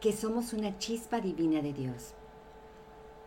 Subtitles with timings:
[0.00, 2.14] que somos una chispa divina de Dios,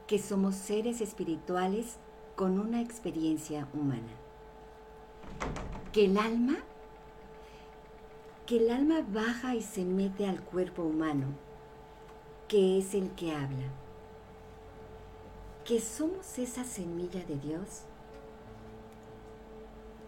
[0.08, 1.98] que somos seres espirituales
[2.36, 4.12] con una experiencia humana,
[5.91, 6.58] que el alma,
[8.48, 11.27] que el alma baja y se mete al cuerpo humano,
[12.48, 13.70] que es el que habla,
[15.66, 17.84] que somos esa semilla de Dios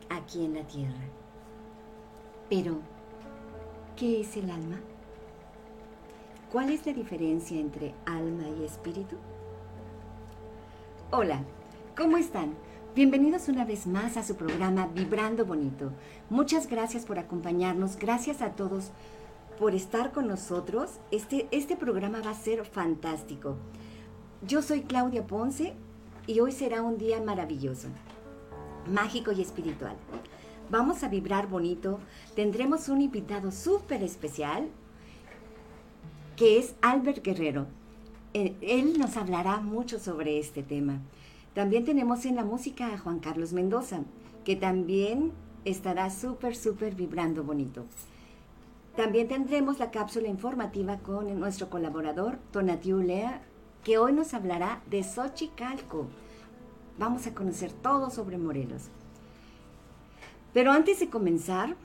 [0.09, 1.09] aquí en la tierra.
[2.49, 2.79] Pero,
[3.95, 4.79] ¿qué es el alma?
[6.55, 9.17] ¿Cuál es la diferencia entre alma y espíritu?
[11.11, 11.43] Hola,
[11.97, 12.55] ¿cómo están?
[12.95, 15.91] Bienvenidos una vez más a su programa Vibrando Bonito.
[16.29, 18.91] Muchas gracias por acompañarnos, gracias a todos
[19.59, 20.91] por estar con nosotros.
[21.11, 23.57] Este, este programa va a ser fantástico.
[24.41, 25.73] Yo soy Claudia Ponce
[26.25, 27.89] y hoy será un día maravilloso,
[28.87, 29.97] mágico y espiritual.
[30.69, 31.99] Vamos a vibrar bonito,
[32.33, 34.69] tendremos un invitado súper especial,
[36.35, 37.67] que es Albert Guerrero.
[38.33, 40.99] Eh, él nos hablará mucho sobre este tema.
[41.53, 44.01] También tenemos en la música a Juan Carlos Mendoza,
[44.43, 45.31] que también
[45.63, 47.85] estará súper, súper vibrando bonito.
[48.97, 53.41] También tendremos la cápsula informativa con nuestro colaborador, Tonatiu Lea,
[53.83, 56.07] que hoy nos hablará de Xochicalco.
[56.97, 58.89] Vamos a conocer todo sobre Morelos.
[60.53, 61.75] Pero antes de comenzar,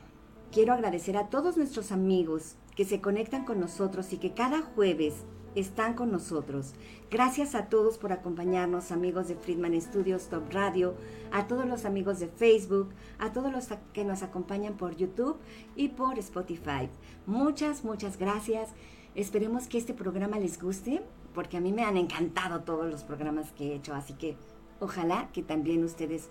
[0.52, 5.26] quiero agradecer a todos nuestros amigos que se conectan con nosotros y que cada jueves
[5.54, 6.72] están con nosotros.
[7.10, 10.94] Gracias a todos por acompañarnos, amigos de Friedman Studios Top Radio,
[11.30, 15.36] a todos los amigos de Facebook, a todos los que nos acompañan por YouTube
[15.76, 16.88] y por Spotify.
[17.26, 18.70] Muchas, muchas gracias.
[19.14, 21.02] Esperemos que este programa les guste,
[21.34, 24.38] porque a mí me han encantado todos los programas que he hecho, así que
[24.80, 26.30] ojalá que también ustedes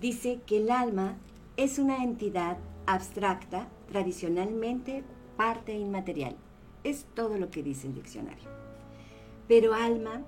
[0.00, 1.16] dice que el alma
[1.56, 5.04] es una entidad abstracta, tradicionalmente
[5.36, 6.36] parte inmaterial.
[6.84, 8.48] Es todo lo que dice el diccionario.
[9.48, 10.22] Pero alma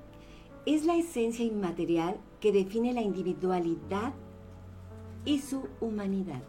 [0.67, 4.13] es la esencia inmaterial que define la individualidad
[5.25, 6.43] y su humanidad.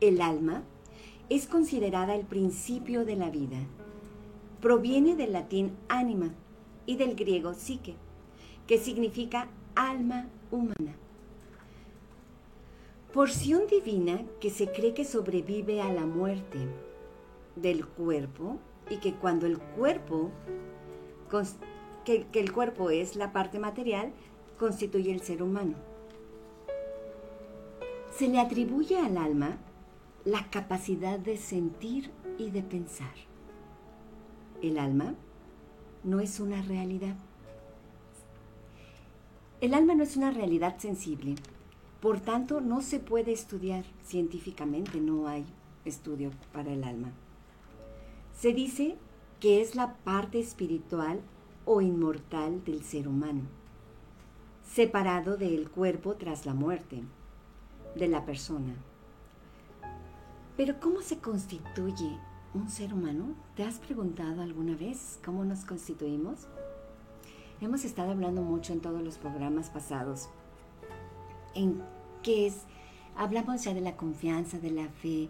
[0.00, 0.64] El alma
[1.28, 3.58] es considerada el principio de la vida
[4.64, 6.30] proviene del latín anima
[6.86, 7.96] y del griego psique,
[8.66, 10.96] que significa alma humana.
[13.12, 16.56] Porción divina que se cree que sobrevive a la muerte
[17.56, 18.56] del cuerpo
[18.88, 20.30] y que cuando el cuerpo,
[22.06, 24.14] que, que el cuerpo es la parte material,
[24.58, 25.74] constituye el ser humano.
[28.16, 29.58] Se le atribuye al alma
[30.24, 33.33] la capacidad de sentir y de pensar.
[34.64, 35.14] El alma
[36.04, 37.16] no es una realidad.
[39.60, 41.34] El alma no es una realidad sensible,
[42.00, 45.44] por tanto no se puede estudiar científicamente, no hay
[45.84, 47.12] estudio para el alma.
[48.32, 48.96] Se dice
[49.38, 51.20] que es la parte espiritual
[51.66, 53.42] o inmortal del ser humano,
[54.66, 57.02] separado del cuerpo tras la muerte
[57.96, 58.74] de la persona.
[60.56, 62.18] Pero ¿cómo se constituye
[62.54, 63.34] un ser humano?
[63.56, 66.46] ¿Te has preguntado alguna vez cómo nos constituimos?
[67.60, 70.28] Hemos estado hablando mucho en todos los programas pasados
[71.54, 71.82] en
[72.22, 72.62] qué es,
[73.16, 75.28] hablamos ya de la confianza, de la fe,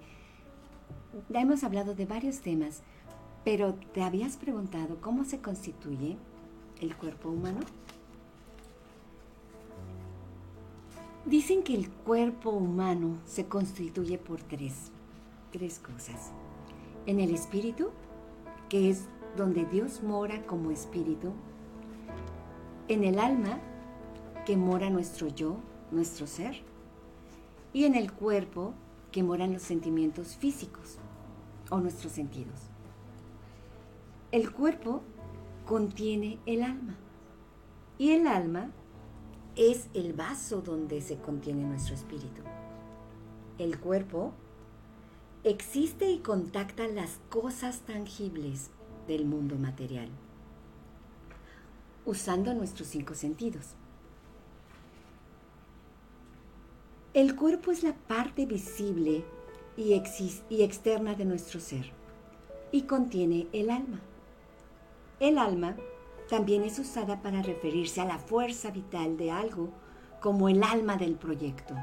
[1.28, 2.82] ya hemos hablado de varios temas,
[3.44, 6.16] Pero ¿te habías preguntado cómo se constituye
[6.80, 7.60] el cuerpo humano?
[11.26, 14.90] Dicen que el cuerpo humano se constituye por tres,
[15.52, 16.32] tres cosas.
[17.06, 17.90] En el espíritu,
[18.68, 21.32] que es donde Dios mora como espíritu.
[22.88, 23.58] En el alma,
[24.46, 25.58] que mora nuestro yo,
[25.90, 26.62] nuestro ser.
[27.72, 28.74] Y en el cuerpo,
[29.10, 30.98] que moran los sentimientos físicos
[31.70, 32.60] o nuestros sentidos.
[34.32, 35.02] El cuerpo
[35.66, 36.96] contiene el alma.
[37.98, 38.70] Y el alma
[39.56, 42.42] es el vaso donde se contiene nuestro espíritu.
[43.58, 44.32] El cuerpo
[45.44, 48.70] existe y contacta las cosas tangibles
[49.06, 50.08] del mundo material,
[52.06, 53.74] usando nuestros cinco sentidos.
[57.12, 59.22] El cuerpo es la parte visible
[59.76, 60.02] y,
[60.48, 61.92] y, externa de nuestro ser
[62.72, 64.00] y contiene el alma.
[65.20, 65.76] El alma
[66.30, 69.68] también es usada para referirse a la fuerza vital de algo
[70.20, 71.74] como el alma del proyecto.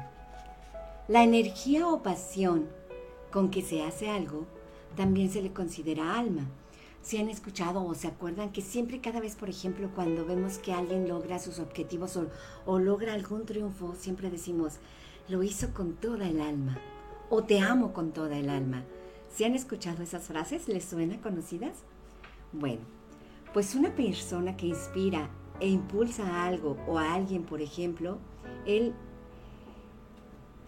[1.06, 2.68] La energía o pasión
[3.32, 4.46] con que se hace algo
[4.96, 6.46] también se le considera alma.
[7.02, 10.72] Si han escuchado o se acuerdan que siempre cada vez, por ejemplo, cuando vemos que
[10.72, 12.28] alguien logra sus objetivos o,
[12.64, 14.74] o logra algún triunfo, siempre decimos,
[15.28, 16.78] lo hizo con toda el alma
[17.28, 18.84] o te amo con toda el alma.
[19.34, 20.68] ¿Si han escuchado esas frases?
[20.68, 21.78] ¿Les suenan conocidas?
[22.52, 22.82] Bueno,
[23.52, 28.18] pues una persona que inspira e impulsa a algo o a alguien, por ejemplo,
[28.66, 28.92] él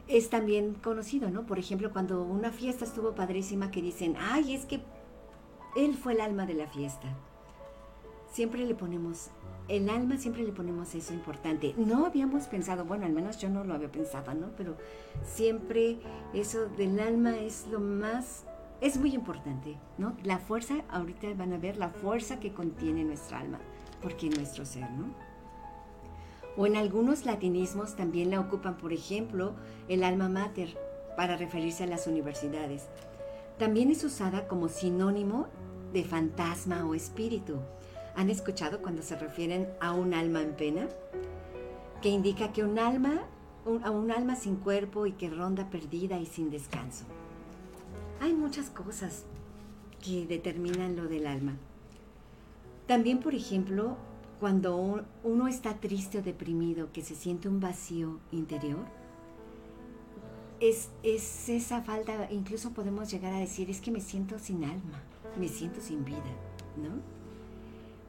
[0.09, 1.47] es también conocido, ¿no?
[1.47, 4.81] Por ejemplo, cuando una fiesta estuvo padrísima que dicen, ay, es que
[5.77, 7.09] él fue el alma de la fiesta.
[8.33, 9.31] Siempre le ponemos,
[9.69, 11.75] el alma siempre le ponemos eso importante.
[11.77, 14.51] No habíamos pensado, bueno, al menos yo no lo había pensado, ¿no?
[14.56, 14.77] Pero
[15.25, 15.99] siempre
[16.33, 18.45] eso del alma es lo más
[18.81, 20.15] es muy importante, ¿no?
[20.25, 23.59] La fuerza, ahorita van a ver la fuerza que contiene nuestra alma,
[24.03, 25.07] porque es nuestro ser, ¿no?
[26.56, 29.55] O en algunos latinismos también la ocupan, por ejemplo,
[29.89, 30.77] el alma mater,
[31.17, 32.85] para referirse a las universidades.
[33.59, 35.49] También es usada como sinónimo
[35.93, 37.59] de fantasma o espíritu.
[38.17, 40.89] ¿Han escuchado cuando se refieren a un alma en pena?
[42.03, 43.23] Que indica que un alma,
[43.83, 47.05] a un alma sin cuerpo y que ronda perdida y sin descanso.
[48.21, 49.25] Hay muchas cosas
[50.05, 51.57] que determinan lo del alma.
[52.87, 53.97] También, por ejemplo,
[54.44, 58.85] cuando uno está triste o deprimido, que se siente un vacío interior,
[60.61, 65.02] es, es, esa falta, incluso podemos llegar a decir, es que me siento sin alma,
[65.41, 66.19] me siento sin vida,
[66.76, 66.91] ¿no?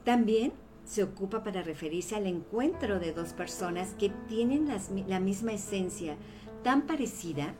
[0.03, 0.51] También
[0.83, 4.67] se ocupa para referirse al encuentro de dos personas que tienen
[5.07, 6.17] la misma esencia
[6.65, 7.53] tan parecida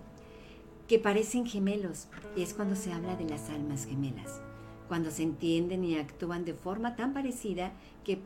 [0.90, 4.42] que parecen gemelos, y es cuando se habla de las almas gemelas,
[4.90, 7.72] cuando se entienden y actúan de forma tan parecida
[8.04, 8.20] que,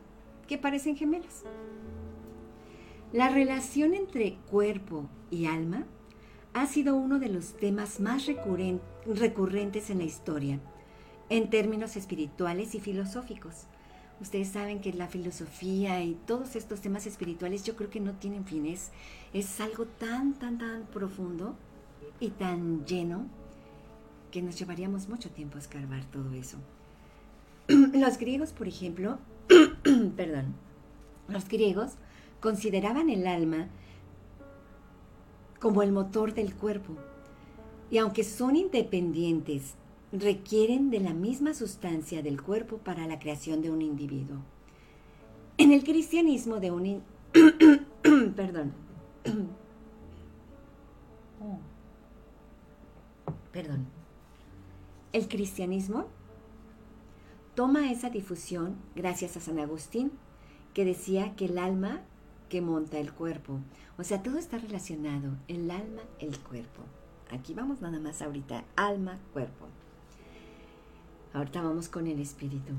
[0.50, 1.44] que parecen gemelas.
[3.12, 5.86] La relación entre cuerpo y alma
[6.54, 8.26] ha sido uno de los temas más
[9.06, 10.58] recurrentes en la historia,
[11.28, 13.66] en términos espirituales y filosóficos.
[14.20, 18.44] Ustedes saben que la filosofía y todos estos temas espirituales yo creo que no tienen
[18.44, 18.90] fines.
[19.32, 21.54] Es algo tan, tan, tan profundo
[22.18, 23.24] y tan lleno
[24.32, 26.58] que nos llevaríamos mucho tiempo a escarbar todo eso.
[27.68, 29.20] Los griegos, por ejemplo,
[30.16, 30.54] perdón,
[31.28, 31.92] los griegos
[32.40, 33.68] consideraban el alma
[35.60, 36.96] como el motor del cuerpo
[37.90, 39.74] y aunque son independientes,
[40.12, 44.38] requieren de la misma sustancia del cuerpo para la creación de un individuo.
[45.58, 47.02] En el cristianismo de un...
[48.36, 48.72] perdón.
[53.52, 53.86] perdón,
[55.12, 56.06] el cristianismo
[57.60, 60.12] toma esa difusión gracias a San Agustín,
[60.72, 62.00] que decía que el alma
[62.48, 63.58] que monta el cuerpo.
[63.98, 66.80] O sea, todo está relacionado, el alma, el cuerpo.
[67.30, 69.66] Aquí vamos nada más ahorita, alma, cuerpo.
[71.34, 72.72] Ahorita vamos con el espíritu.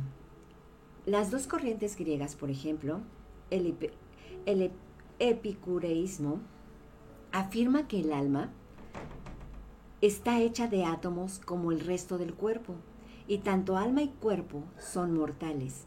[1.05, 3.01] Las dos corrientes griegas, por ejemplo,
[3.51, 3.77] el,
[5.19, 6.39] epicureísmo
[7.31, 8.49] afirma que el alma
[10.01, 12.77] está hecha de átomos como el resto del cuerpo,
[13.27, 15.85] y tanto alma y cuerpo son mortales.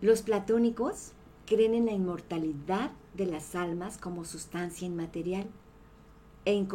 [0.00, 1.12] Los platónicos
[1.46, 5.46] creen en la inmortalidad de las almas como sustancia inmaterial
[6.44, 6.66] e,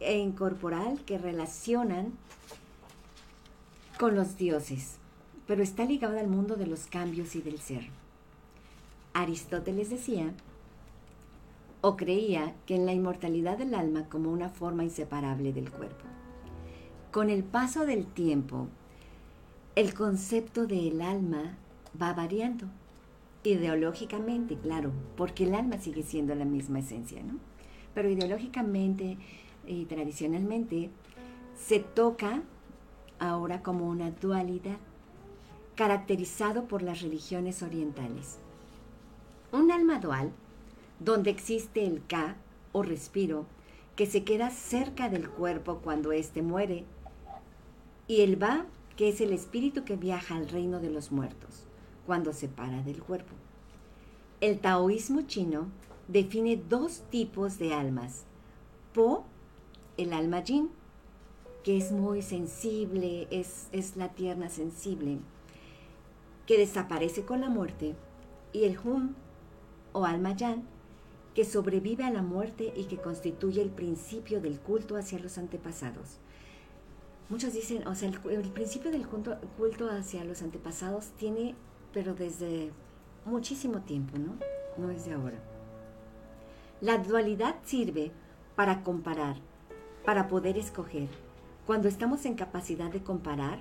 [0.00, 2.12] e incorporal que relacionan
[3.98, 4.96] con los dioses,
[5.46, 7.88] pero está ligado al mundo de los cambios y del ser.
[9.14, 10.32] Aristóteles decía
[11.82, 16.11] o creía que en la inmortalidad del alma como una forma inseparable del cuerpo.
[17.12, 18.68] Con el paso del tiempo,
[19.76, 21.58] el concepto del alma
[22.00, 22.68] va variando.
[23.44, 27.34] Ideológicamente, claro, porque el alma sigue siendo la misma esencia, ¿no?
[27.92, 29.18] Pero ideológicamente
[29.66, 30.88] y tradicionalmente
[31.54, 32.44] se toca
[33.18, 34.78] ahora como una dualidad,
[35.76, 38.38] caracterizado por las religiones orientales.
[39.52, 40.32] Un alma dual,
[40.98, 42.36] donde existe el Ka
[42.72, 43.44] o respiro,
[43.96, 46.86] que se queda cerca del cuerpo cuando éste muere,
[48.08, 48.66] y el Ba,
[48.96, 51.66] que es el espíritu que viaja al reino de los muertos,
[52.06, 53.34] cuando se para del cuerpo.
[54.40, 55.68] El taoísmo chino
[56.08, 58.24] define dos tipos de almas.
[58.92, 59.24] Po,
[59.96, 60.70] el alma yin,
[61.62, 65.18] que es muy sensible, es, es la tierna sensible,
[66.46, 67.94] que desaparece con la muerte,
[68.52, 69.14] y el hum,
[69.92, 70.64] o alma yan,
[71.34, 76.18] que sobrevive a la muerte y que constituye el principio del culto hacia los antepasados.
[77.32, 79.38] Muchos dicen, o sea, el, principio del culto,
[79.88, 81.54] hacia los antepasados tiene,
[81.90, 82.72] pero desde
[83.24, 84.36] muchísimo tiempo, ¿no?
[84.76, 85.38] No es de ahora.
[86.82, 88.12] La dualidad sirve
[88.54, 89.36] para comparar,
[90.04, 91.08] para poder escoger.
[91.66, 93.60] Cuando estamos en capacidad de comparar,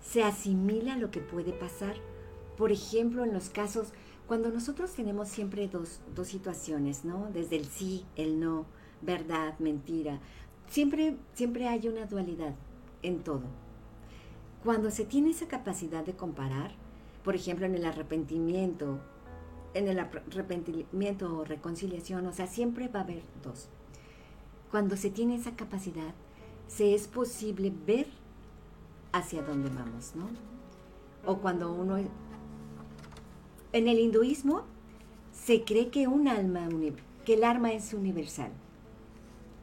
[0.00, 1.94] se asimila lo que puede pasar.
[2.58, 3.92] Por ejemplo, en los casos
[4.26, 7.28] cuando nosotros tenemos siempre dos, situaciones, ¿no?
[7.32, 8.66] Desde el sí, el no,
[9.02, 10.18] verdad, mentira,
[10.66, 12.56] siempre, siempre hay una dualidad
[13.04, 13.42] en todo.
[14.64, 16.72] Cuando se tiene esa capacidad de comparar,
[17.22, 18.98] por ejemplo, en el arrepentimiento,
[19.74, 23.68] en el arrepentimiento o reconciliación, o sea, siempre va a haber dos.
[24.70, 26.14] Cuando se tiene esa capacidad,
[26.66, 28.08] se es posible ver
[29.12, 30.28] hacia dónde vamos, ¿no?
[31.26, 31.96] O cuando uno
[33.72, 34.62] en el hinduismo
[35.32, 36.68] se cree que un alma,
[37.24, 38.50] que el alma es universal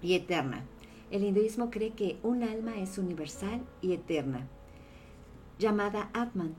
[0.02, 0.64] y eterna.
[1.12, 4.48] El hinduismo cree que un alma es universal y eterna,
[5.60, 6.56] llamada Atman,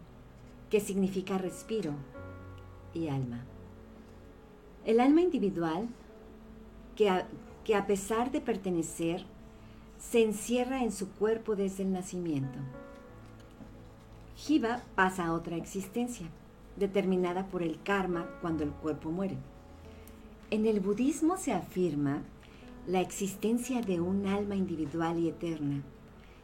[0.69, 1.95] que significa respiro
[2.93, 3.45] y alma.
[4.85, 5.89] El alma individual,
[6.97, 7.27] que a,
[7.65, 9.25] que a pesar de pertenecer,
[9.99, 12.59] se encierra en su cuerpo desde el nacimiento.
[14.37, 16.27] Jiva pasa a otra existencia
[16.77, 19.37] determinada por el karma cuando el cuerpo muere.
[20.51, 22.23] En el budismo se afirma
[22.87, 25.83] la existencia de un alma individual y eterna,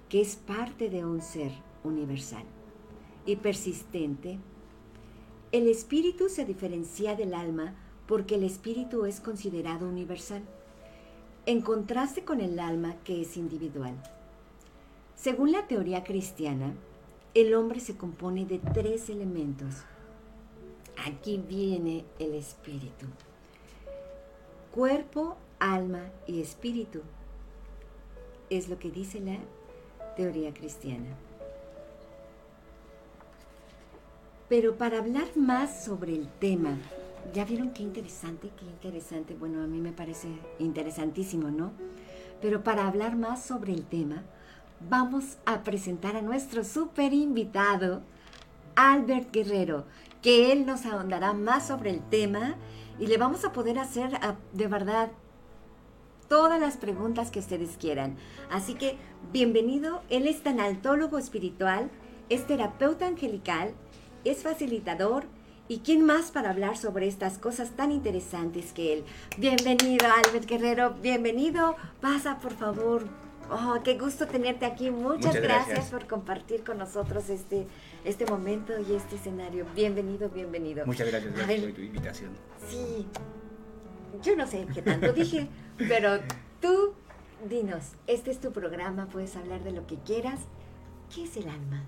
[0.08, 1.52] que es parte de un ser
[1.84, 2.44] universal
[3.26, 4.38] y persistente.
[5.52, 7.74] El espíritu se diferencia del alma
[8.06, 10.42] porque el espíritu es considerado universal,
[11.46, 13.94] en contraste con el alma que es individual.
[15.14, 16.74] Según la teoría cristiana,
[17.34, 19.84] el hombre se compone de tres elementos,
[21.06, 23.06] Aquí viene el espíritu.
[24.72, 27.02] Cuerpo, alma y espíritu.
[28.50, 29.38] Es lo que dice la
[30.16, 31.16] teoría cristiana.
[34.48, 36.78] Pero para hablar más sobre el tema,
[37.34, 39.34] ya vieron qué interesante, qué interesante.
[39.34, 41.72] Bueno, a mí me parece interesantísimo, ¿no?
[42.40, 44.22] Pero para hablar más sobre el tema,
[44.88, 48.02] vamos a presentar a nuestro super invitado,
[48.74, 49.84] Albert Guerrero,
[50.22, 52.54] que él nos ahondará más sobre el tema
[52.98, 55.10] y le vamos a poder hacer ah, de verdad
[56.28, 58.16] todas las preguntas que ustedes quieran.
[58.50, 58.96] Así que
[59.32, 61.90] bienvenido, él es tanaltólogo espiritual,
[62.28, 63.72] es terapeuta angelical,
[64.24, 65.24] es facilitador
[65.68, 69.04] y quién más para hablar sobre estas cosas tan interesantes que él.
[69.38, 71.76] Bienvenido, Albert Guerrero, bienvenido.
[72.00, 73.04] Pasa, por favor.
[73.50, 74.90] Oh, qué gusto tenerte aquí.
[74.90, 77.66] Muchas, gracias por compartir con nosotros este
[78.04, 79.66] este momento y este escenario.
[79.74, 80.84] Bienvenido, bienvenido.
[80.84, 82.30] Muchas gracias, por tu invitación.
[82.68, 83.06] Sí,
[84.22, 86.18] yo no sé qué tanto dije, pero
[86.60, 86.94] tú
[87.48, 90.40] dinos, este es tu programa, puedes hablar de lo que quieras.
[91.14, 91.84] ¿Qué es el alma?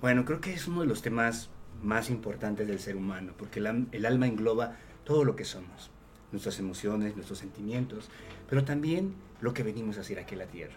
[0.00, 1.50] Bueno, creo que es uno de los temas
[1.82, 5.90] más importantes del ser humano, porque el, el alma engloba todo lo que somos,
[6.32, 8.10] nuestras emociones, nuestros sentimientos,
[8.48, 10.76] pero también lo que venimos a hacer aquí en la tierra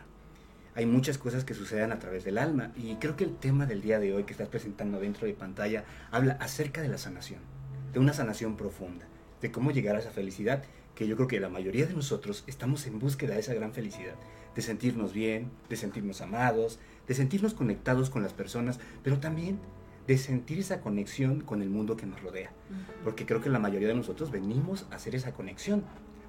[0.76, 3.82] hay muchas cosas que suceden a través del alma y creo que el tema del
[3.82, 7.42] día de hoy que estás presentando dentro de pantalla habla acerca de la sanación,
[7.94, 9.06] de una sanación profunda,
[9.42, 10.64] de cómo llegar a esa felicidad
[10.96, 14.16] que yo creo que la mayoría de nosotros estamos en búsqueda de esa gran felicidad,
[14.56, 19.60] de sentirnos bien, de sentirnos amados, de sentirnos conectados con las personas, pero también
[20.08, 22.52] de sentir esa conexión con el mundo que nos rodea,
[23.04, 25.84] porque creo que la mayoría de nosotros venimos a hacer esa conexión,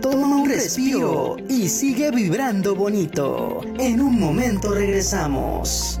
[0.00, 3.60] Toma un respiro y sigue vibrando bonito.
[3.78, 6.00] En un momento regresamos.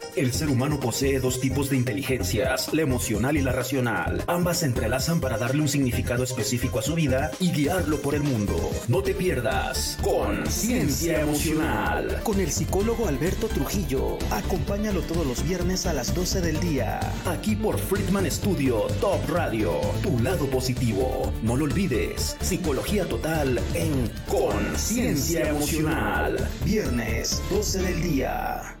[0.15, 4.21] El ser humano posee dos tipos de inteligencias, la emocional y la racional.
[4.27, 8.21] Ambas se entrelazan para darle un significado específico a su vida y guiarlo por el
[8.21, 8.71] mundo.
[8.89, 14.17] No te pierdas Conciencia Emocional con el psicólogo Alberto Trujillo.
[14.31, 16.99] Acompáñalo todos los viernes a las 12 del día.
[17.25, 19.79] Aquí por Friedman Studio Top Radio.
[20.03, 21.31] Tu lado positivo.
[21.41, 22.35] No lo olvides.
[22.41, 26.49] Psicología total en Conciencia Emocional.
[26.65, 28.80] Viernes 12 del día.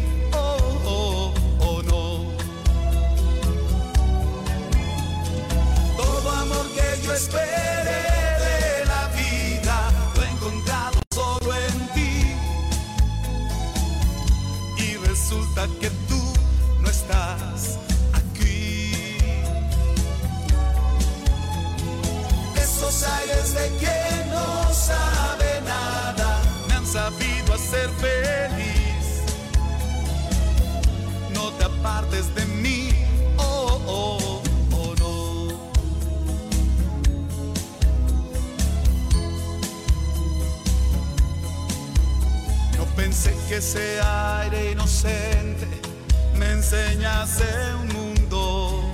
[6.75, 7.67] que yo esperé
[8.45, 12.35] de la vida lo he encontrado solo en ti.
[14.77, 16.21] Y resulta que tú
[16.81, 17.77] no estás
[18.13, 19.17] aquí.
[22.55, 28.20] Esos aires de que no sabe nada me han sabido hacer feliz.
[43.73, 45.65] ese aire inocente
[46.35, 47.45] me enseñase
[47.79, 48.91] un mundo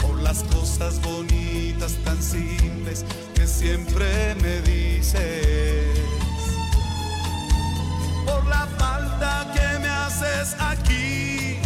[0.00, 3.04] por las cosas bonitas tan simples
[3.34, 5.98] que siempre me dices,
[8.24, 11.58] por la falta que me haces aquí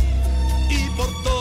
[0.71, 1.34] y por todo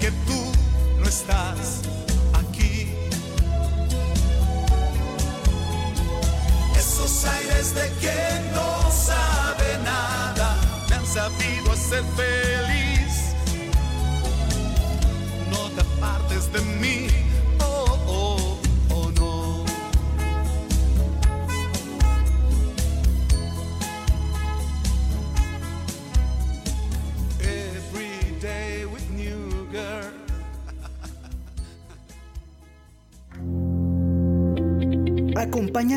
[0.00, 0.52] que tú
[1.00, 1.82] no estás
[2.32, 2.94] aquí.
[6.76, 10.56] Esos aires de quien no sabe nada
[10.88, 12.83] me han sabido hacer feliz.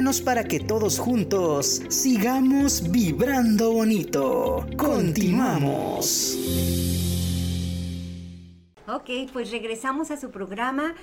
[0.08, 4.66] Para que todos juntos sigamos vibrando bonito.
[4.78, 6.38] Continuamos.
[8.88, 10.96] Ok, pues regresamos a su programa.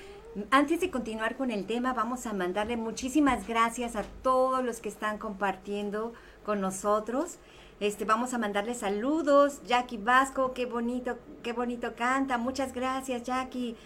[0.51, 4.88] Antes de continuar con el tema, vamos a mandarle muchísimas gracias a todos los que
[4.88, 7.37] están compartiendo con nosotros.
[7.81, 9.61] Este, vamos a mandarle saludos.
[9.67, 12.38] Jackie Vasco, qué bonito, qué bonito canta.
[12.38, 13.77] Muchas gracias, Jackie.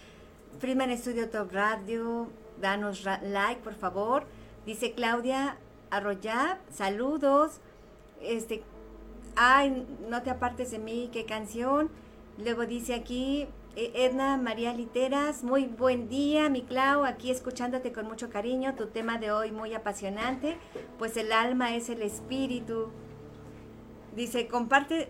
[0.59, 2.29] Freeman Studio Top Radio,
[2.61, 4.38] danos like, por favor.
[4.69, 5.57] Dice Claudia
[5.89, 7.59] Arroyab, saludos.
[8.21, 8.61] Este,
[9.35, 11.89] ay, no te apartes de mí, qué canción.
[12.37, 18.05] Luego dice aquí eh, Edna María Literas, muy buen día, mi Clau, aquí escuchándote con
[18.05, 20.55] mucho cariño, tu tema de hoy muy apasionante,
[20.99, 22.91] pues el alma es el espíritu.
[24.15, 25.09] Dice, comparte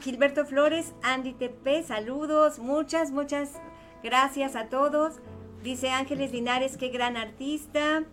[0.00, 3.52] Gilberto Flores, Andy TP, saludos, muchas, muchas
[4.02, 5.14] gracias a todos.
[5.66, 8.04] Dice Ángeles Linares, qué gran artista.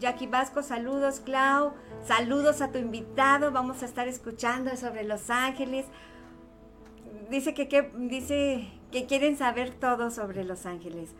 [0.00, 1.74] Jackie Vasco, saludos, Clau.
[2.06, 3.52] Saludos a tu invitado.
[3.52, 5.84] Vamos a estar escuchando sobre Los Ángeles.
[7.28, 11.10] Dice que, que- dice que quieren saber todo sobre Los Ángeles.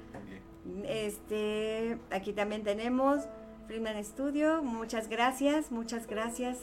[0.86, 3.24] Este, aquí también tenemos
[3.66, 4.62] Freeman Studio.
[4.62, 6.56] Muchas gracias, muchas gracias.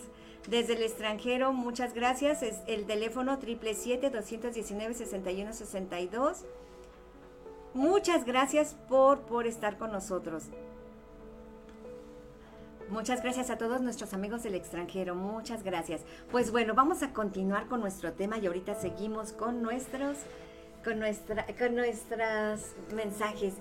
[0.50, 2.42] Desde el extranjero, muchas gracias.
[2.42, 6.38] Es el teléfono 777-219-6162.
[7.74, 10.44] Muchas gracias por, por estar con nosotros.
[12.92, 15.16] Muchas gracias a todos nuestros amigos del extranjero.
[15.16, 16.02] Muchas gracias.
[16.30, 20.18] Pues bueno, vamos a continuar con nuestro tema y ahorita seguimos con nuestros,
[20.84, 23.54] con nuestra, con nuestros mensajes.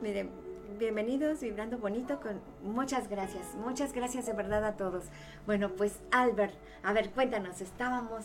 [0.00, 0.30] Miren,
[0.78, 2.18] bienvenidos, vibrando bonito.
[2.18, 5.04] Con muchas gracias, muchas gracias de verdad a todos.
[5.44, 7.60] Bueno, pues Albert, a ver, cuéntanos.
[7.60, 8.24] Estábamos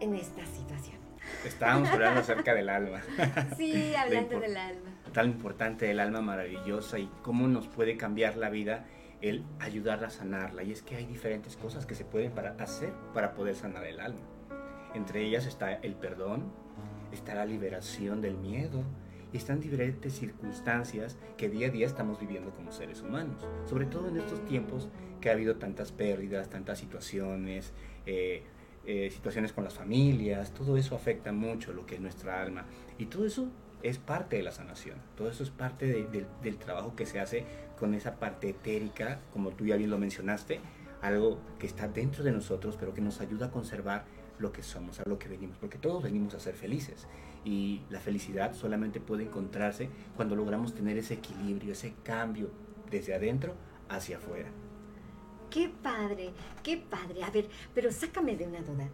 [0.00, 1.05] en esta situación.
[1.44, 3.02] Estábamos hablando acerca del alma.
[3.56, 4.90] Sí, hablando del alma.
[5.12, 8.84] Tan importante el alma maravillosa y cómo nos puede cambiar la vida
[9.22, 10.62] el ayudarla a sanarla.
[10.62, 14.00] Y es que hay diferentes cosas que se pueden para hacer para poder sanar el
[14.00, 14.20] alma.
[14.94, 16.44] Entre ellas está el perdón,
[17.12, 18.82] está la liberación del miedo
[19.32, 23.46] y están diferentes circunstancias que día a día estamos viviendo como seres humanos.
[23.66, 24.88] Sobre todo en estos tiempos
[25.20, 27.72] que ha habido tantas pérdidas, tantas situaciones,
[28.06, 28.44] eh,
[28.86, 32.64] eh, situaciones con las familias, todo eso afecta mucho lo que es nuestra alma.
[32.98, 33.48] Y todo eso
[33.82, 37.20] es parte de la sanación, todo eso es parte de- de- del trabajo que se
[37.20, 37.44] hace
[37.78, 40.60] con esa parte etérica, como tú ya bien lo mencionaste,
[41.02, 44.04] algo que está dentro de nosotros, pero que nos ayuda a conservar
[44.38, 47.06] lo que somos, a lo que venimos, porque todos venimos a ser felices.
[47.44, 52.50] Y la felicidad solamente puede encontrarse cuando logramos tener ese equilibrio, ese cambio
[52.90, 53.54] desde adentro
[53.88, 54.48] hacia afuera.
[55.50, 56.30] Qué padre,
[56.62, 57.22] qué padre.
[57.22, 58.88] A ver, pero sácame de una duda.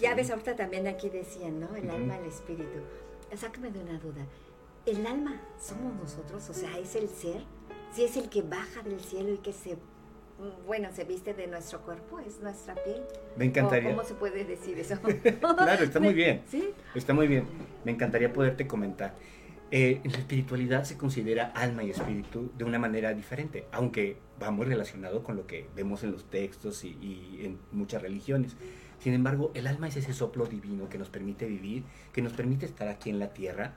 [0.00, 0.16] Ya Sí.
[0.16, 1.74] ves, ahorita también aquí decían, ¿no?
[1.76, 2.80] El alma, el espíritu.
[3.36, 4.24] Sácame de una duda.
[4.86, 6.48] ¿El alma somos nosotros?
[6.50, 7.42] O sea, ¿es el ser?
[7.92, 9.76] Si es el que baja del cielo y que se,
[10.66, 13.02] bueno, se viste de nuestro cuerpo, es nuestra piel.
[13.36, 13.90] Me encantaría.
[13.90, 14.96] ¿O ¿Cómo se puede decir eso?
[15.56, 16.42] Claro, está muy bien.
[16.48, 16.70] ¿Sí?
[16.94, 17.46] Está muy bien.
[17.84, 19.14] Me encantaría poderte comentar.
[19.76, 24.52] Eh, en la espiritualidad se considera alma y espíritu de una manera diferente, aunque va
[24.52, 28.54] muy relacionado con lo que vemos en los textos y, y en muchas religiones.
[29.00, 31.82] Sin embargo, el alma es ese soplo divino que nos permite vivir,
[32.12, 33.72] que nos permite estar aquí en la tierra,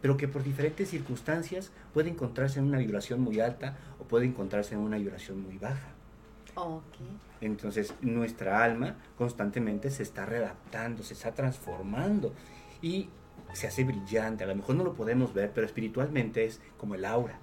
[0.00, 4.74] pero que por diferentes circunstancias puede encontrarse en una vibración muy alta o puede encontrarse
[4.74, 5.88] en una vibración muy baja.
[6.54, 6.94] Ok.
[7.40, 12.34] Entonces nuestra alma constantemente se está readaptando, se está transformando
[12.80, 13.08] y
[13.52, 14.44] se hace brillante.
[14.44, 17.38] A lo mejor no lo podemos ver, pero espiritualmente es como el aura,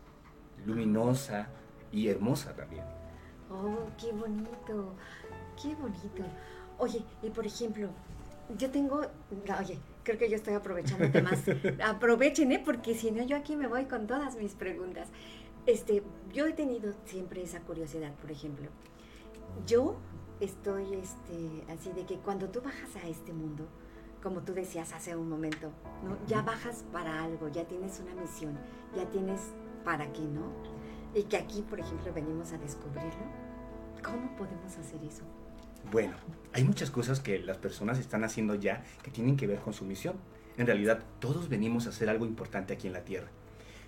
[0.65, 1.50] luminosa
[1.91, 2.84] y hermosa también.
[3.50, 4.93] Oh, qué bonito,
[5.62, 6.24] qué bonito.
[6.78, 7.89] Oye, y por ejemplo,
[8.58, 9.02] yo tengo,
[9.60, 11.43] oye, creo que yo estoy aprovechándote más.
[11.84, 12.62] Aprovechen, ¿eh?
[12.63, 15.10] Porque si no, yo aquí me voy con todas mis preguntas.
[15.65, 18.67] Este, yo he tenido siempre esa curiosidad, por ejemplo.
[19.65, 19.98] Yo
[20.39, 23.67] estoy, este, así de que cuando tú bajas a este mundo,
[24.28, 25.72] como tú decías hace un momento,
[26.04, 26.18] ¿no?
[26.28, 28.58] Ya bajas para algo, ya tienes una misión,
[28.94, 29.40] ya tienes
[29.86, 30.52] para qué, ¿no?
[31.16, 33.24] Y que aquí, por ejemplo, venimos a descubrirlo.
[34.04, 35.24] ¿Cómo podemos hacer eso?
[35.94, 36.13] Bueno,
[36.52, 39.86] hay muchas cosas que las personas están haciendo ya que tienen que ver con su
[39.86, 40.18] misión.
[40.58, 43.30] En realidad, todos venimos a hacer algo importante aquí en la Tierra.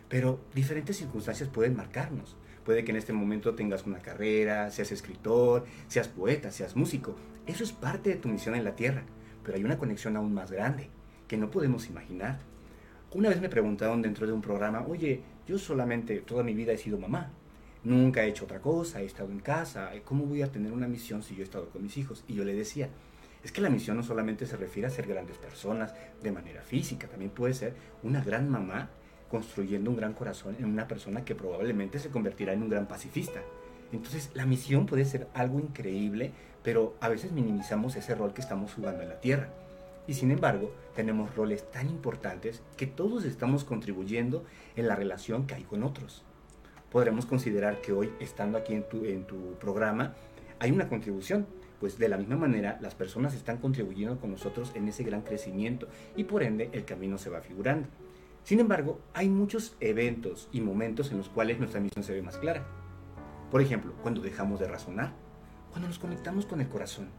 [0.08, 2.38] Pero diferentes circunstancias pueden marcarnos.
[2.64, 7.18] Puede que en este momento tengas una carrera, seas escritor, seas poeta, seas músico.
[7.46, 9.04] Eso es parte de tu misión en la tierra,
[9.44, 10.90] pero hay una conexión aún más grande
[11.28, 12.40] que no podemos imaginar.
[13.14, 16.78] Una vez me preguntaron dentro de un programa, oye, yo solamente toda mi vida he
[16.78, 17.32] sido mamá,
[17.84, 21.24] nunca he hecho otra cosa, he estado en casa, ¿cómo voy a tener una misión
[21.24, 22.24] si yo he estado con mis hijos?
[22.28, 22.90] Y yo le decía,
[23.44, 27.08] es que la misión no solamente se refiere a ser grandes personas de manera física,
[27.08, 27.74] también puede ser
[28.04, 28.90] una gran mamá
[29.30, 33.42] construyendo un gran corazón en una persona que probablemente se convertirá en un gran pacifista.
[33.92, 36.32] Entonces la misión puede ser algo increíble,
[36.64, 39.50] pero a veces minimizamos ese rol que estamos jugando en la Tierra.
[40.08, 44.44] Y sin embargo, tenemos roles tan importantes que todos estamos contribuyendo
[44.76, 46.24] en la relación que hay con otros.
[46.92, 50.16] Podremos considerar que hoy, estando aquí en tu, en tu programa,
[50.60, 51.46] hay una contribución,
[51.80, 55.88] pues de la misma manera las personas están contribuyendo con nosotros en ese gran crecimiento
[56.16, 57.88] y por ende el camino se va figurando.
[58.44, 62.38] Sin embargo, hay muchos eventos y momentos en los cuales nuestra misión se ve más
[62.38, 62.66] clara.
[63.52, 65.14] Por ejemplo, cuando dejamos de razonar,
[65.72, 67.10] cuando nos conectamos con el corazón,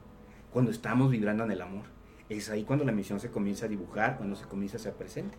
[0.53, 1.85] cuando estamos vibrando en el amor.
[2.29, 5.37] Es ahí cuando la misión se comienza a dibujar, cuando se comienza a ser presente.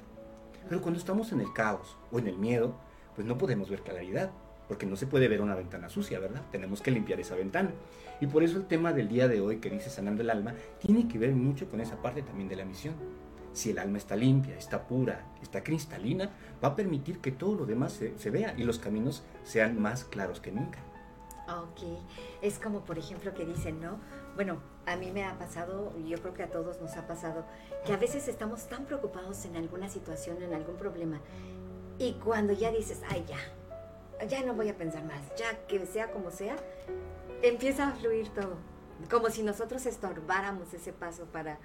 [0.67, 2.76] Pero cuando estamos en el caos o en el miedo,
[3.15, 4.32] pues no podemos ver claridad,
[4.67, 6.41] porque no se puede ver una ventana sucia, ¿verdad?
[6.52, 7.71] Tenemos que limpiar esa ventana.
[8.21, 11.08] Y por eso el tema del día de hoy que dice sanando el alma tiene
[11.08, 12.95] que ver mucho con esa parte también de la misión.
[13.54, 16.30] Si el alma está limpia, está pura, está cristalina,
[16.63, 20.39] va a permitir que todo lo demás se, vea y los caminos sean más claros
[20.39, 20.80] que nunca.
[21.59, 21.81] Ok,
[22.41, 23.99] es como por ejemplo que dicen, ¿no?
[24.35, 27.45] Bueno, a mí me ha pasado, yo creo que a todos nos ha pasado,
[27.85, 31.19] que a veces estamos tan preocupados en alguna situación, en algún problema,
[31.99, 36.11] y cuando ya dices, ay, ya, ya no voy a pensar más, ya que sea
[36.11, 36.55] como sea,
[37.41, 38.55] empieza a fluir todo,
[39.09, 41.59] como si nosotros estorbáramos ese paso para,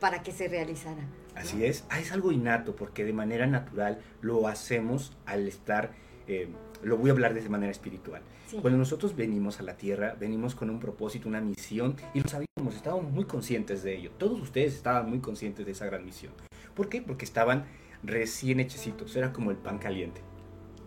[0.00, 1.02] para que se realizara.
[1.34, 5.92] Así es, ah, es algo innato, porque de manera natural lo hacemos al estar,
[6.28, 6.48] eh,
[6.84, 8.22] lo voy a hablar de manera espiritual.
[8.60, 12.74] Cuando nosotros venimos a la tierra, venimos con un propósito, una misión, y lo sabíamos,
[12.74, 14.10] estábamos muy conscientes de ello.
[14.16, 16.32] Todos ustedes estaban muy conscientes de esa gran misión.
[16.74, 17.02] ¿Por qué?
[17.02, 17.64] Porque estaban
[18.02, 20.20] recién hechecitos, era como el pan caliente.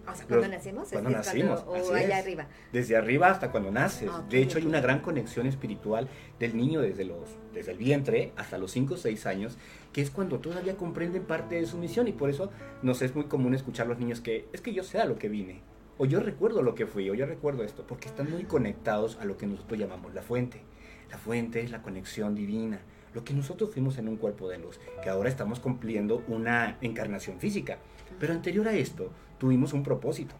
[0.09, 2.47] O sea, cuando nacemos, cuando nacimos, o allá arriba.
[2.71, 4.09] Desde arriba hasta cuando naces.
[4.09, 6.07] Ah, de hecho, hay una gran conexión espiritual
[6.39, 9.57] del niño desde, los, desde el vientre hasta los 5 o 6 años,
[9.91, 12.07] que es cuando todavía comprenden parte de su misión.
[12.07, 14.83] Y por eso nos es muy común escuchar a los niños que es que yo
[14.83, 15.61] sé a lo que vine,
[15.97, 19.25] o yo recuerdo lo que fui, o yo recuerdo esto, porque están muy conectados a
[19.25, 20.61] lo que nosotros llamamos la fuente.
[21.09, 22.81] La fuente es la conexión divina,
[23.13, 27.39] lo que nosotros fuimos en un cuerpo de luz, que ahora estamos cumpliendo una encarnación
[27.39, 27.77] física.
[28.19, 30.35] Pero anterior a esto, tuvimos un propósito.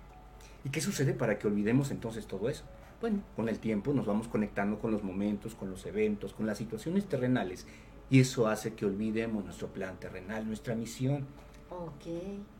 [0.63, 2.65] ¿Y qué sucede para que olvidemos entonces todo eso?
[3.00, 6.58] Bueno, con el tiempo nos vamos conectando con los momentos, con los eventos, con las
[6.58, 7.67] situaciones terrenales
[8.10, 11.26] y eso hace que olvidemos nuestro plan terrenal, nuestra misión.
[11.70, 12.06] Ok.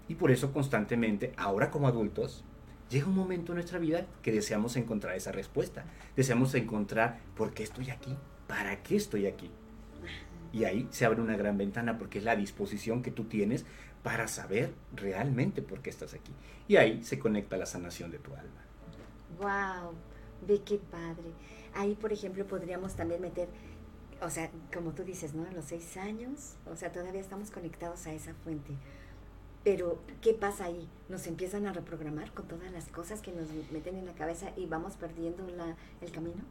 [0.08, 2.44] Y por eso constantemente, ahora como adultos,
[2.90, 5.86] llega un momento en nuestra vida que deseamos encontrar esa respuesta.
[6.16, 8.16] Deseamos encontrar por qué estoy aquí,
[8.48, 9.52] para qué estoy aquí.
[10.54, 13.66] Y ahí se abre una gran ventana porque es la disposición que tú tienes
[14.04, 16.32] para saber realmente por qué estás aquí.
[16.68, 18.62] Y ahí se conecta la sanación de tu alma.
[19.40, 19.94] ¡Wow!
[20.48, 21.32] Ve qué padre.
[21.74, 23.50] Ahí, por ejemplo, podríamos también meter,
[24.22, 25.46] o sea, como tú dices, ¿no?
[25.52, 28.74] Los seis años, o sea, todavía estamos conectados a esa fuente.
[29.68, 30.88] Pero, ¿qué pasa ahí?
[31.10, 34.66] Nos empiezan a reprogramar con todas las cosas que nos meten en la cabeza y
[34.66, 36.42] vamos perdiendo la, el camino.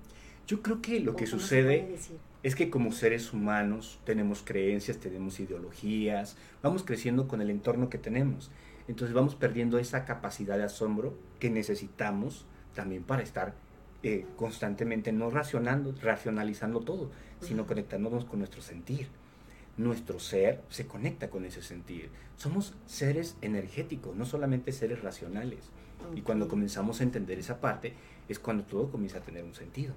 [0.47, 1.97] Yo creo que lo que sucede
[2.43, 7.97] es que como seres humanos tenemos creencias, tenemos ideologías, vamos creciendo con el entorno que
[7.97, 8.51] tenemos.
[8.87, 13.55] Entonces vamos perdiendo esa capacidad de asombro que necesitamos también para estar
[14.03, 19.09] eh, constantemente no racionando, racionalizando todo, sino conectándonos con nuestro sentir.
[19.77, 22.11] Nuestro ser se conecta con ese sentir.
[22.37, 25.71] Somos seres energéticos, no solamente seres racionales.
[26.15, 27.95] Y cuando comenzamos a entender esa parte,
[28.29, 29.95] es cuando todo comienza a tener un sentido.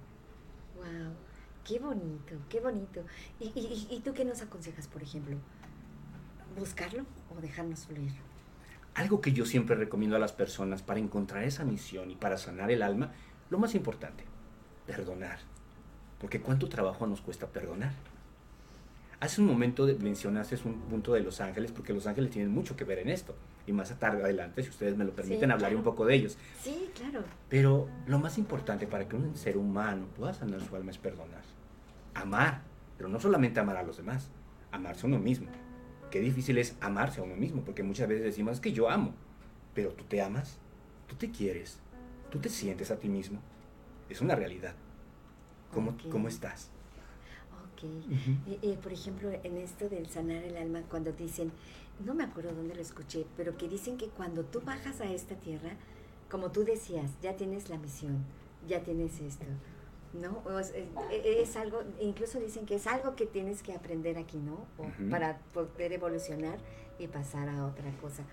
[0.76, 1.14] Wow,
[1.64, 3.04] qué bonito, qué bonito.
[3.40, 5.38] ¿Y, tú qué nos aconsejas, por ejemplo?
[6.58, 8.14] ¿Buscarlo o dejarnos fluir?
[8.96, 12.72] Algo que yo siempre recomiendo a las personas para encontrar esa misión y para sanar
[12.72, 13.14] el alma,
[13.50, 14.26] lo más importante,
[14.88, 15.40] perdonar.
[16.20, 17.94] Porque cuánto trabajo nos cuesta perdonar.
[19.20, 22.86] Hace un momento mencionaste un punto de los ángeles, porque los ángeles tienen mucho que
[22.86, 23.36] ver en esto.
[23.68, 26.38] Y más tarde adelante, si ustedes me lo permiten, hablaré un poco de ellos.
[26.62, 27.26] Sí, claro.
[27.50, 31.42] Pero lo más importante para que un ser humano pueda sanar su alma es perdonar.
[32.14, 32.62] Amar,
[32.98, 34.30] pero no solamente amar a los demás,
[34.72, 35.48] amarse a uno mismo.
[36.10, 39.14] Qué difícil es amarse a uno mismo, porque muchas veces decimos es que yo amo,
[39.74, 40.58] pero tú te amas,
[41.08, 41.80] tú te quieres,
[42.32, 43.42] tú te sientes a ti mismo.
[44.10, 44.74] Es una realidad.
[45.74, 46.72] ¿Cómo, ¿cómo estás?
[47.88, 51.52] Eh, eh, por ejemplo, en esto del sanar el alma, cuando dicen,
[52.06, 55.36] no me acuerdo dónde lo escuché, pero que dicen que cuando tú bajas a esta
[55.36, 55.72] tierra,
[56.30, 58.24] como tú decías, ya tienes la misión,
[58.68, 59.46] ya tienes esto,
[60.14, 60.42] ¿no?
[60.46, 64.66] O es, algo, incluso dicen que es algo que tienes que aprender aquí, ¿no?
[64.78, 65.10] O.
[65.10, 66.60] Para poder evolucionar
[67.00, 68.24] y pasar a otra cosa.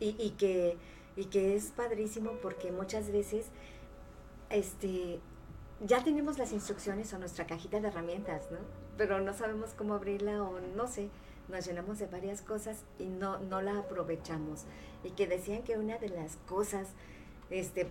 [0.00, 0.76] Y, y que,
[1.16, 3.46] y que es padrísimo porque muchas veces,
[4.50, 5.20] este,
[5.80, 8.58] ya tenemos las instrucciones o nuestra cajita de herramientas, ¿no?
[8.96, 11.10] Pero no sabemos cómo abrirla o no sé,
[11.48, 14.64] nos llenamos de varias cosas y no, no la aprovechamos.
[15.04, 16.88] Y que decían que una de las cosas
[17.50, 17.88] este,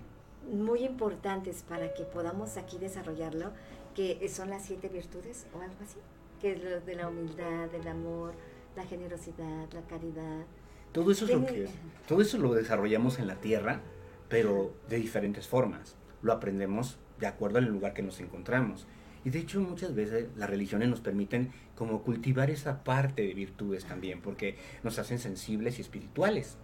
[0.51, 3.51] muy importantes para que podamos aquí desarrollarlo,
[3.95, 5.99] que son las siete virtudes o algo así,
[6.41, 8.33] que es lo de la humildad, el amor,
[8.75, 10.45] la generosidad, la caridad.
[10.91, 11.69] Todo eso, es lo que,
[12.07, 13.81] todo eso lo desarrollamos en la tierra,
[14.27, 15.95] pero de diferentes formas.
[16.21, 18.87] Lo aprendemos de acuerdo al lugar que nos encontramos.
[19.23, 23.83] Y de hecho muchas veces las religiones nos permiten como cultivar esa parte de virtudes
[23.85, 26.57] también, porque nos hacen sensibles y espirituales.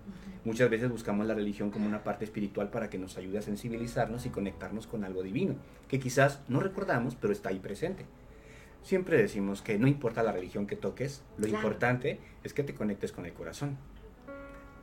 [0.45, 4.27] Muchas veces buscamos la religión como una parte espiritual para que nos ayude a sensibilizarnos
[4.27, 5.55] y conectarnos con algo divino,
[5.87, 8.05] que quizás no recordamos, pero está ahí presente.
[8.83, 11.57] Siempre decimos que no importa la religión que toques, lo Claro.
[11.67, 13.77] importante es que te conectes con el corazón.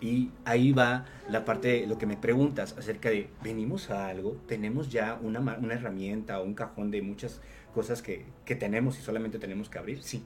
[0.00, 4.90] Y ahí va la parte, lo que me preguntas acerca de, venimos a algo, tenemos
[4.90, 7.40] ya una, una herramienta o un cajón de muchas
[7.74, 10.22] cosas que, que tenemos y solamente tenemos que abrir, sí.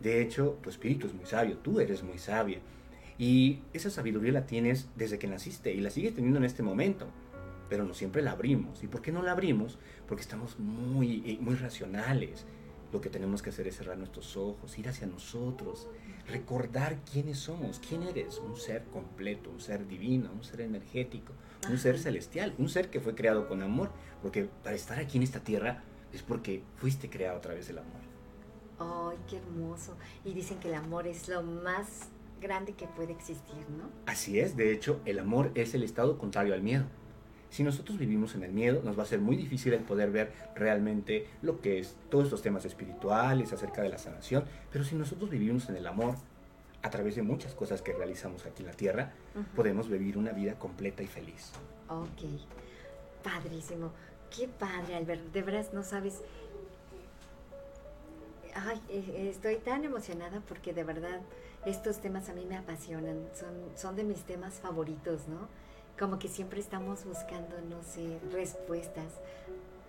[0.00, 2.60] De hecho, tu espíritu es muy sabio, tú eres muy sabia.
[3.18, 7.08] Y esa sabiduría la tienes desde que naciste y la sigues teniendo en este momento.
[7.68, 8.82] Pero no siempre la abrimos.
[8.82, 9.78] ¿Y por qué no la abrimos?
[10.06, 12.46] Porque estamos muy, eh, muy racionales.
[12.92, 15.88] Lo que tenemos que hacer es cerrar nuestros ojos, ir hacia nosotros,
[16.28, 21.32] recordar quiénes somos, quién eres, un ser completo, un ser divino, un ser energético,
[21.68, 23.90] un ser celestial, un ser que fue creado con amor,
[24.22, 28.00] porque para estar aquí en esta tierra es porque fuiste creado a través del amor.
[28.78, 29.96] ¡Ay, qué hermoso!
[30.24, 32.08] Y dicen que el amor es lo más
[32.40, 33.90] grande que puede existir, ¿no?
[34.06, 36.84] Así es, de hecho, el amor es el estado contrario al miedo.
[37.50, 40.32] Si nosotros vivimos en el miedo, nos va a ser muy difícil el poder ver
[40.54, 45.30] realmente lo que es todos estos temas espirituales acerca de la sanación, pero si nosotros
[45.30, 46.14] vivimos en el amor,
[46.82, 49.12] a través de muchas cosas que realizamos aquí en la tierra,
[49.56, 51.52] podemos vivir una vida completa y feliz.
[51.88, 52.22] Ok,
[53.22, 53.90] padrísimo.
[54.34, 55.32] Qué padre, Albert.
[55.32, 56.22] De veras no sabes.
[58.54, 61.20] Ay, eh, estoy tan emocionada porque de verdad
[61.66, 63.28] estos temas a mí me apasionan.
[63.34, 65.48] Son, son de mis temas favoritos, ¿no?
[65.98, 69.14] Como que siempre estamos buscando, no sé, respuestas.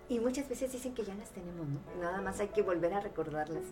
[0.08, 1.80] Y muchas veces dicen que ya las tenemos, ¿no?
[2.00, 3.62] Nada más hay que volver a recordarlas.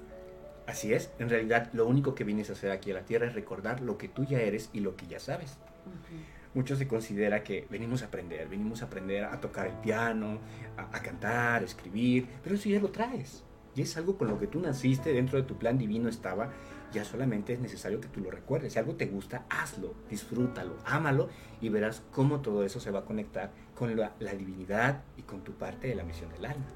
[0.66, 3.34] Así es, en realidad lo único que vienes a hacer aquí a la tierra es
[3.34, 5.52] recordar lo que tú ya eres y lo que ya sabes.
[5.86, 6.22] Ujú.
[6.54, 10.38] Mucho se considera que venimos a aprender, venimos a aprender a tocar el piano,
[10.76, 13.44] a, a cantar, a escribir, pero eso ya lo traes.
[13.74, 16.50] Y es algo con lo que tú naciste, dentro de tu plan divino estaba,
[16.92, 18.72] ya solamente es necesario que tú lo recuerdes.
[18.72, 21.28] Si algo te gusta, hazlo, disfrútalo, ámalo
[21.60, 25.42] y verás cómo todo eso se va a conectar con la, la divinidad y con
[25.42, 26.66] tu parte de la misión del alma.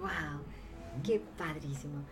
[0.00, 0.40] Wow,
[1.02, 2.04] qué padrísimo.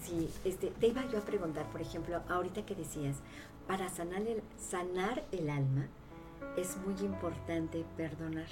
[0.00, 3.18] Sí, este, te iba yo a preguntar, por ejemplo, ahorita que decías,
[3.66, 5.88] para sanar el, sanar el alma
[6.56, 8.48] es muy importante perdonar.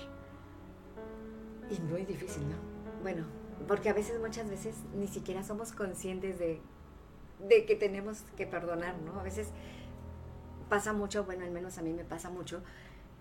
[1.70, 2.56] Y muy difícil, ¿no?
[3.02, 3.24] Bueno,
[3.66, 6.60] porque a veces, muchas veces, ni siquiera somos conscientes de,
[7.48, 9.18] de que tenemos que perdonar, ¿no?
[9.18, 9.48] A veces
[10.68, 12.62] pasa mucho, bueno, al menos a mí me pasa mucho,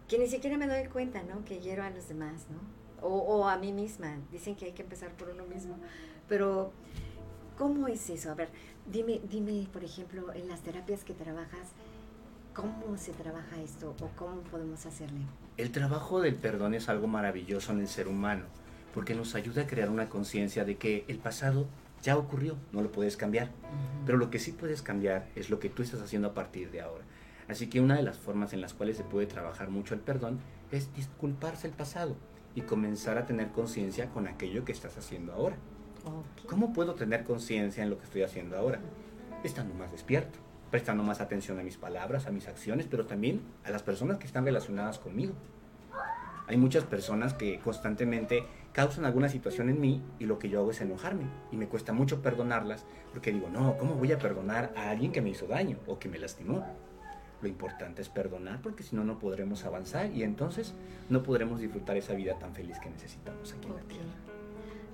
[0.08, 1.44] que ni siquiera me doy cuenta, ¿no?
[1.46, 3.08] Que hiero a los demás, ¿no?
[3.08, 4.18] O, o a mí misma.
[4.32, 5.78] Dicen que hay que empezar por uno mismo.
[6.28, 6.72] Pero,
[7.58, 8.32] ¿cómo es eso?
[8.32, 8.50] A ver,
[8.90, 11.70] dime, dime, por ejemplo, en las terapias que trabajas,
[12.54, 15.22] ¿cómo se trabaja esto o cómo podemos hacerle?
[15.58, 18.46] El trabajo del perdón es algo maravilloso en el ser humano,
[18.94, 21.66] porque nos ayuda a crear una conciencia de que el pasado
[22.02, 23.50] ya ocurrió, no lo puedes cambiar.
[24.06, 26.82] Pero lo que sí puedes cambiar es lo que tú estás haciendo a partir de
[26.82, 27.04] ahora.
[27.48, 30.40] Así que una de las formas en las cuales se puede trabajar mucho el perdón
[30.72, 32.16] es disculparse el pasado
[32.56, 35.58] y comenzar a tener conciencia con aquello que estás haciendo ahora.
[36.06, 36.48] Ok.
[36.48, 38.80] ¿Cómo puedo tener conciencia en lo que estoy haciendo ahora?
[39.44, 43.72] Estando más despierto, prestando más atención a mis palabras, a mis acciones, pero también a
[43.72, 45.34] las personas que están relacionadas conmigo.
[46.48, 50.72] Hay muchas personas que constantemente causan alguna situación en mí y lo que yo hago
[50.72, 54.90] es enojarme y me cuesta mucho perdonarlas porque digo, no, ¿cómo voy a perdonar a
[54.90, 56.66] alguien que me hizo daño o que me lastimó?
[57.42, 60.74] Lo importante es perdonar porque si no, no podremos avanzar y entonces
[61.10, 64.14] no podremos disfrutar esa vida tan feliz que necesitamos aquí en la tierra.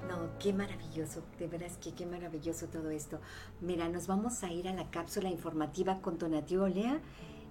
[0.07, 3.19] No, qué maravilloso, de veras que qué maravilloso todo esto.
[3.59, 6.99] Mira, nos vamos a ir a la cápsula informativa con Tonatiuh Olea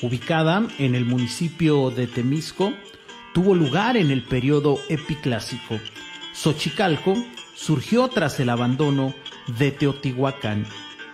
[0.00, 2.72] Ubicada en el municipio de Temisco,
[3.34, 5.78] tuvo lugar en el periodo epiclásico.
[6.32, 7.22] Xochicalco
[7.54, 9.12] surgió tras el abandono
[9.58, 10.64] de Teotihuacán.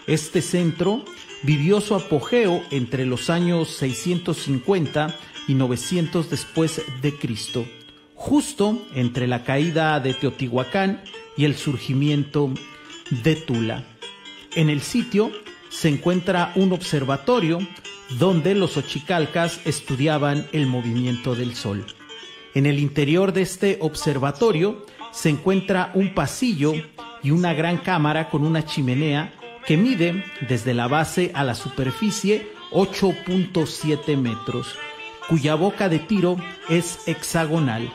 [0.07, 1.05] Este centro
[1.42, 5.16] vivió su apogeo entre los años 650
[5.49, 7.66] y 900 después de Cristo,
[8.14, 11.03] justo entre la caída de Teotihuacán
[11.37, 12.53] y el surgimiento
[13.11, 13.84] de Tula.
[14.55, 15.30] En el sitio
[15.68, 17.59] se encuentra un observatorio
[18.18, 21.84] donde los ochicalcas estudiaban el movimiento del sol.
[22.55, 26.72] En el interior de este observatorio se encuentra un pasillo
[27.22, 29.34] y una gran cámara con una chimenea
[29.66, 34.74] que mide desde la base a la superficie 8.7 metros,
[35.28, 36.37] cuya boca de tiro
[36.68, 37.91] es hexagonal.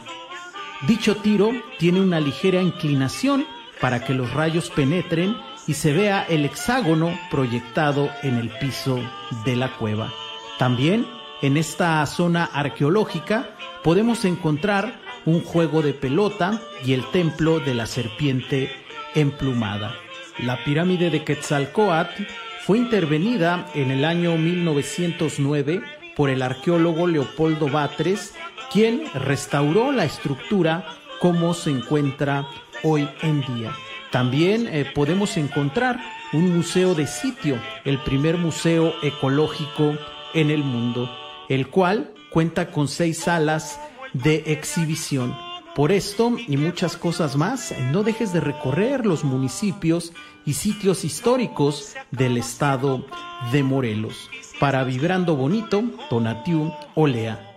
[0.88, 3.46] Dicho tiro tiene una ligera inclinación
[3.80, 9.00] para que los rayos penetren y se vea el hexágono proyectado en el piso
[9.46, 10.12] de la cueva.
[10.58, 11.06] También
[11.42, 17.86] en esta zona arqueológica podemos encontrar un juego de pelota y el templo de la
[17.86, 18.72] serpiente
[19.14, 19.96] emplumada.
[20.40, 22.24] La pirámide de Quetzalcoatl
[22.64, 25.82] fue intervenida en el año 1909
[26.16, 28.34] por el arqueólogo Leopoldo Batres
[28.72, 30.86] quien restauró la estructura
[31.20, 32.48] como se encuentra
[32.84, 33.72] hoy en día.
[34.12, 36.00] También eh, podemos encontrar
[36.34, 39.98] un museo de sitio, el primer museo ecológico
[40.34, 41.10] en el mundo,
[41.50, 43.80] el cual cuenta con seis salas
[44.14, 45.36] de exhibición.
[45.76, 50.12] Por esto y muchas cosas más, no dejes de recorrer los municipios
[50.46, 53.06] y sitios históricos del estado
[53.52, 54.30] de Morelos.
[54.60, 57.51] Para Vibrando Bonito, Tonatiu Olea.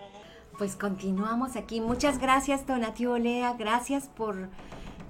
[0.59, 1.80] Pues continuamos aquí.
[1.80, 3.55] Muchas gracias, Donatio Olea.
[3.55, 4.48] Gracias por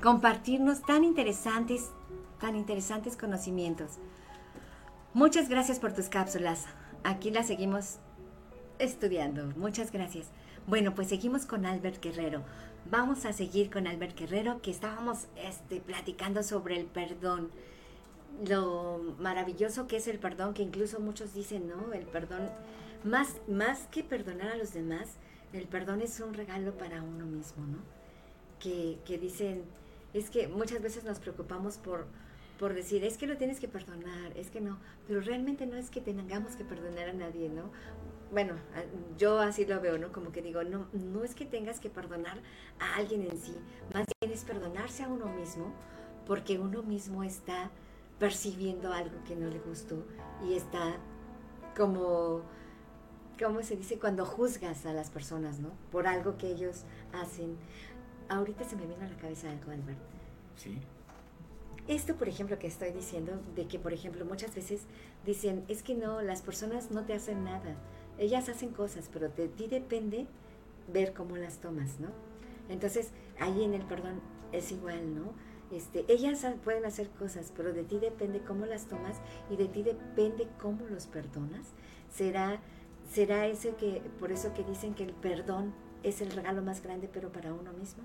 [0.03, 1.91] compartirnos tan interesantes,
[2.41, 3.99] tan interesantes conocimientos.
[5.13, 6.65] Muchas gracias por tus cápsulas.
[7.03, 7.99] Aquí las seguimos
[8.79, 9.53] estudiando.
[9.57, 10.29] Muchas gracias.
[10.67, 12.43] Bueno, pues seguimos con Albert Guerrero.
[12.91, 17.51] Vamos a seguir con Albert Guerrero, que estábamos este, platicando sobre el perdón.
[18.49, 21.93] Lo maravilloso que es el perdón, que incluso muchos dicen, ¿no?
[21.93, 22.49] El perdón,
[23.05, 25.19] más, más que perdonar a los demás,
[25.55, 27.79] el perdón es un regalo para uno mismo, ¿no?
[28.59, 29.65] Que, dicen,
[30.15, 32.07] es que muchas veces nos preocupamos por,
[32.59, 35.91] por decir, es que lo tienes que perdonar, es que no, pero realmente no es
[35.91, 37.71] que tengamos que perdonar a nadie, ¿no?
[38.33, 38.55] Bueno,
[39.19, 40.13] yo así lo veo, ¿no?
[40.13, 42.41] Como que digo, no, no es que tengas que perdonar
[42.81, 43.55] a alguien en sí,
[43.93, 45.73] más bien es perdonarse a uno mismo,
[46.27, 47.71] porque uno mismo está
[48.19, 50.05] percibiendo algo que no le gustó
[50.49, 50.97] y está
[51.77, 52.43] como
[53.43, 53.99] ¿cómo se dice?
[53.99, 55.71] Cuando juzgas a las personas, ¿no?
[55.91, 57.57] Por algo que ellos hacen.
[58.29, 59.99] Ahorita se me vino a la cabeza algo, Albert.
[60.57, 60.79] Sí.
[61.87, 64.83] Esto, por ejemplo, que estoy diciendo, de que, por ejemplo, muchas veces
[65.27, 67.77] dicen, es que no, las personas no te hacen nada.
[68.19, 70.27] Ellas hacen cosas, pero de ti depende
[70.93, 72.09] ver cómo las tomas, ¿no?
[72.69, 74.21] Entonces, ahí en el perdón
[74.53, 75.33] es igual, ¿no?
[75.71, 79.17] Este, ellas pueden hacer cosas, pero de ti depende cómo las tomas
[79.51, 81.67] y de ti depende cómo los perdonas.
[82.11, 82.61] Será
[83.13, 87.09] ¿Será ese que, por eso que dicen que el perdón es el regalo más grande,
[87.13, 88.03] pero para uno mismo?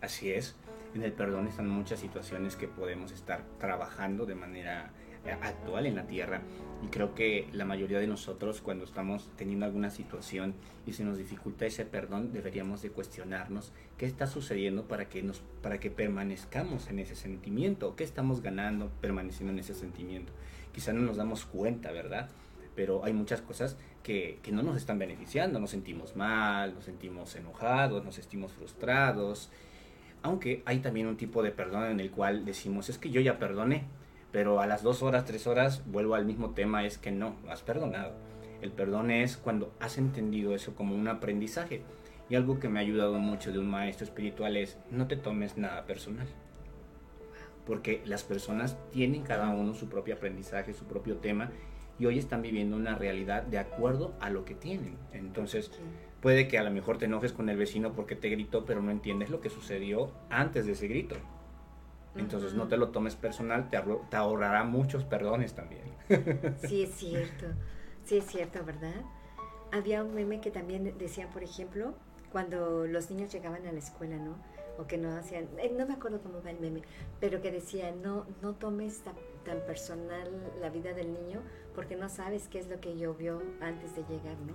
[0.00, 0.54] Así es.
[0.94, 4.90] En el perdón están muchas situaciones que podemos estar trabajando de manera
[5.24, 6.40] eh, actual en la tierra
[6.82, 10.54] y creo que la mayoría de nosotros cuando estamos teniendo alguna situación
[10.86, 15.42] y se nos dificulta ese perdón deberíamos de cuestionarnos qué está sucediendo para que nos
[15.60, 20.32] para que permanezcamos en ese sentimiento qué estamos ganando permaneciendo en ese sentimiento
[20.72, 22.30] quizá no nos damos cuenta verdad
[22.74, 23.76] pero hay muchas cosas
[24.10, 25.60] que, que, no nos están beneficiando.
[25.60, 29.50] Nos sentimos mal, nos sentimos enojados, nos sentimos frustrados.
[30.22, 33.38] Aunque hay también un tipo de perdón en el cual decimos, es que yo ya
[33.38, 33.84] perdoné,
[34.32, 37.62] pero a las dos horas, tres horas vuelvo al mismo tema, es que no, has
[37.62, 38.14] perdonado.
[38.60, 41.82] El perdón es cuando has entendido eso como un aprendizaje.
[42.28, 45.56] Y algo que me ha ayudado mucho de un maestro espiritual es, no te tomes
[45.56, 46.26] nada personal.
[47.64, 51.50] Porque las personas tienen cada uno su propio aprendizaje, su propio tema,
[52.00, 54.96] y hoy están viviendo una realidad de acuerdo a lo que tienen.
[55.12, 55.78] Entonces, Sí.
[56.22, 58.90] puede que a lo mejor te enojes con el vecino porque te gritó, pero no
[58.90, 61.16] entiendes lo que sucedió antes de ese grito.
[62.16, 63.78] Entonces, no te lo tomes personal, te,
[64.10, 65.82] te ahorrará muchos perdones también.
[66.66, 67.46] Sí, es cierto.
[68.04, 68.94] Sí, es cierto, ¿verdad?
[69.70, 71.94] Había un meme que también decían, por ejemplo,
[72.32, 74.34] cuando los niños llegaban a la escuela, ¿no?
[74.78, 76.82] O que no hacían, eh, no me acuerdo cómo va el meme,
[77.20, 80.28] pero que decía, no, no tomes ta- tan personal
[80.60, 81.42] la vida del niño
[81.74, 84.54] porque no sabes qué es lo que llovió antes de llegar, ¿no?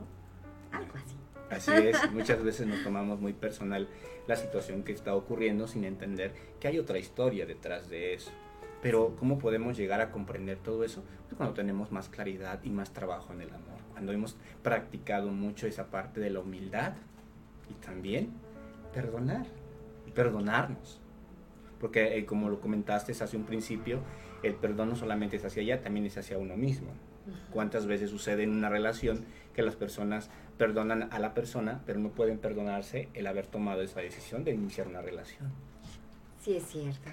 [0.72, 1.16] Algo así.
[1.50, 3.88] Así es, muchas veces nos tomamos muy personal
[4.28, 8.32] la situación que está ocurriendo sin entender que hay otra historia detrás de eso.
[8.82, 11.04] Pero ¿cómo podemos llegar a comprender todo eso?
[11.26, 15.68] Pues cuando tenemos más claridad y más trabajo en el amor, cuando hemos practicado mucho
[15.68, 16.94] esa parte de la humildad
[17.70, 18.32] y también
[18.94, 19.46] perdonar
[20.08, 21.00] y perdonarnos.
[21.80, 24.00] Porque eh, como lo comentaste hace un principio,
[24.44, 26.90] el perdón no solamente es hacia allá, también es hacia uno mismo.
[27.52, 32.10] ¿Cuántas veces sucede en una relación que las personas perdonan a la persona, pero no
[32.10, 35.52] pueden perdonarse el haber tomado esa decisión de iniciar una relación?
[36.42, 37.10] Sí, es cierto.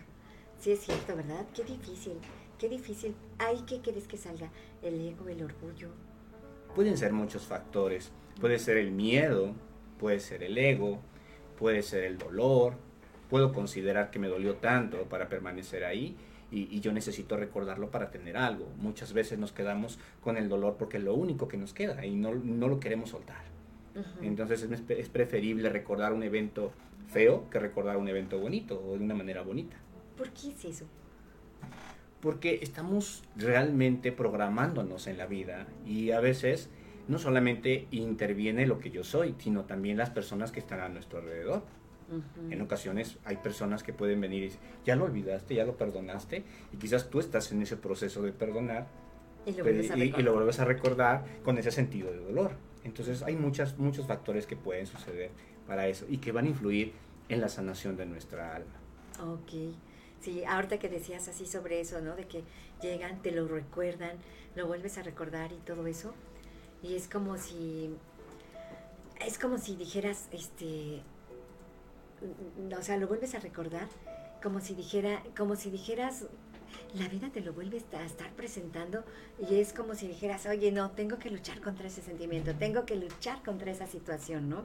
[0.58, 1.46] Sí, es cierto, ¿verdad?
[1.54, 2.18] Qué difícil,
[2.58, 3.14] qué difícil.
[3.38, 4.50] Ay, ¿qué quieres que salga?
[4.82, 5.88] El ego, el orgullo.
[6.74, 8.12] Pueden ser muchos factores.
[8.40, 9.54] Puede ser el miedo,
[9.98, 11.00] puede ser el ego,
[11.58, 12.74] puede ser el dolor.
[13.28, 16.16] Puedo considerar que me dolió tanto para permanecer ahí
[16.52, 18.68] y, y yo necesito recordarlo para tener algo.
[18.78, 22.14] Muchas veces nos quedamos con el dolor porque es lo único que nos queda y
[22.14, 23.50] no, no lo queremos soltar.
[24.22, 26.72] Entonces es, es preferible recordar un evento
[27.08, 29.76] feo que recordar un evento bonito o de una manera bonita.
[30.16, 30.86] ¿Por qué es eso?
[32.20, 36.70] Porque estamos realmente programándonos en la vida y a veces
[37.08, 41.18] no solamente interviene lo que yo soy, sino también las personas que están a nuestro
[41.18, 41.64] alrededor.
[42.50, 46.44] En ocasiones hay personas que pueden venir y decir, ya lo olvidaste, ya lo perdonaste,
[46.72, 48.86] y quizás tú estás en ese proceso de perdonar
[49.46, 50.22] Y lo a recordar.
[50.22, 52.52] lo vuelves a recordar con ese sentido de dolor.
[52.84, 55.30] Entonces hay muchas, muchos factores que pueden suceder
[55.66, 56.92] para eso y que van a influir
[57.28, 58.74] en la sanación de nuestra alma.
[59.20, 59.74] Ok.
[60.20, 62.14] Sí, ahorita que decías así sobre eso, ¿no?
[62.14, 62.44] De que
[62.80, 64.16] llegan, te lo recuerdan,
[64.54, 66.14] lo vuelves a recordar y todo eso.
[66.82, 67.94] Y es como si.
[69.24, 71.02] Es como si dijeras, este.
[72.78, 73.88] O sea, lo vuelves a recordar
[74.42, 76.26] como si dijera, como si dijeras,
[76.94, 79.04] la vida te lo vuelve a estar presentando
[79.38, 82.96] y es como si dijeras, oye, no, tengo que luchar contra ese sentimiento, tengo que
[82.96, 84.64] luchar contra esa situación, ¿no?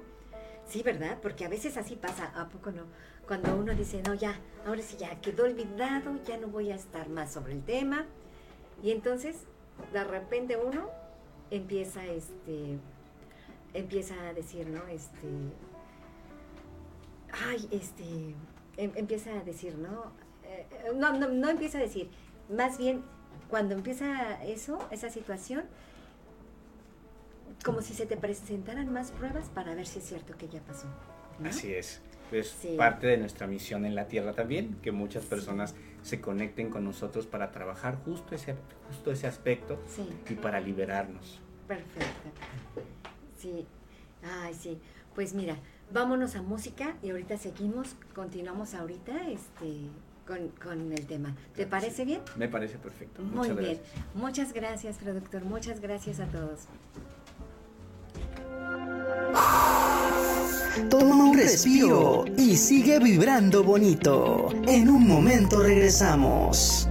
[0.67, 1.19] Sí, ¿verdad?
[1.21, 2.83] Porque a veces así pasa, ¿a poco no?
[3.25, 7.07] Cuando uno dice, no, ya, ahora sí ya quedó olvidado, ya no voy a estar
[7.09, 8.05] más sobre el tema.
[8.83, 9.37] Y entonces,
[9.93, 10.89] de repente uno
[11.51, 12.79] empieza, este,
[13.73, 14.85] empieza a decir, ¿no?
[14.87, 15.27] Este,
[17.31, 18.03] ay, este,
[18.77, 20.11] em- empieza a decir, ¿no?
[20.43, 20.65] Eh,
[20.95, 22.09] no, no, no empieza a decir,
[22.49, 23.03] más bien,
[23.49, 25.65] cuando empieza eso, esa situación,
[27.63, 30.87] como si se te presentaran más pruebas para ver si es cierto que ya pasó.
[31.39, 31.49] ¿no?
[31.49, 32.01] Así es.
[32.31, 32.75] Es Sí.
[32.77, 37.25] parte de nuestra misión en la Tierra también, que muchas personas se conecten con nosotros
[37.25, 38.55] para trabajar justo ese,
[38.89, 41.39] justo ese aspecto Sí, y para liberarnos.
[41.67, 42.29] perfecto.
[43.37, 43.65] Sí,
[44.23, 44.79] ay, sí.
[45.15, 45.57] Pues mira,
[45.91, 49.89] vámonos a música y ahorita seguimos, continuamos ahorita este,
[50.27, 51.35] con, con el tema.
[51.55, 52.05] ¿Te Claro parece sí.
[52.05, 52.21] bien?
[52.35, 53.21] Me parece perfecto.
[53.21, 53.79] Muy Muchas bien.
[53.81, 54.15] gracias.
[54.15, 55.43] Muchas gracias, productor.
[55.45, 56.61] Muchas gracias a todos.
[60.89, 64.49] Toma un respiro y sigue vibrando bonito.
[64.67, 66.87] En un momento regresamos.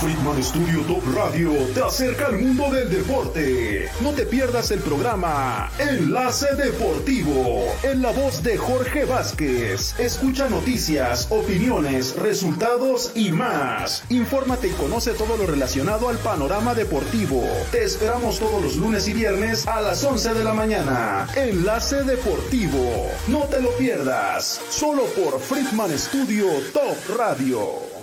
[0.00, 3.88] Friedman Studio Top Radio te acerca al mundo del deporte.
[4.00, 9.98] No te pierdas el programa Enlace Deportivo en la voz de Jorge Vázquez.
[9.98, 14.04] Escucha noticias, opiniones, resultados y más.
[14.10, 17.42] Infórmate y conoce todo lo relacionado al panorama deportivo.
[17.70, 21.28] Te esperamos todos los lunes y viernes a las 11 de la mañana.
[21.36, 23.10] Enlace Deportivo.
[23.28, 24.60] No te lo pierdas.
[24.70, 27.93] Solo por Friedman Studio Top Radio.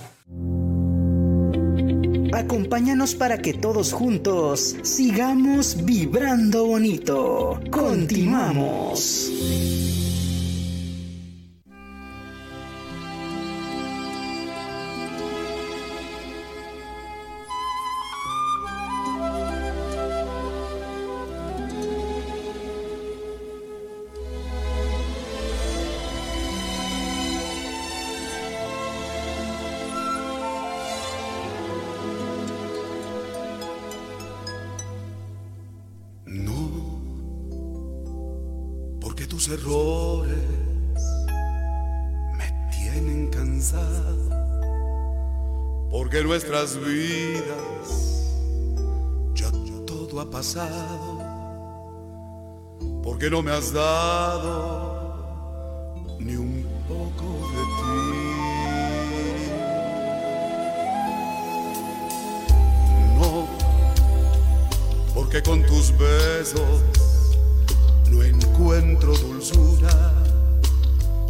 [2.33, 7.59] Acompáñanos para que todos juntos sigamos vibrando bonito.
[7.69, 9.29] Continuamos.
[39.49, 40.37] Errores
[42.37, 44.29] me tienen cansado,
[45.89, 48.35] porque nuestras vidas
[49.33, 49.51] ya
[49.85, 51.19] todo ha pasado,
[53.03, 55.25] porque no me has dado
[56.19, 58.01] ni un poco de ti.
[63.19, 63.47] No,
[65.13, 67.00] porque con tus besos
[68.11, 70.13] no encuentro dulzura,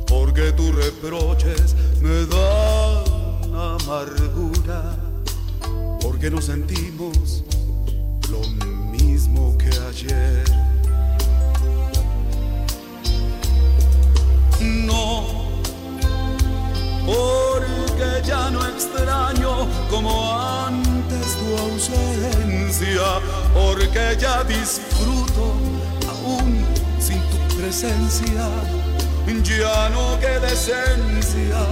[0.07, 4.97] porque tus reproches me dan amargura,
[6.01, 7.43] porque no sentimos
[8.29, 8.41] lo
[8.91, 10.43] mismo que ayer.
[14.59, 15.49] No,
[17.05, 23.19] porque ya no extraño como antes tu ausencia,
[23.53, 25.60] porque ya disfruto
[27.71, 28.49] presencia
[29.45, 31.63] ya no queda esencia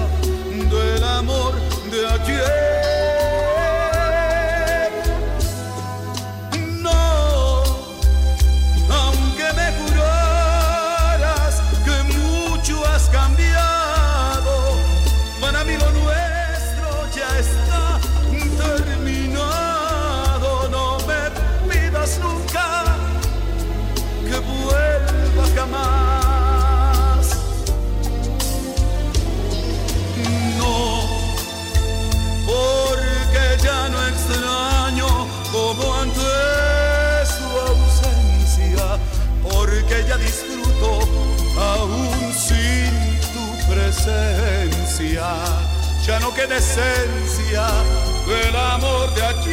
[0.72, 1.54] del amor
[1.92, 2.69] de ayer.
[46.06, 47.68] Ya no queda esencia
[48.26, 49.49] del amor de ayer.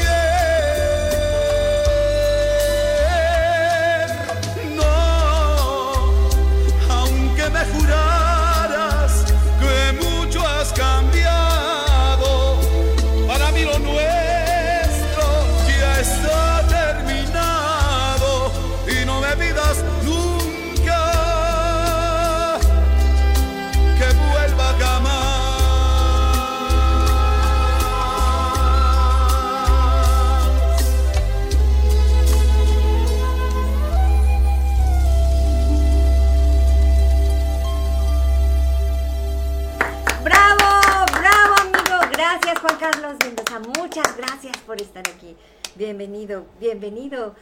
[44.76, 45.34] Por estar aquí.
[45.74, 47.34] Bienvenido, bienvenido.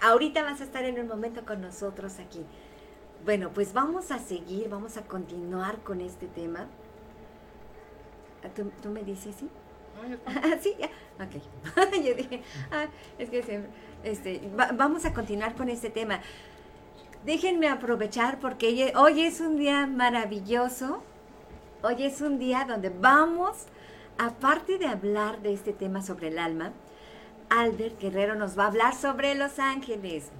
[0.00, 2.44] Ahorita vas a estar en un momento con nosotros aquí.
[3.24, 6.68] Bueno, pues vamos a seguir, vamos a continuar con este tema.
[8.44, 9.48] Ah, ¿Tú, tú me dices sí?
[10.26, 10.86] Ah, sí, ya.
[11.16, 11.92] Ok.
[12.04, 12.86] Yo dije, ah,
[13.18, 13.70] es que siempre,
[14.04, 16.20] este, va- vamos a continuar con este tema.
[17.24, 21.02] Déjenme aprovechar porque hoy- hoy es un día maravilloso.
[21.82, 23.66] Hoy es un día donde vamos,
[24.18, 26.72] aparte de hablar de este tema sobre el alma,
[27.48, 30.30] Albert Guerrero nos va a hablar sobre los ángeles.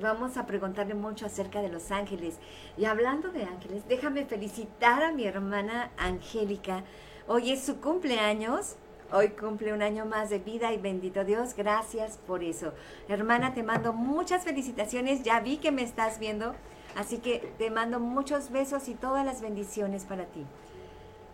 [0.00, 2.38] Vamos a preguntarle mucho acerca de los ángeles.
[2.76, 6.82] Y hablando de ángeles, déjame felicitar a mi hermana Angélica.
[7.28, 8.76] Hoy es su cumpleaños.
[9.12, 12.72] Hoy cumple un año más de vida y bendito Dios, gracias por eso.
[13.08, 15.22] Hermana, te mando muchas felicitaciones.
[15.22, 16.54] Ya vi que me estás viendo.
[16.96, 20.44] Así que te mando muchos besos y todas las bendiciones para ti.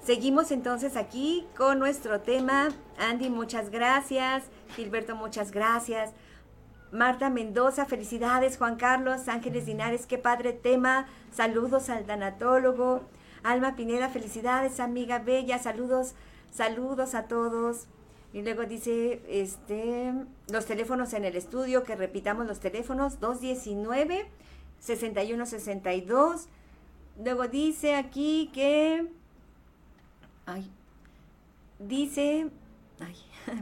[0.02, 2.70] Seguimos entonces aquí con nuestro tema.
[2.98, 4.44] Andy, muchas gracias.
[4.74, 6.12] Gilberto, muchas gracias.
[6.90, 8.56] Marta Mendoza, felicidades.
[8.56, 11.06] Juan Carlos, Ángeles Dinares, qué padre tema.
[11.32, 13.02] Saludos al tanatólogo.
[13.42, 15.58] Alma Pineda, felicidades, amiga bella.
[15.58, 16.14] Saludos,
[16.50, 17.86] saludos a todos.
[18.32, 20.14] Y luego dice, este,
[20.50, 24.26] los teléfonos en el estudio, que repitamos los teléfonos, 219
[24.78, 26.48] 6162.
[27.22, 29.19] Luego dice aquí que
[30.50, 30.68] Ay,
[31.78, 32.48] dice,
[32.98, 33.14] ay,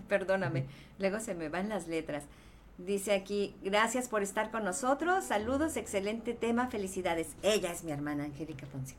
[0.09, 0.65] perdóname,
[0.99, 2.25] luego se me van las letras.
[2.79, 7.35] Dice aquí, gracias por estar con nosotros, saludos, excelente tema, felicidades.
[7.43, 8.95] Ella es mi hermana Angélica Ponce.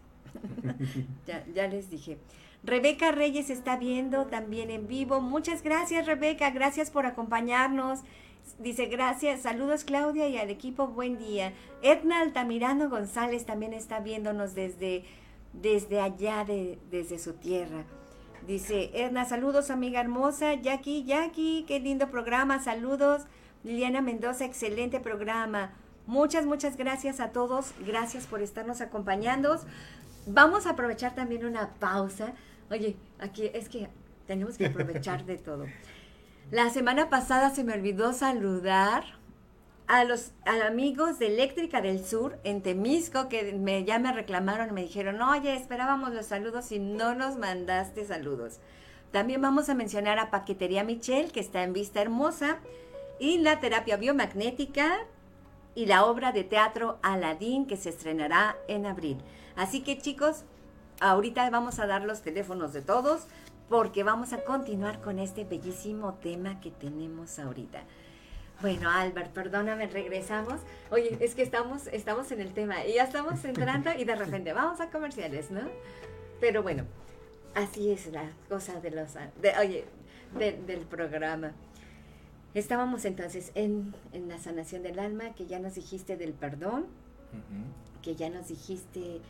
[1.26, 2.18] ya, ya les dije.
[2.64, 5.22] Rebeca Reyes está viendo también en vivo.
[5.22, 6.52] Muchas gracias, Rebeca.
[6.52, 8.02] Gracias por acompañarnos.
[8.58, 11.54] Dice gracias, saludos Claudia y al equipo, buen día.
[11.82, 15.06] Edna Altamirano González también está viéndonos desde,
[15.54, 17.86] desde allá, de, desde su tierra.
[18.48, 20.54] Dice Edna, saludos amiga hermosa.
[20.56, 23.24] Jackie, Jackie, qué lindo programa, saludos.
[23.64, 25.74] Liliana Mendoza, excelente programa.
[26.08, 27.74] Muchas, muchas gracias a todos.
[27.86, 29.60] Gracias por estarnos acompañando.
[30.26, 32.34] Vamos a aprovechar también una pausa.
[32.72, 33.90] Oye, aquí es que
[34.26, 35.66] tenemos que aprovechar de todo.
[36.52, 39.19] La semana pasada se me olvidó saludar
[39.90, 44.74] a los amigos de Eléctrica del Sur en Temisco que me, ya me reclamaron y
[44.74, 48.60] me dijeron, oye, esperábamos los saludos y no nos mandaste saludos.
[49.12, 52.60] También vamos a mencionar a Paquetería Michel, que está en Vista Hermosa,
[53.18, 54.96] y la terapia biomagnética
[55.74, 59.18] y la obra de teatro Aladín, que se estrenará en abril.
[59.56, 60.44] Así que chicos,
[61.00, 63.24] ahorita vamos a dar los teléfonos de todos
[63.68, 67.82] porque vamos a continuar con este bellísimo tema que tenemos ahorita.
[68.62, 70.60] Bueno, Albert, perdóname, regresamos.
[70.92, 74.52] Oye, es que estamos, estamos en el tema y ya estamos entrando y de repente
[74.52, 75.62] vamos a comerciales, ¿no?
[76.42, 76.84] Pero bueno,
[77.56, 79.86] así es la cosa de los, de, oye,
[80.38, 81.54] de- del programa.
[82.54, 86.88] Estábamos entonces en, en la sanación del alma, que ya nos dijiste del perdón,
[88.02, 89.22] que ya nos dijiste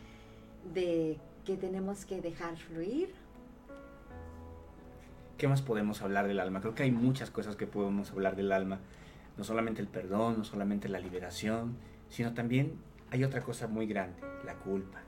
[0.74, 3.14] de que tenemos que dejar fluir.
[5.38, 6.62] ¿Qué más podemos hablar del alma?
[6.62, 8.80] Creo que hay muchas cosas que podemos hablar del alma.
[9.40, 11.78] No solamente el perdón, no solamente la liberación,
[12.10, 12.74] sino también
[13.10, 15.00] hay otra cosa muy grande, la culpa.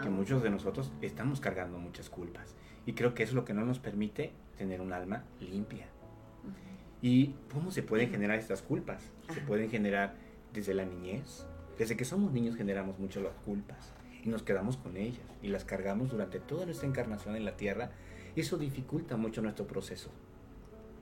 [0.00, 2.54] Que muchos de nosotros estamos cargando muchas culpas.
[2.86, 5.84] Y creo que eso es lo que no nos permite tener un alma limpia.
[7.02, 9.10] ¿Y cómo se pueden generar estas culpas?
[9.28, 10.14] Se pueden generar
[10.54, 11.44] desde la niñez.
[11.76, 13.92] Desde que somos niños generamos mucho las culpas
[14.24, 17.90] y nos quedamos con ellas y las cargamos durante toda nuestra encarnación en la tierra.
[18.34, 20.10] Y eso dificulta mucho nuestro proceso.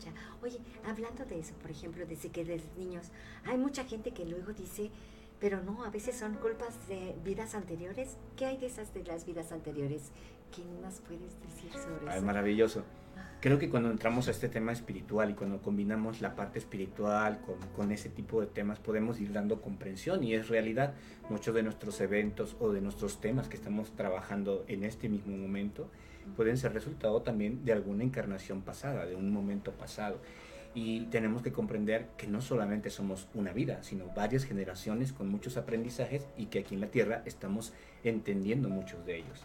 [0.00, 0.12] Ya.
[0.42, 3.10] Oye, hablando de eso, por ejemplo, desde que desde niños,
[3.44, 4.90] hay mucha gente que luego dice,
[5.40, 8.16] pero no, a veces son culpas de vidas anteriores.
[8.36, 10.10] ¿Qué hay de esas de las vidas anteriores?
[10.54, 12.26] ¿Qué nos puedes decir sobre Ah, es eso?
[12.26, 12.84] maravilloso.
[13.40, 17.56] Creo que cuando entramos a este tema espiritual y cuando combinamos la parte espiritual con,
[17.76, 20.94] con ese tipo de temas, podemos ir dando comprensión y es realidad.
[21.28, 25.90] Muchos de nuestros eventos o de nuestros temas que estamos trabajando en este mismo momento
[26.36, 30.18] pueden ser resultado también de alguna encarnación pasada, de un momento pasado.
[30.74, 35.56] Y tenemos que comprender que no solamente somos una vida, sino varias generaciones con muchos
[35.56, 37.72] aprendizajes y que aquí en la Tierra estamos
[38.02, 39.44] entendiendo muchos de ellos.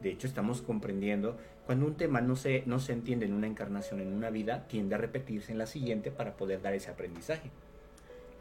[0.00, 1.36] De hecho, estamos comprendiendo
[1.66, 4.94] cuando un tema no se, no se entiende en una encarnación, en una vida, tiende
[4.94, 7.50] a repetirse en la siguiente para poder dar ese aprendizaje.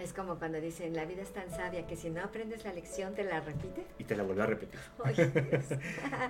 [0.02, 3.14] Es como cuando dicen, la vida es tan sabia que si no aprendes la lección,
[3.14, 3.86] te la repite.
[4.00, 4.80] Y te la vuelve a repetir.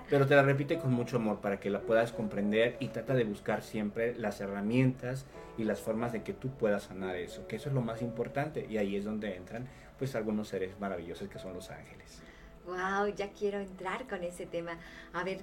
[0.09, 3.23] Pero te la repite con mucho amor para que la puedas comprender y trata de
[3.23, 5.25] buscar siempre las herramientas
[5.57, 8.65] y las formas de que tú puedas sanar eso, que eso es lo más importante.
[8.69, 12.21] Y ahí es donde entran pues algunos seres maravillosos que son los ángeles.
[12.65, 14.77] Wow, ya quiero entrar con ese tema.
[15.13, 15.39] A ver,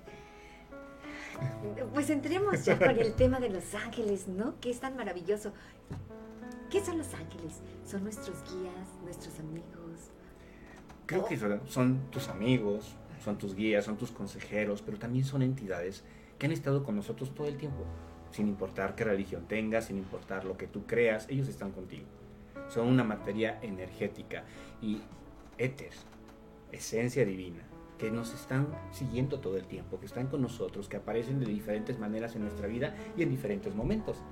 [1.95, 4.61] pues entremos ya con el tema de los ángeles, ¿no?
[4.61, 5.53] Que es tan maravilloso.
[6.71, 7.61] ¿Qué son los ángeles?
[7.87, 10.11] Son nuestros guías, nuestros amigos.
[11.07, 12.95] Creo que son- tus amigos,
[13.25, 16.05] son tus guías, son tus consejeros, pero también son entidades
[16.39, 17.85] que han estado con nosotros todo el tiempo,
[18.31, 22.05] sin importar qué religión tengas, sin importar lo que tú creas, ellos están contigo.
[22.69, 24.45] Son una materia energética
[24.83, 25.01] y
[25.57, 25.93] éter,
[26.71, 27.63] esencia divina,
[27.99, 31.99] que nos están siguiendo todo el tiempo, que están con nosotros, que aparecen de diferentes
[31.99, 34.23] maneras en nuestra vida y en diferentes momentos.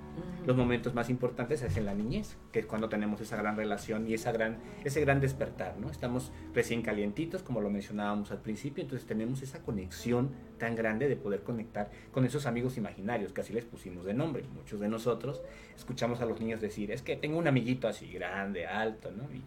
[0.46, 4.08] Los momentos más importantes es en la niñez, que es cuando tenemos esa gran relación
[4.08, 5.90] y esa gran, ese gran despertar, ¿no?
[5.90, 11.16] Estamos recién calientitos, como lo mencionábamos al principio, entonces tenemos esa conexión tan grande de
[11.16, 14.44] poder conectar con esos amigos imaginarios, que así les pusimos de nombre.
[14.54, 15.42] Muchos de nosotros
[15.76, 19.24] escuchamos a los niños decir, es que tengo un amiguito así grande, alto, ¿no?
[19.34, 19.42] Y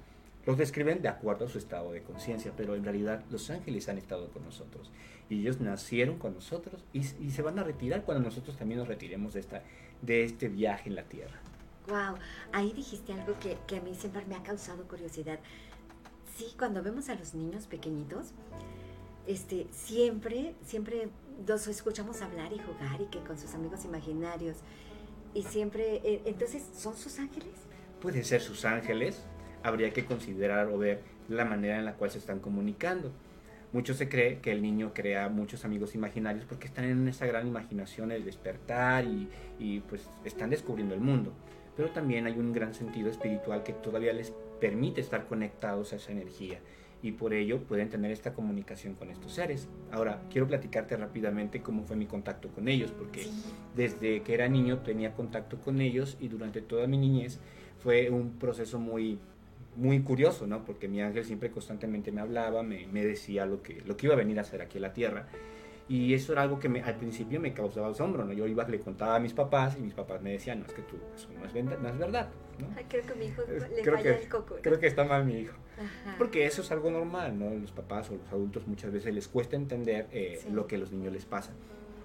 [0.45, 3.97] los describen de acuerdo a su estado de conciencia, pero en realidad los ángeles han
[3.97, 4.91] estado con nosotros
[5.29, 8.87] y ellos nacieron con nosotros y, y se van a retirar cuando nosotros también nos
[8.87, 9.63] retiremos de, esta,
[10.01, 11.39] de este viaje en la tierra.
[11.87, 12.17] Wow,
[12.51, 15.39] ahí dijiste algo que, que a mí siempre me ha causado curiosidad.
[16.37, 18.33] Sí, cuando vemos a los niños pequeñitos,
[19.27, 21.09] este, siempre, siempre
[21.47, 24.57] los escuchamos hablar y jugar y que con sus amigos imaginarios.
[25.33, 27.53] Y siempre, eh, entonces, ¿son sus ángeles?
[28.01, 29.21] Pueden ser sus ángeles,
[29.64, 33.12] habría que considerar o ver la manera en la cual se están comunicando.
[33.72, 37.47] Mucho se cree que el niño crea muchos amigos imaginarios porque están en esa gran
[37.47, 39.30] imaginación, el despertar y,
[39.60, 41.34] y, pues están descubriendo el mundo.
[41.78, 46.12] Pero también hay un gran sentido espiritual que todavía les permite estar conectados a esa
[46.12, 46.60] energía
[47.01, 49.70] y por ello pueden tener esta comunicación con estos seres.
[49.91, 53.28] Ahora, quiero platicarte rápidamente cómo fue mi contacto con ellos, porque
[53.76, 57.39] desde que era niño tenía contacto con ellos y durante toda mi niñez
[57.82, 59.20] fue un proceso muy
[59.76, 60.63] muy curioso, ¿no?
[60.65, 64.15] Porque mi ángel siempre constantemente me hablaba, me, me decía lo que, lo que iba
[64.15, 65.28] a venir a hacer aquí a la tierra.
[65.88, 68.32] Y eso era algo que me, al principio me causaba asombro, ¿no?
[68.34, 70.84] Yo iba, le contaba a mis papás y mis papás me decían, no, es que
[70.84, 72.67] tú, eso no es, no es verdad, ¿no?
[72.78, 74.55] Ay, creo que mi hijo le creo falla que, el coco.
[74.55, 74.61] ¿no?
[74.61, 75.55] Creo que está mal mi hijo.
[75.80, 76.15] Ajá.
[76.20, 77.49] Porque eso es algo normal, ¿no?
[77.49, 80.49] Los papás o los adultos muchas veces les cuesta entender eh, Sí.
[80.51, 81.53] lo que a los niños les pasa.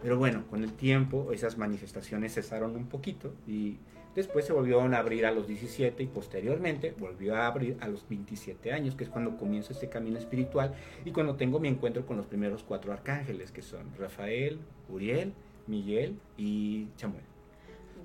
[0.00, 3.78] Pero bueno, con el tiempo esas manifestaciones cesaron un poquito y
[4.14, 8.08] después se volvieron a abrir a los 17 y posteriormente volvió a abrir a los
[8.08, 12.16] 27 años, que es cuando comienza este camino espiritual y cuando tengo mi encuentro con
[12.16, 14.58] los primeros cuatro arcángeles, que son Rafael,
[14.88, 15.32] Uriel,
[15.66, 17.24] Miguel y Chamuel.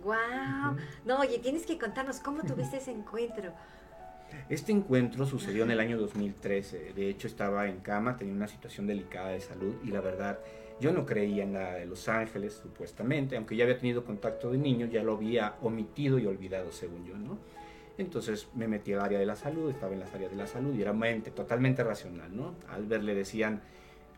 [0.03, 0.77] Wow.
[1.05, 3.51] No, oye, tienes que contarnos cómo tuviste ese encuentro.
[4.47, 6.93] Este encuentro sucedió en el año 2013.
[6.93, 10.39] De hecho, estaba en cama, tenía una situación delicada de salud y la verdad,
[10.79, 14.57] yo no creía en nada de Los Ángeles, supuestamente, aunque ya había tenido contacto de
[14.57, 17.37] niño, ya lo había omitido y olvidado, según yo, ¿no?
[17.97, 20.73] Entonces me metí al área de la salud, estaba en las áreas de la salud
[20.73, 22.55] y era mente totalmente racional, ¿no?
[22.69, 23.61] Al ver le decían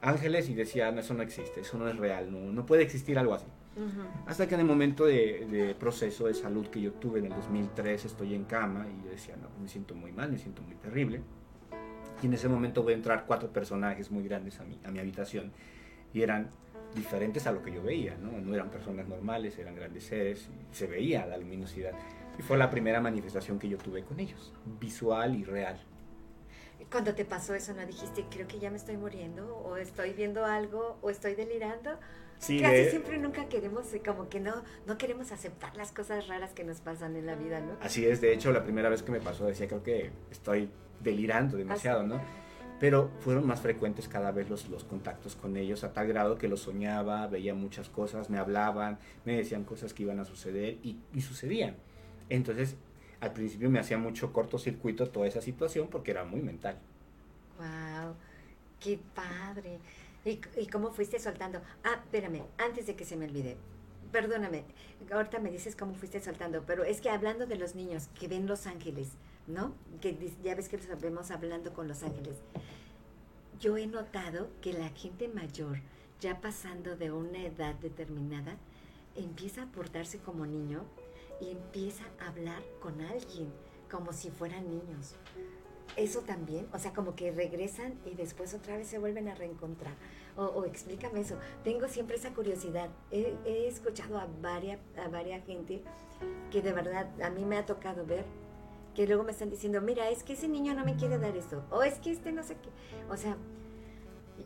[0.02, 3.34] ángeles y decían, eso no existe, eso no es real, no, no puede existir algo
[3.34, 3.48] así.
[3.76, 4.02] Ujú.
[4.28, 7.34] Hasta que en el momento de, de proceso de salud que yo tuve en el
[7.34, 10.76] 2003, estoy en cama y yo decía, no, me siento muy mal, me siento muy
[10.76, 11.22] terrible.
[12.22, 15.00] Y en ese momento voy a entrar cuatro personajes muy grandes a mi, a mi
[15.00, 15.52] habitación
[16.14, 16.50] y eran
[16.96, 18.32] diferentes a lo que yo veía, ¿no?
[18.40, 21.94] No eran personas normales, eran grandes seres se veía la luminosidad.
[22.38, 25.80] Y fue la primera manifestación que yo tuve con ellos, visual y real.
[26.92, 30.46] Cuando te pasó eso, ¿no dijiste, creo que ya me estoy muriendo, o estoy viendo
[30.46, 31.98] algo, o estoy delirando?
[32.40, 36.28] Sí, Casi de- siempre nunca queremos, eh, como que no, no queremos aceptar las cosas
[36.28, 37.78] raras que nos pasan en la vida, ¿no?
[37.82, 41.56] Así es, de hecho, la primera vez que me pasó decía, creo que estoy delirando
[41.56, 42.20] demasiado, ¿no?
[42.82, 46.48] Pero fueron más frecuentes cada vez los, los contactos con ellos, a tal grado que
[46.48, 50.98] los soñaba, veía muchas cosas, me hablaban, me decían cosas que iban a suceder y,
[51.14, 51.76] y sucedían.
[52.30, 52.76] Entonces,
[53.20, 56.80] al principio me hacía mucho cortocircuito toda esa situación porque era muy mental.
[57.60, 58.16] Wow,
[58.80, 59.78] qué padre.
[60.26, 61.62] ¿Y, y cómo fuiste soltando?
[61.84, 63.58] Ah, espérame, antes de que se me olvide.
[64.12, 64.64] Perdóname,
[65.12, 68.48] ahorita me dices cómo fuiste soltando, pero es que hablando de los niños que ven
[68.48, 69.10] los ángeles,
[69.54, 69.74] ¿no?
[70.00, 72.38] Que ya ves que los vemos hablando con los ángeles.
[73.60, 75.78] Yo he notado que la gente mayor,
[76.20, 78.58] ya pasando de una edad determinada,
[79.16, 80.84] empieza a portarse como niño
[81.40, 83.52] y empieza a hablar con alguien
[83.90, 85.16] como si fueran niños.
[85.98, 89.94] Eso también, o sea, como que regresan y después otra vez se vuelven a reencontrar.
[90.38, 91.38] O, o explícame eso.
[91.66, 92.90] Tengo siempre esa curiosidad.
[93.12, 95.84] He, he escuchado a varias a varia gente
[96.50, 98.24] que de verdad a mí me ha tocado ver
[98.96, 101.64] que luego me están diciendo, mira, es que ese niño no me quiere dar esto,
[101.70, 102.70] o es que este no sé qué.
[103.10, 103.38] O sea,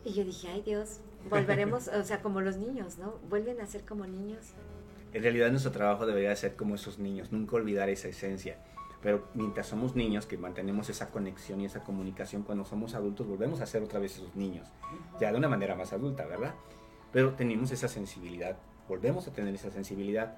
[0.04, 3.14] y yo dije, ay Dios, volveremos, o sea, como los niños, ¿no?
[3.28, 4.52] Vuelven a ser como niños.
[5.12, 8.58] En realidad nuestro trabajo debería ser como esos niños, nunca olvidar esa esencia.
[9.02, 13.60] Pero mientras somos niños, que mantenemos esa conexión y esa comunicación, cuando somos adultos volvemos
[13.60, 14.68] a ser otra vez esos niños,
[15.20, 16.54] ya de una manera más adulta, ¿verdad?
[17.12, 18.56] Pero tenemos esa sensibilidad,
[18.88, 20.36] volvemos a tener esa sensibilidad.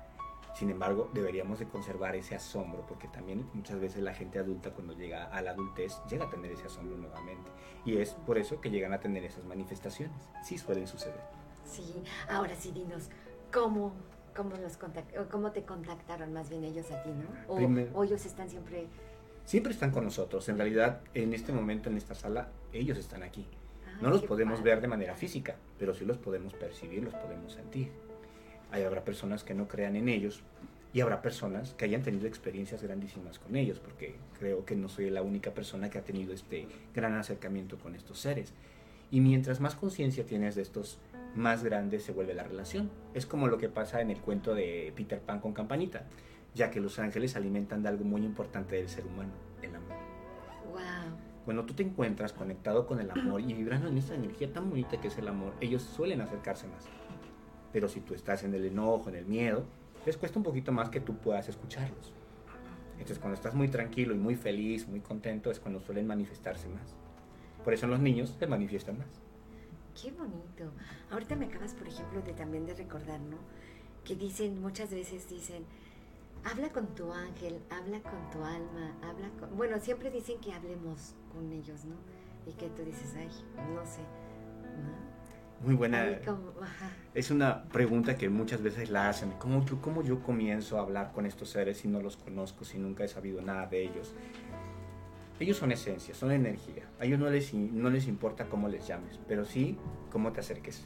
[0.59, 4.93] Sin embargo, deberíamos de conservar ese asombro, porque también muchas veces la gente adulta cuando
[4.93, 7.49] llega a la adultez llega a tener ese asombro nuevamente.
[7.85, 10.17] Y es por eso que llegan a tener esas manifestaciones.
[10.43, 11.21] Sí suelen suceder.
[11.65, 13.09] Sí, ahora sí, dinos,
[13.53, 13.93] ¿cómo,
[14.35, 17.53] cómo, los contact- cómo te contactaron más bien ellos a ti, ¿no?
[17.53, 18.89] O, Primero- o ellos están siempre...
[19.45, 20.49] siempre están con nosotros.
[20.49, 23.47] En realidad, en este momento, en esta sala, ellos están aquí.
[23.87, 24.73] Ay, No los podemos padre.
[24.73, 27.93] ver de manera física, pero sí los podemos percibir, los podemos sentir.
[28.71, 30.43] Ahí habrá personas que no crean en ellos
[30.93, 35.11] y habrá personas que hayan tenido experiencias grandísimas con ellos, porque creo que no soy
[35.11, 38.53] la única persona que ha tenido este gran acercamiento con estos seres.
[39.11, 40.99] Y mientras más conciencia tienes de estos,
[41.35, 42.91] más grande se vuelve la relación.
[43.15, 46.05] Es como lo que pasa en el cuento de Peter Pan con Campanita,
[46.55, 49.97] ya que los ángeles alimentan de algo muy importante del ser humano, el amor.
[50.71, 51.17] Wow.
[51.45, 55.01] Cuando tú te encuentras conectado con el amor y vibrando en esa energía tan bonita
[55.01, 56.87] que es el amor, ellos suelen acercarse más.
[57.73, 59.65] Pero si tú estás en el enojo, en el miedo,
[60.07, 62.13] les cuesta un poquito más que tú puedas escucharlos.
[62.93, 66.97] Entonces cuando estás muy tranquilo y muy feliz, muy contento, es cuando suelen manifestarse más.
[67.63, 69.09] Por eso los niños se manifiestan más.
[70.01, 70.73] Qué bonito.
[71.11, 73.37] Ahorita me acabas, por ejemplo, de también de recordar, ¿no?
[74.05, 75.65] Que dicen, muchas veces dicen,
[76.45, 79.57] habla con tu ángel, habla con tu alma, habla con...
[79.57, 81.97] Bueno, siempre dicen que hablemos con ellos, ¿no?
[82.47, 83.29] Y que tú dices, ay,
[83.75, 85.08] no sé, ¿no?
[85.65, 86.21] Muy buena.
[86.25, 86.53] Como-.
[87.15, 89.31] Es una pregunta que muchas veces la hacen.
[89.39, 92.79] ¿Cómo, yo- ¿Cómo yo comienzo a hablar con estos seres si no los conozco, si
[92.79, 94.15] nunca he sabido nada de ellos?
[95.41, 96.85] Ellos son esencia, son energía.
[97.01, 99.77] A ellos no les, no les importa cómo les llames, pero sí
[100.11, 100.85] cómo te acerques.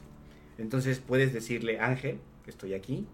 [0.57, 3.07] Entonces puedes decirle, Ángel, que estoy aquí,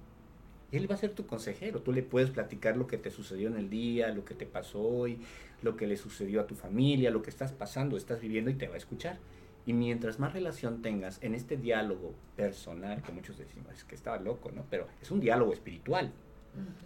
[0.71, 1.81] y él va a ser tu consejero.
[1.81, 4.81] Tú le puedes platicar lo que te sucedió en el día, lo que te pasó
[4.81, 5.19] hoy,
[5.61, 8.67] lo que le sucedió a tu familia, lo que estás pasando, estás viviendo y te
[8.67, 9.17] va a escuchar.
[9.69, 14.17] Y mientras más relación tengas en este diálogo personal, que muchos decimos, es que estaba
[14.17, 14.65] loco, ¿no?
[14.67, 16.11] Pero es un diálogo espiritual.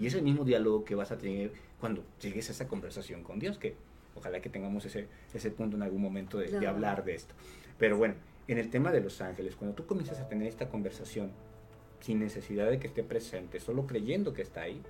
[0.01, 3.39] Y es el mismo diálogo que vas a tener cuando llegues a esa conversación con
[3.39, 3.77] Dios, que
[4.15, 7.33] ojalá que tengamos ese, ese punto en algún momento de, de hablar de esto.
[7.79, 8.15] Pero bueno,
[8.49, 11.31] en el tema de los ángeles, cuando tú comienzas a tener esta conversación
[12.01, 14.81] sin necesidad de que esté presente, solo creyendo que está ahí,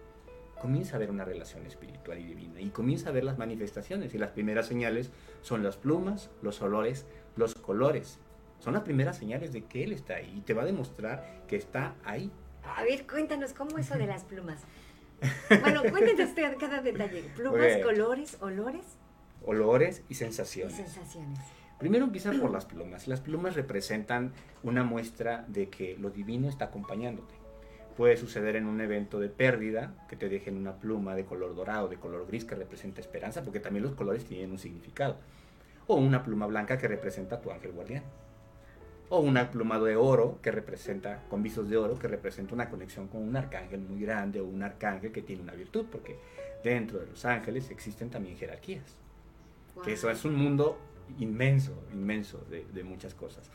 [0.63, 4.17] comienza a ver una relación espiritual y divina y comienza a ver las manifestaciones y
[4.17, 7.05] las primeras señales son las plumas, los olores,
[7.36, 8.19] los colores.
[8.59, 11.55] Son las primeras señales de que Él está ahí y te va a demostrar que
[11.55, 12.31] está ahí.
[12.63, 14.61] A ver, cuéntanos, ¿cómo eso de las plumas?
[15.61, 17.23] Bueno, cuéntanos usted cada detalle.
[17.36, 18.86] Plumas, colores, olores.
[19.45, 20.73] Olores y sensaciones.
[20.73, 21.39] Y sensaciones.
[21.79, 23.07] Primero empieza por las plumas.
[23.07, 24.31] Las plumas representan
[24.63, 27.34] una muestra de que lo divino está acompañándote.
[27.97, 31.89] Puede suceder en un evento de pérdida que te dejen una pluma de color dorado,
[31.89, 35.17] de color gris que representa esperanza, porque también los colores tienen un significado.
[35.88, 38.03] O una pluma blanca que representa a tu ángel guardián.
[39.09, 43.07] O una pluma de oro que representa, con visos de oro, que representa una conexión
[43.07, 46.17] con un arcángel muy grande o un arcángel que tiene una virtud, porque
[46.63, 48.95] dentro de los ángeles existen también jerarquías.
[49.84, 50.77] Que eso es un mundo
[51.19, 53.49] inmenso, inmenso de, muchas cosas.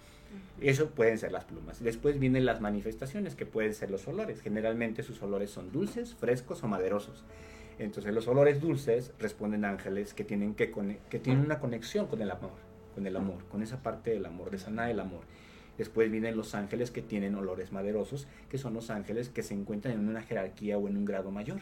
[0.60, 1.82] Eso pueden ser las plumas.
[1.82, 4.42] Después vienen las manifestaciones, que pueden ser los olores.
[4.42, 7.24] Generalmente sus olores son dulces, frescos o maderosos.
[7.78, 10.72] Entonces los olores dulces responden ángeles que tienen, que,
[11.08, 12.50] que tienen una conexión con el amor,
[12.94, 15.20] con el amor, con esa parte del amor, de sanar el amor.
[15.78, 19.94] Después vienen los ángeles que tienen olores maderosos, que son los ángeles que se encuentran
[19.94, 21.60] en una jerarquía o en un grado mayor.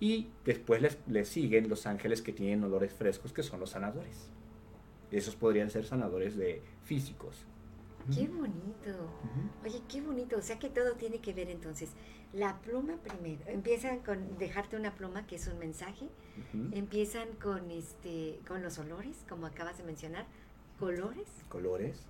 [0.00, 4.28] Y después les, siguen los ángeles que tienen olores frescos, que son los sanadores.
[5.12, 7.46] Esos podrían ser sanadores de físicos.
[8.14, 9.10] Qué bonito.
[9.64, 10.36] Oye, qué bonito.
[10.38, 11.90] O sea que todo tiene que ver entonces.
[12.32, 13.42] La pluma primero.
[13.46, 16.08] Empiezan con dejarte una pluma que es un mensaje.
[16.72, 20.26] Empiezan con este, con los olores, como acabas de mencionar,
[20.78, 21.28] colores.
[21.48, 22.06] Colores.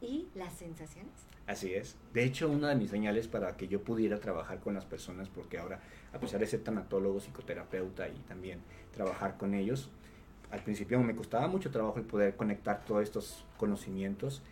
[0.00, 1.12] Y las sensaciones.
[1.46, 1.96] Así es.
[2.14, 5.58] De hecho, una de mis señales para que yo pudiera trabajar con las personas, porque
[5.58, 5.80] ahora,
[6.12, 8.60] a pesar de ser tanatólogo, psicoterapeuta y también
[8.92, 9.90] trabajar con ellos,
[10.50, 14.42] al principio me costaba mucho trabajo el poder conectar todos estos conocimientos.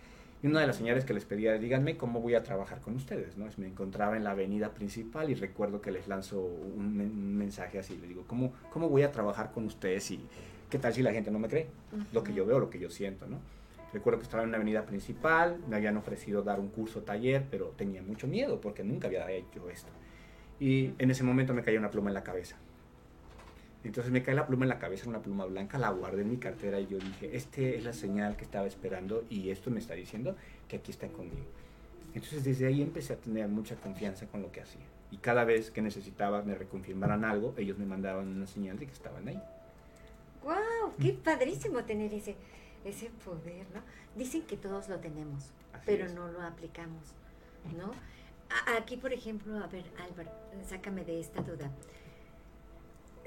[0.43, 3.36] Y una de las señales que les pedía, díganme cómo voy a trabajar con ustedes,
[3.36, 3.47] ¿no?
[3.57, 8.09] Me encontraba en la avenida principal y recuerdo que les lanzo un, mensaje así, les
[8.09, 10.20] digo, ¿cómo, ¿cómo voy a trabajar con ustedes y
[10.70, 11.66] qué tal si la gente no me cree?
[12.12, 13.39] Lo que yo veo, lo que yo siento, ¿no?
[13.93, 17.68] Recuerdo que estaba en una avenida principal, me habían ofrecido dar un curso taller, pero
[17.76, 19.91] tenía mucho miedo porque nunca había hecho esto.
[20.61, 22.57] Y en ese momento me caía una pluma en la cabeza.
[23.89, 26.36] Entonces me cae la pluma en la cabeza, una pluma blanca, la guardé en mi
[26.36, 29.95] cartera y yo dije, esta es la señal que estaba esperando y esto me está
[29.95, 30.36] diciendo
[30.68, 31.47] que aquí está conmigo.
[32.12, 34.82] Entonces desde ahí empecé a tener mucha confianza con lo que hacía.
[35.11, 38.93] Y cada vez que necesitaba me reconfirmaran algo, ellos me mandaban una señal de que
[38.93, 39.43] estaban ahí.
[40.45, 40.93] ¡Wow!
[41.01, 42.36] ¡Qué padrísimo tener ese,
[42.84, 43.80] ese poder, ¿no?
[44.14, 45.51] Dicen que todos lo tenemos,
[45.86, 47.14] pero no lo aplicamos,
[47.74, 47.93] ¿no?
[48.76, 50.30] Aquí, por ejemplo, a ver, Albert,
[50.68, 51.70] sácame de esta duda.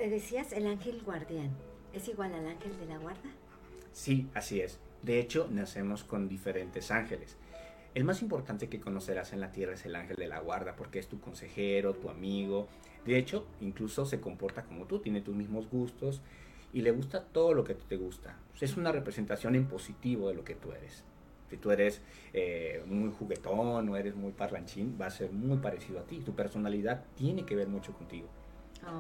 [0.10, 1.52] Decías el ángel guardián,
[1.94, 3.30] ¿es igual al ángel de la guarda?
[3.92, 4.80] Sí, así es.
[5.04, 7.38] De hecho, nacemos con diferentes ángeles.
[7.94, 10.98] El más importante que conocerás en la tierra es el ángel de la guarda, porque
[10.98, 12.68] es tu consejero, tu amigo.
[13.06, 16.22] De hecho, incluso se comporta como tú, tiene tus mismos gustos,
[16.74, 18.38] y le gusta todo lo que te gusta.
[18.60, 21.04] Es una representación en positivo de lo que tú eres.
[21.50, 22.02] Si tú eres
[22.34, 26.20] eh, muy juguetón o eres muy parlanchín, va a ser muy parecido a ti.
[26.20, 28.28] Tu personalidad tiene que ver mucho contigo.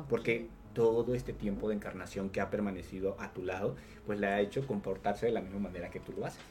[0.10, 4.39] Porque todo este tiempo de encarnación que ha permanecido a tu lado, pues le ha
[4.39, 6.41] hecho comportarse de la misma manera que tú lo haces.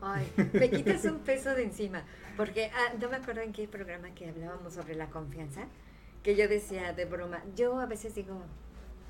[0.00, 2.04] Ay, me quitas un peso de encima,
[2.36, 5.66] porque ah, no me acuerdo en qué programa que hablábamos sobre la confianza,
[6.22, 8.40] que yo decía de broma, yo a veces digo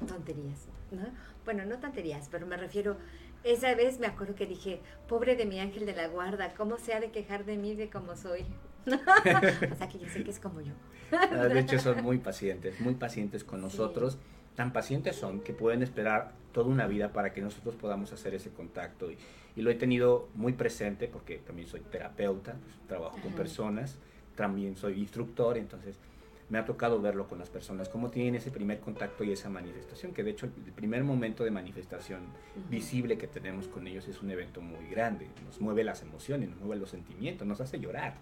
[0.06, 1.06] tonterías, ¿no?
[1.44, 2.96] Bueno, no tonterías, pero me refiero,
[3.44, 6.94] esa vez me acuerdo que dije, pobre de mi ángel de la guarda, ¿cómo se
[6.94, 8.46] ha de quejar de mí de cómo soy?
[8.86, 10.72] o sea que yo sé que es como yo.
[11.12, 14.18] Ah, de hecho son muy pacientes, muy pacientes con nosotros.
[14.58, 18.50] Tan pacientes son que pueden esperar toda una vida para que nosotros podamos hacer ese
[18.50, 19.08] contacto.
[19.08, 19.16] Y,
[19.62, 23.98] lo he tenido muy presente porque también soy terapeuta, pues, trabajo con personas,
[24.34, 26.00] también soy instructor, entonces
[26.48, 30.12] me ha tocado verlo con las personas, cómo tienen ese primer contacto y esa manifestación,
[30.12, 32.22] que de hecho el primer momento de manifestación
[32.68, 36.58] visible que tenemos con ellos es un evento muy grande, nos mueve las emociones, nos
[36.58, 38.14] mueve los sentimientos, nos hace llorar,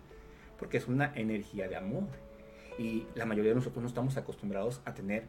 [0.59, 2.05] porque es una energía de amor.
[2.79, 5.25] Y la mayoría de nosotros no estamos acostumbrados a tener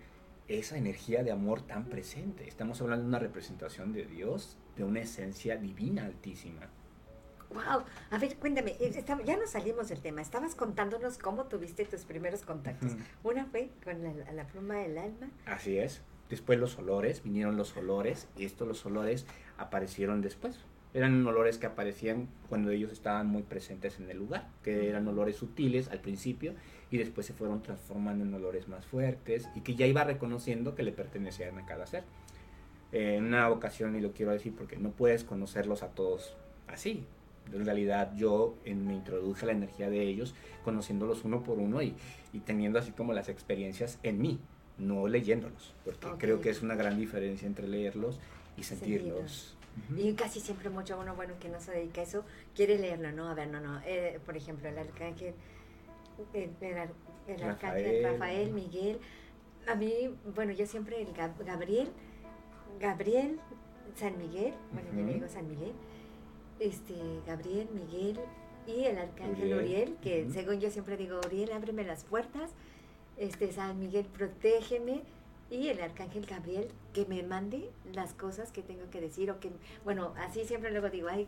[0.47, 2.47] esa energía de amor tan presente.
[2.47, 6.69] Estamos hablando de una representación de Dios, de una esencia divina altísima.
[7.49, 8.75] Wow, a ver, cuéntame,
[9.25, 10.21] ya nos salimos del tema.
[10.21, 12.93] Estabas contándonos cómo tuviste tus primeros contactos.
[13.23, 15.29] Una fue con la, la pluma del alma.
[15.45, 16.01] Así es.
[16.29, 19.25] Después los olores, vinieron los olores, y estos los olores
[19.57, 20.59] aparecieron después.
[20.93, 25.37] Eran olores que aparecían cuando ellos estaban muy presentes en el lugar, que eran olores
[25.37, 26.53] sutiles al principio
[26.91, 30.83] y después se fueron transformando en olores más fuertes y que ya iba reconociendo que
[30.83, 32.03] le pertenecían a cada ser.
[32.93, 36.35] Eh, en una ocasión, y lo quiero decir porque no puedes conocerlos a todos
[36.67, 37.05] así.
[37.53, 41.81] En realidad yo en- me introduje a la energía de ellos, conociéndolos uno por uno
[41.81, 41.95] y,
[42.33, 44.39] y teniendo así como las experiencias en mí,
[44.77, 48.19] no leyéndolos, porque creo que es una gran diferencia entre leerlos
[48.57, 49.55] y sentirlos.
[49.95, 52.25] Y casi siempre mucho uno, bueno, que no se dedica a eso,
[52.55, 53.29] quiere leerlo, ¿no?
[53.29, 53.79] A ver, no, no.
[53.85, 55.33] eh, por ejemplo, el arcángel,
[56.33, 56.51] el,
[57.27, 58.03] el Rafael.
[58.03, 58.99] Rafael, Miguel.
[59.67, 59.93] A mí,
[60.35, 61.89] bueno, yo siempre el Gab- Gabriel,
[62.79, 63.39] Gabriel,
[63.95, 65.73] San Miguel, bueno, yo le digo San Miguel,
[66.59, 66.95] este,
[67.25, 68.19] Gabriel, Miguel
[68.65, 72.51] y el arcángel Uriel, Uriel, que según yo siempre digo, Uriel, ábreme las puertas,
[73.17, 75.01] este, San Miguel, protégeme,
[75.49, 79.49] y el arcángel Gabriel que me mande las cosas que tengo que decir o que
[79.85, 81.25] bueno así siempre luego digo ay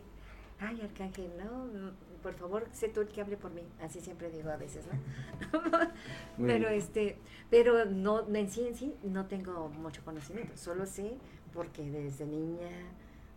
[0.58, 1.92] ay arcángel no
[2.22, 3.62] por favor sé tú el que hable por mí.
[3.80, 5.60] Así siempre digo a veces no
[6.46, 7.16] pero este
[7.50, 10.56] pero no en sí en sí no tengo mucho conocimiento.
[10.56, 11.16] Solo sé
[11.52, 12.68] porque desde niña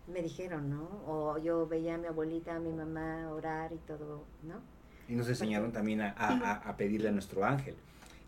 [0.06, 4.24] me dijeron no o yo veía a mi abuelita a mi mamá orar y todo
[4.42, 4.60] no
[5.08, 7.74] Y nos enseñaron también a, a- a- pedirle a nuestro ángel.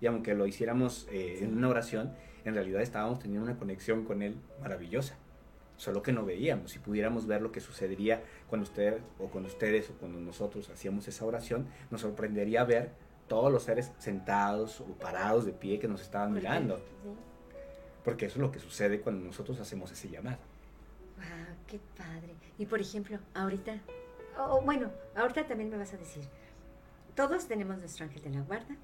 [0.00, 2.12] Y aunque lo hiciéramos eh, en una oración,
[2.44, 5.16] en realidad estábamos teniendo una conexión con él maravillosa.
[5.78, 6.70] Solo que no veíamos.
[6.70, 11.09] Si pudiéramos ver lo que sucedería cuando ustedes o con ustedes o cuando nosotros hacíamos
[11.09, 12.92] esa oración, nos sorprendería ver
[13.28, 16.76] todos los seres sentados o parados de pie que nos estaban mirando.
[16.78, 16.82] sí.
[18.05, 20.38] Porque eso es lo que sucede cuando nosotros hacemos ese llamado.
[21.16, 22.36] Wow, qué padre.
[22.57, 23.80] Y por ejemplo, ahorita,
[24.38, 26.22] o bueno, ahorita también me vas a decir,
[27.16, 28.76] todos tenemos nuestro ángel de la guarda,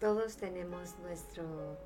[0.00, 1.78] todos tenemos nuestro,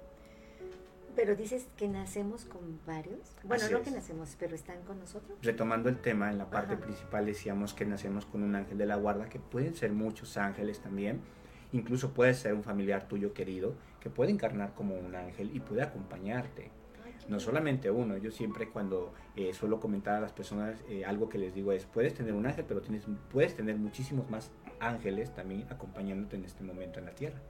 [1.15, 3.37] pero dices que nacemos con varios.
[3.45, 3.85] Bueno, Así no es.
[3.85, 5.39] que nacemos, pero están con nosotros.
[5.43, 6.83] Retomando el tema, en la parte Ajá.
[6.85, 10.81] principal decíamos que nacemos con un ángel de la guarda, que pueden ser muchos ángeles
[10.81, 11.21] también,
[11.73, 15.83] incluso puede ser un familiar tuyo querido, que puede encarnar como un ángel y puede
[15.83, 16.71] acompañarte.
[17.05, 21.29] Ay, No solamente uno, yo siempre cuando eh, suelo comentar a las personas eh, algo
[21.29, 24.51] que les digo es, puedes tener un ángel, pero tienes, puedes tener muchísimos más
[24.81, 27.41] ángeles también acompañándote en este momento en la tierra.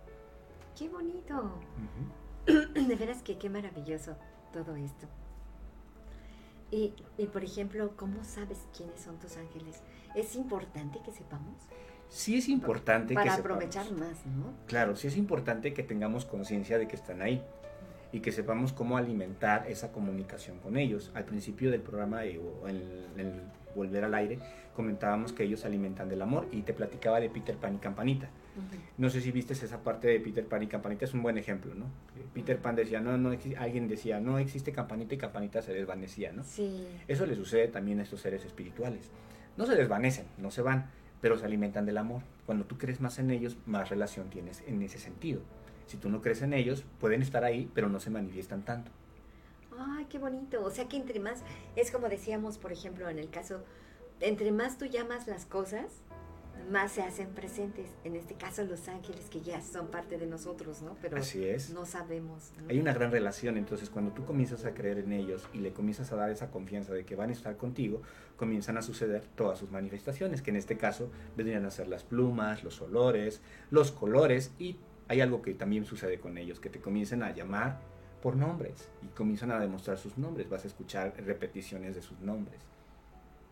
[0.78, 1.34] Qué bonito.
[1.34, 2.23] Ujú.
[2.74, 4.16] De veras que qué maravilloso
[4.52, 5.06] todo esto.
[6.70, 9.82] Y, y por ejemplo, ¿cómo sabes quiénes son tus ángeles?
[10.14, 11.68] Es importante que sepamos
[12.08, 13.56] Sí es importante para que sepamos.
[13.56, 14.52] aprovechar más, ¿no?
[14.66, 17.42] Claro, sí es importante que tengamos conciencia de que están ahí
[18.12, 21.10] y que sepamos cómo alimentar esa comunicación con ellos.
[21.14, 22.18] Al principio del programa,
[22.62, 22.76] o en
[23.16, 23.42] el,
[23.74, 24.38] Volver al Aire,
[24.76, 28.28] comentábamos que ellos alimentan del amor y te platicaba de Peter Pan y Campanita.
[28.98, 31.74] No sé si viste esa parte de Peter Pan y Campanita, es un buen ejemplo,
[31.74, 31.86] ¿no?
[32.32, 36.44] Peter Pan decía, no, no, alguien decía, no existe Campanita y Campanita se desvanecía, ¿no?
[36.44, 36.86] Sí.
[37.08, 39.10] Eso le sucede también a estos seres espirituales.
[39.56, 40.90] No se desvanecen, no se van,
[41.20, 42.22] pero se alimentan del amor.
[42.46, 45.40] Cuando tú crees más en ellos, más relación tienes en ese sentido.
[45.86, 48.90] Si tú no crees en ellos, pueden estar ahí, pero no se manifiestan tanto.
[49.78, 50.64] Ay, qué bonito.
[50.64, 51.42] O sea que entre más,
[51.76, 53.64] es como decíamos, por ejemplo, en el caso,
[54.20, 56.02] entre más tú llamas las cosas,
[56.70, 57.88] más se hacen presentes.
[58.04, 60.96] En este caso, los ángeles que ya son parte de nosotros, ¿no?
[61.00, 61.70] Pero Así es.
[61.70, 62.52] no sabemos.
[62.60, 62.68] ¿no?
[62.70, 66.12] Hay una gran relación, entonces cuando tú comienzas a creer en ellos y le comienzas
[66.12, 68.02] a dar esa confianza de que van a estar contigo,
[68.36, 72.64] comienzan a suceder todas sus manifestaciones, que en este caso vendrían a ser las plumas,
[72.64, 73.40] los olores,
[73.70, 74.76] los colores y
[75.08, 77.78] hay algo que también sucede con ellos, que te comienzan a llamar
[78.22, 82.58] por nombres y comienzan a demostrar sus nombres, vas a escuchar repeticiones de sus nombres.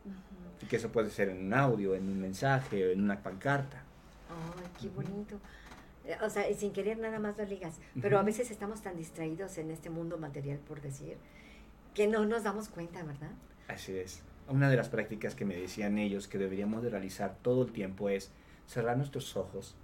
[0.06, 0.41] Ujú.
[0.62, 3.82] Y que eso puede ser en un audio, en un mensaje, en una pancarta.
[4.30, 5.38] Ay, qué bonito.
[6.22, 7.78] O sea, y sin querer nada más lo ligas.
[8.00, 11.16] Pero a veces estamos tan distraídos en este mundo material, por decir,
[11.94, 13.30] que no nos damos cuenta, ¿verdad?
[13.68, 14.22] Así es.
[14.48, 18.08] Una de las prácticas que me decían ellos que deberíamos de realizar todo el tiempo
[18.08, 18.30] es
[18.66, 19.76] cerrar nuestros ojos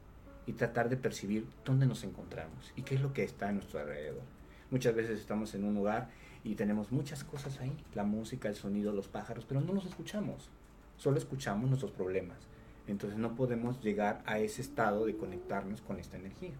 [0.46, 3.78] y tratar de percibir dónde nos encontramos y qué es lo que está a nuestro
[3.80, 4.22] alrededor.
[4.70, 6.08] Muchas veces estamos en un lugar
[6.42, 10.50] y tenemos muchas cosas ahí, la música, el sonido, los pájaros, pero no los escuchamos,
[10.98, 12.36] solo escuchamos nuestros problemas.
[12.86, 16.52] Entonces no podemos llegar a ese estado de conectarnos con esta energía.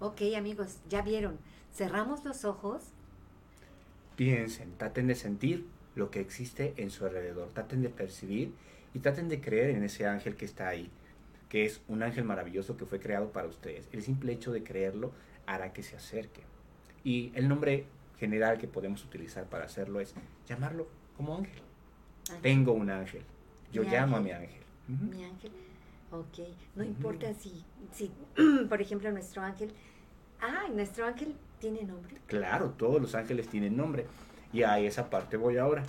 [0.00, 1.38] Ok, amigos, ya vieron.
[1.72, 2.82] Cerramos los ojos.
[4.16, 8.52] Piensen, traten de sentir lo que existe en su alrededor, traten de percibir
[8.92, 10.90] y traten de creer en ese ángel que está ahí,
[11.48, 13.88] que es un ángel maravilloso que fue creado para ustedes.
[13.92, 15.12] El simple hecho de creerlo
[15.46, 16.42] hará que se acerque.
[17.02, 17.86] Y el nombre
[18.18, 20.14] general que podemos utilizar para hacerlo es
[20.48, 21.62] llamarlo como ángel.
[22.28, 22.42] Ángel.
[22.42, 23.22] Tengo un ángel.
[23.74, 24.62] Yo Mi llamo a mi ángel.
[24.86, 25.50] Mi ángel.
[26.12, 26.38] Ok.
[26.76, 28.08] No importa si, si
[28.68, 29.72] por ejemplo, nuestro ángel.
[30.40, 32.14] Ah, nuestro ángel tiene nombre.
[32.28, 34.06] Claro, todos los ángeles tienen nombre.
[34.52, 35.82] Y a esa parte voy ahora.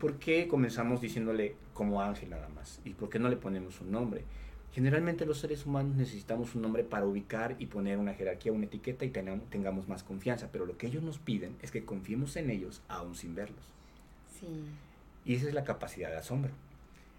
[0.00, 2.80] ¿Por qué comenzamos diciéndole como ángel nada más?
[2.84, 4.24] ¿Y por qué no le ponemos un nombre?
[4.72, 9.04] Generalmente los seres humanos necesitamos un nombre para ubicar y poner una jerarquía, una etiqueta
[9.04, 10.48] y tengamos más confianza.
[10.50, 13.64] Pero lo que ellos nos piden es que confiemos en ellos aún sin verlos.
[14.40, 14.64] Sí.
[15.24, 16.50] Y esa es la capacidad de asombro.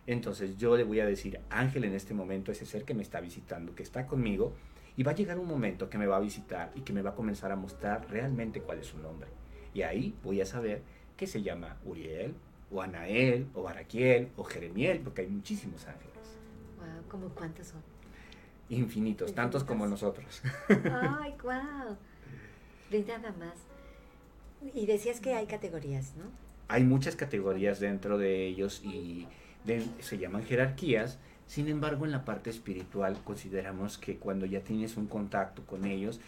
[0.08, 3.22] Entonces yo le voy a decir, ángel en este momento, ese ser que me está
[3.22, 4.54] visitando, que está conmigo,
[4.98, 7.12] y va a llegar un momento que me va a visitar y que me va
[7.12, 9.30] a comenzar a mostrar realmente cuál es su nombre.
[9.74, 10.82] Y ahí voy a saber
[11.16, 12.34] que se llama Uriel,
[12.72, 16.38] o Anael, o Baraquiel, o Jeremiel, porque hay muchísimos ángeles.
[16.78, 17.82] Wow, ¿cómo cuántos son?
[18.70, 20.42] Infinitos, tantos como nosotros.
[20.70, 21.98] Ay, wow.
[22.90, 23.56] De nada más.
[24.74, 26.26] Y decías que hay categorías, ¿no?
[26.72, 29.28] hay muchas categorías dentro de ellos y
[30.00, 31.20] se llaman jerarquías.
[31.48, 36.20] Sin embargo, en la parte espiritual consideramos que cuando ya tienes un contacto con ellos,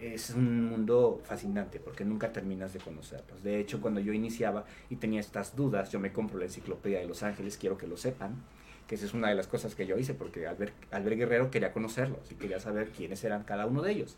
[0.00, 3.42] eh, es un mundo fascinante porque nunca terminas de conocerlos.
[3.42, 7.06] De hecho, cuando yo iniciaba y tenía estas dudas, yo me compro la enciclopedia de
[7.06, 8.42] Los Ángeles, quiero que lo sepan,
[8.86, 11.72] que esa es una de las cosas que yo hice porque Albert, Albert Guerrero quería
[11.72, 14.16] conocerlos y quería saber quiénes eran cada uno de ellos.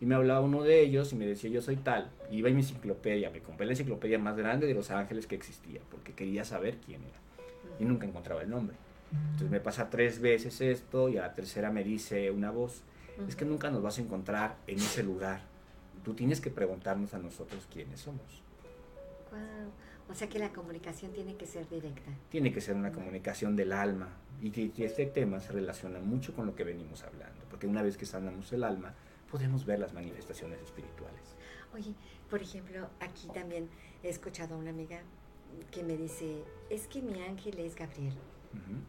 [0.00, 2.10] Y me hablaba uno de ellos y me decía, yo soy tal.
[2.30, 5.80] Iba en mi enciclopedia, me compré la enciclopedia más grande de Los Ángeles que existía,
[5.90, 7.23] porque quería saber quién era.
[7.78, 8.76] Y nunca encontraba el nombre.
[9.12, 12.82] Entonces me pasa tres veces esto y a la tercera me dice una voz,
[13.28, 15.42] es que nunca nos vas a encontrar en ese lugar.
[16.04, 18.42] Tú tienes que preguntarnos a nosotros quiénes somos.
[19.30, 19.70] Wow.
[20.10, 22.10] O sea que la comunicación tiene que ser directa.
[22.28, 24.08] Tiene que ser una comunicación del alma.
[24.42, 27.96] Y, que este tema se relaciona mucho con lo que venimos hablando, porque una vez
[27.96, 28.92] que sanamos el alma,
[29.30, 31.36] podemos ver las manifestaciones espirituales.
[31.72, 31.94] Oye,
[32.28, 33.70] por ejemplo, aquí también
[34.02, 35.00] he escuchado a una amiga
[35.70, 38.14] que me dice, es que mi ángel es Gabriel.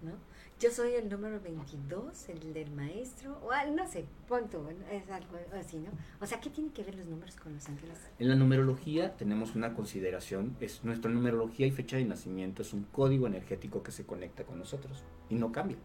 [0.01, 0.11] ¿no?
[0.59, 5.77] Yo soy el número 22, el del maestro, o no sé, punto, es algo así,
[5.77, 5.89] ¿no?
[6.21, 7.97] O sea, ¿qué tienen que ver los números con los ángeles?
[8.19, 12.83] En la numerología tenemos una consideración, es nuestra numerología y fecha de nacimiento es un
[12.83, 15.77] código energético que se conecta con nosotros y no cambia.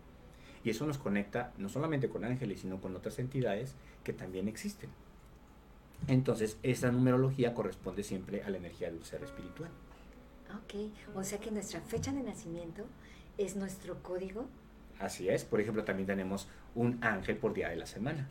[0.62, 3.74] Y eso nos conecta no solamente con ángeles, sino con otras entidades
[4.04, 4.90] que también existen.
[6.06, 9.70] Entonces, esa numerología corresponde siempre a la energía de un ser espiritual.
[10.56, 12.84] Ok, o sea que nuestra fecha de nacimiento
[13.38, 14.46] es nuestro código.
[14.98, 18.28] Así es, por ejemplo, también tenemos un ángel por día de la semana.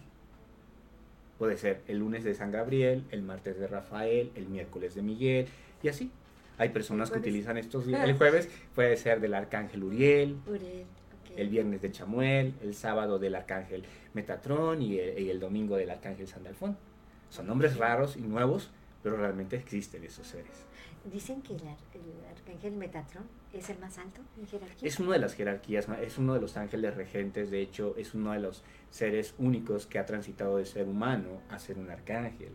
[1.37, 5.47] Puede ser el lunes de San Gabriel, el martes de Rafael, el miércoles de Miguel
[5.81, 6.11] y así.
[6.57, 8.03] Hay personas que utilizan estos días.
[8.07, 10.85] El jueves puede ser del arcángel Uriel, Uriel,
[11.37, 15.89] el viernes de Chamuel, el sábado del arcángel Metatrón y el, y el domingo del
[15.89, 16.77] arcángel Sandalfón.
[17.29, 18.69] Son nombres raros y nuevos,
[19.01, 20.65] pero realmente existen esos seres.
[21.05, 23.23] Dicen que el, ar- el arcángel Metatron
[23.53, 24.87] es el más alto en jerarquía.
[24.87, 28.31] Es una de las jerarquías, es uno de los ángeles regentes, de hecho es uno
[28.33, 32.51] de los seres únicos que ha transitado de ser humano a ser un arcángel.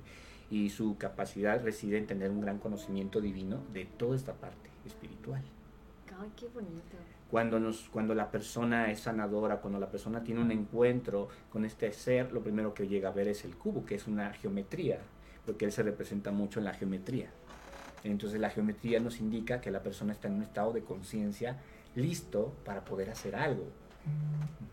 [0.50, 5.42] Y su capacidad reside en tener un gran conocimiento divino de toda esta parte espiritual.
[6.20, 6.96] Ay, qué bonito.
[7.30, 11.92] Cuando, nos, cuando la persona es sanadora, cuando la persona tiene un encuentro con este
[11.92, 15.00] ser, lo primero que llega a ver es el cubo, que es una geometría,
[15.44, 17.30] porque él se representa mucho en la geometría.
[18.04, 21.56] Entonces la geometría nos indica que la persona está en un estado de conciencia
[21.94, 23.64] listo para poder hacer algo.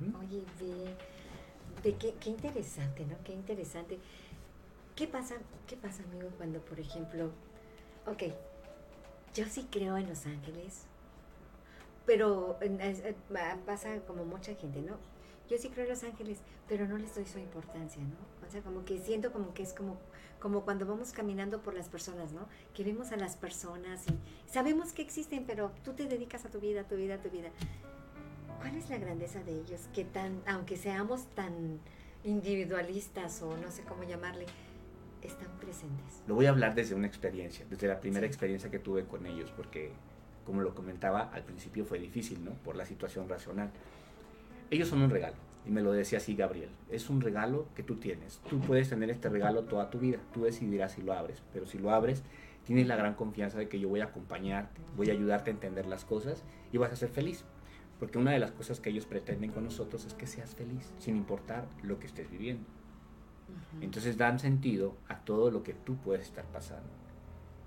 [0.02, 0.18] Ujú.
[0.20, 0.94] Oye, ve,
[1.84, 3.16] ve qué, qué interesante, ¿no?
[3.24, 3.98] Qué interesante.
[4.96, 5.36] ¿Qué pasa,
[5.68, 7.32] qué pasa, amigo, cuando, por ejemplo,
[8.06, 8.24] ok,
[9.34, 10.86] yo sí creo en los ángeles,
[12.06, 14.98] pero eh, pa- pasa como mucha gente, ¿no?
[15.50, 18.48] Yo sí creo en los ángeles, pero no les doy su importancia, ¿no?
[18.48, 19.98] O sea, como que siento como que es como,
[20.42, 22.48] como cuando vamos caminando por las personas, ¿no?
[22.74, 26.60] Que vemos a las personas y sabemos que existen, pero tú te dedicas a tu
[26.60, 27.50] vida, a tu vida, a tu vida.
[28.60, 29.82] ¿Cuál es la grandeza de ellos?
[29.94, 31.80] Que tan, aunque seamos tan
[32.24, 34.46] individualistas o no sé cómo llamarle,
[35.22, 36.24] están presentes.
[36.28, 38.28] Lo voy a hablar desde una experiencia, desde la primera Sí.
[38.28, 39.92] experiencia que tuve con ellos, porque
[40.46, 42.52] como lo comentaba, al principio fue difícil, ¿no?
[42.52, 43.70] Por la situación racional.
[44.72, 45.36] Ellos son un regalo,
[45.66, 48.40] y me lo decía así Gabriel, es un regalo que tú tienes.
[48.50, 51.78] Tú puedes tener este regalo toda tu vida, tú decidirás si lo abres, pero si
[51.78, 52.24] lo abres,
[52.66, 55.86] tienes la gran confianza de que yo voy a acompañarte, voy a ayudarte a entender
[55.86, 57.44] las cosas y vas a ser feliz.
[58.00, 61.16] Porque una de las cosas que ellos pretenden con nosotros es que seas feliz, sin
[61.16, 62.66] importar lo que estés viviendo.
[63.80, 66.90] Entonces dan sentido a todo lo que tú puedes estar pasando.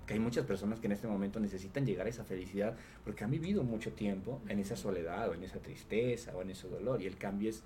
[0.05, 3.31] Que hay muchas personas que en este momento necesitan llegar a esa felicidad porque han
[3.31, 7.07] vivido mucho tiempo en esa soledad o en esa tristeza o en ese dolor y
[7.07, 7.63] el cambio es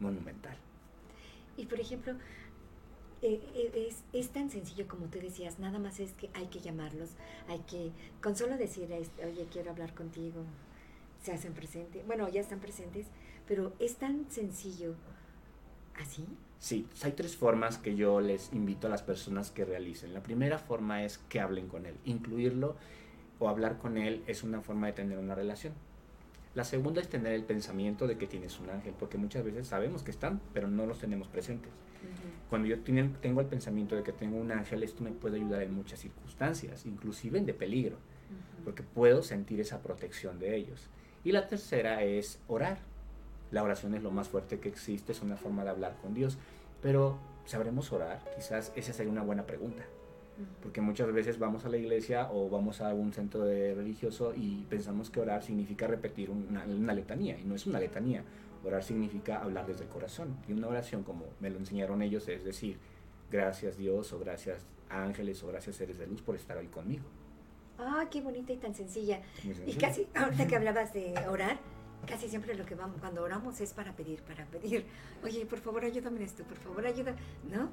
[0.00, 0.56] monumental.
[1.56, 2.14] Y por ejemplo,
[3.22, 6.60] eh, eh, es, es tan sencillo como tú decías, nada más es que hay que
[6.60, 7.10] llamarlos,
[7.48, 7.90] hay que,
[8.22, 10.42] con solo decir, oye, quiero hablar contigo,
[11.22, 13.06] se hacen presentes, bueno, ya están presentes,
[13.48, 14.94] pero es tan sencillo
[15.98, 16.26] así.
[16.58, 20.14] Sí, hay tres formas que yo les invito a las personas que realicen.
[20.14, 21.96] La primera forma es que hablen con él.
[22.04, 22.76] Incluirlo
[23.38, 25.74] o hablar con él es una forma de tener una relación.
[26.56, 30.02] La segunda es tener el pensamiento de que tienes un ángel, porque muchas veces sabemos
[30.02, 31.70] que están, pero no los tenemos presentes.
[32.48, 35.74] Cuando yo tengo el pensamiento de que tengo un ángel, esto me puede ayudar en
[35.74, 37.98] muchas circunstancias, inclusive en de peligro,
[38.64, 40.88] porque puedo sentir esa protección de ellos.
[41.24, 42.78] Y la tercera es orar.
[43.50, 46.38] La oración es lo más fuerte que existe, es una forma de hablar con Dios,
[46.80, 48.22] pero ¿sabremos orar?
[48.34, 49.84] Quizás esa sería una buena pregunta.
[50.62, 54.66] Porque muchas veces vamos a la iglesia o vamos a algún centro de religioso y
[54.68, 58.22] pensamos que orar significa repetir una, una letanía, y no es una letanía.
[58.64, 60.36] Orar significa hablar desde el corazón.
[60.48, 62.78] Y una oración, como me lo enseñaron ellos, es decir,
[63.30, 67.04] gracias Dios, o gracias ángeles, o gracias seres de luz por estar hoy conmigo.
[67.78, 69.20] Ah, qué bonita y tan sencilla.
[69.66, 71.58] Y casi, ahorita que hablabas de orar,
[72.06, 74.86] casi siempre lo que vamos, cuando oramos es para pedir, para pedir,
[75.22, 77.14] oye, por favor ayúdame en esto, por favor ayuda,
[77.50, 77.70] ¿no?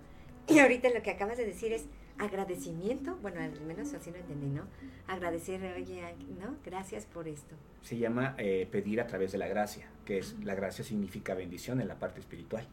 [0.48, 1.86] Y ahorita lo que acabas de decir es
[2.20, 4.64] agradecimiento, bueno, al menos así lo entendí, ¿no?
[5.08, 6.02] Agradecer, oye,
[6.40, 6.56] ¿no?
[6.66, 7.56] Gracias por esto.
[7.82, 11.82] se llama eh, pedir a través de la gracia, que es la gracia significa bendición
[11.82, 12.68] en la parte espiritual.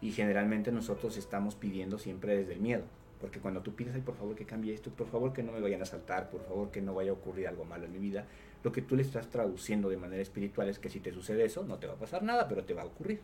[0.00, 2.84] Y generalmente nosotros estamos pidiendo siempre desde el miedo,
[3.20, 5.60] porque cuando tú pides, ay, por favor que cambie esto, por favor que no me
[5.60, 8.26] vayan a saltar, por favor que no vaya a ocurrir algo malo en mi vida,
[8.62, 11.64] lo que tú le estás traduciendo de manera espiritual es que si te sucede eso,
[11.64, 13.20] no te va a pasar nada, pero te va a ocurrir.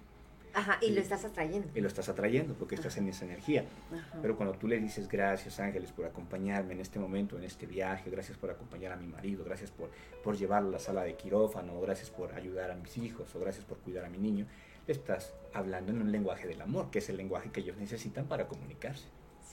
[0.55, 0.93] Ajá, y Sí.
[0.93, 1.69] lo estás atrayendo.
[1.75, 3.65] Y lo estás atrayendo porque estás en esa energía.
[3.93, 4.19] Ajá.
[4.21, 8.11] Pero cuando tú le dices gracias ángeles por acompañarme en este momento, en este viaje,
[8.11, 9.91] gracias por acompañar a mi marido, gracias por,
[10.23, 13.65] por llevarlo a la sala de quirófano, gracias por ayudar a mis hijos, o gracias
[13.65, 14.47] por cuidar a mi niño,
[14.87, 18.27] le estás hablando en un lenguaje del amor, que es el lenguaje que ellos necesitan
[18.27, 19.07] para comunicarse.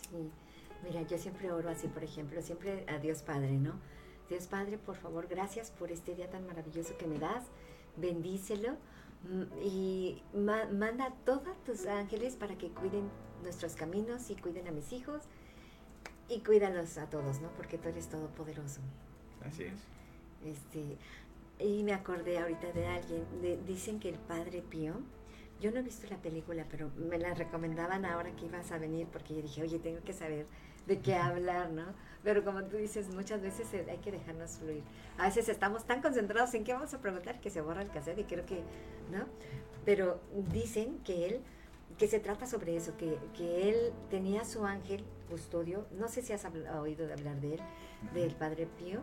[0.10, 0.30] Sí,
[0.84, 3.74] mira, yo siempre oro así, por ejemplo, siempre a Dios Padre, ¿no?
[4.28, 7.46] Dios Padre, por favor, gracias por este día tan maravilloso que me das,
[7.96, 8.76] bendícelo
[9.64, 13.10] y ma- manda a todos tus ángeles para que cuiden
[13.44, 15.24] nuestros caminos y cuiden a mis hijos
[16.30, 17.50] y cuídalos a todos, ¿no?
[17.58, 18.82] Porque tú eres todopoderoso.
[19.46, 19.74] Así es.
[20.46, 20.98] Este,
[21.60, 24.96] y me acordé ahorita de alguien, de- dicen que el Padre Pío,
[25.60, 29.08] yo no he visto la película, pero me la recomendaban ahora que ibas a venir
[29.12, 30.46] porque yo dije, oye, tengo que saber
[30.88, 31.84] de qué hablar, ¿no?
[32.24, 34.84] Pero como tú dices, muchas veces hay que dejarnos fluir.
[35.18, 38.20] A veces estamos tan concentrados en qué vamos a preguntar que se borra el cassette
[38.20, 38.62] y creo que,
[39.12, 39.26] ¿no?
[39.86, 40.20] Pero
[40.52, 41.42] dicen que él,
[41.98, 46.34] que se trata sobre eso, que, que él tenía su ángel custodio, no sé si
[46.34, 46.46] has
[46.80, 47.62] oído de hablar de él,
[48.14, 49.02] del Padre Pío,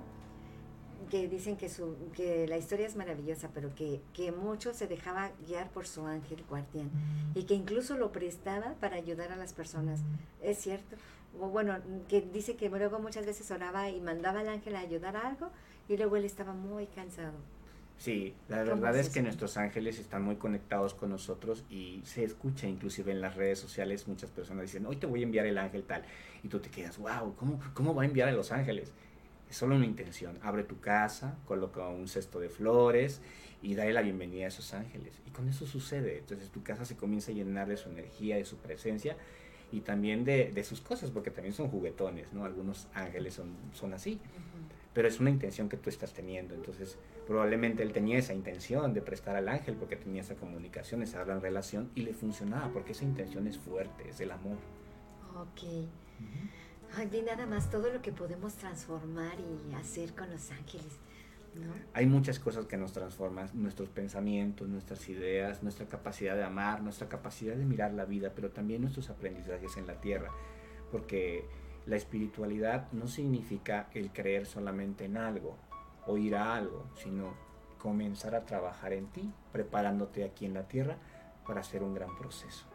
[1.10, 5.30] que dicen que, su, que la historia es maravillosa, pero que, que mucho se dejaba
[5.46, 6.90] guiar por su ángel guardián
[7.34, 10.00] y que incluso lo prestaba para ayudar a las personas.
[10.42, 10.96] ¿Es cierto?
[11.40, 15.16] O bueno, que dice que luego muchas veces oraba y mandaba al ángel a ayudar
[15.16, 15.50] a algo
[15.88, 17.34] y luego él estaba muy cansado.
[17.98, 22.02] Sí, la ¿Cómo verdad es es que nuestros ángeles están muy conectados con nosotros y
[22.04, 25.46] se escucha inclusive en las redes sociales muchas personas dicen, hoy te voy a enviar
[25.46, 26.04] el ángel tal,
[26.42, 28.92] y tú te quedas, wow, ¿cómo, cómo va a enviar a los ángeles?
[29.48, 33.22] Es solo una intención, abre tu casa, coloca un cesto de flores
[33.62, 35.20] y dale la bienvenida a esos ángeles.
[35.26, 38.44] Y con eso sucede, entonces tu casa se comienza a llenar de su energía, de
[38.44, 39.16] su presencia
[39.72, 42.44] y también de, de sus cosas, porque también son juguetones, ¿no?
[42.44, 44.20] Algunos ángeles son, son así
[44.96, 46.54] pero es una intención que tú estás teniendo.
[46.54, 51.22] Entonces, probablemente él tenía esa intención de prestar al ángel porque tenía esa comunicación, esa
[51.22, 54.56] gran relación y le funcionaba porque esa intención es fuerte, es el amor.
[55.34, 55.86] Ok.
[56.96, 60.98] Ay, y nada más todo lo que podemos transformar y hacer con los ángeles,
[61.56, 61.72] ¿no?
[61.94, 67.08] Hay muchas cosas que nos transforman, nuestros pensamientos, nuestras ideas, nuestra capacidad de amar, nuestra
[67.08, 70.30] capacidad de mirar la vida, pero también nuestros aprendizajes en la tierra,
[70.90, 71.48] porque
[71.86, 75.56] la espiritualidad no significa el creer solamente en algo
[76.06, 77.34] o ir a algo, sino
[77.78, 80.96] comenzar a trabajar en ti, preparándote aquí en la tierra
[81.46, 82.66] para hacer un gran proceso.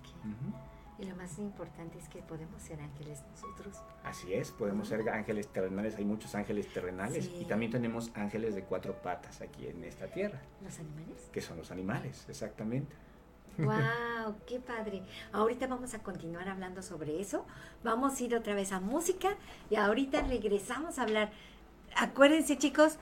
[0.00, 0.24] Ok.
[0.24, 0.73] Ujú.
[0.98, 3.82] Y lo más importante es que podemos ser ángeles nosotros.
[4.04, 7.38] Así es, podemos ser ángeles terrenales, hay muchos ángeles terrenales Sí.
[7.40, 11.28] y también tenemos ángeles de cuatro patas aquí en esta tierra, ¿Los animales?
[11.32, 12.94] que son los animales, exactamente.
[13.58, 14.34] ¡Wow!
[14.46, 15.02] ¡Qué padre!
[15.32, 17.44] Ahorita vamos a continuar hablando sobre eso.
[17.84, 19.36] Vamos a ir otra vez a música
[19.70, 21.30] y ahorita regresamos a hablar.
[21.96, 22.98] Acuérdense, chicos,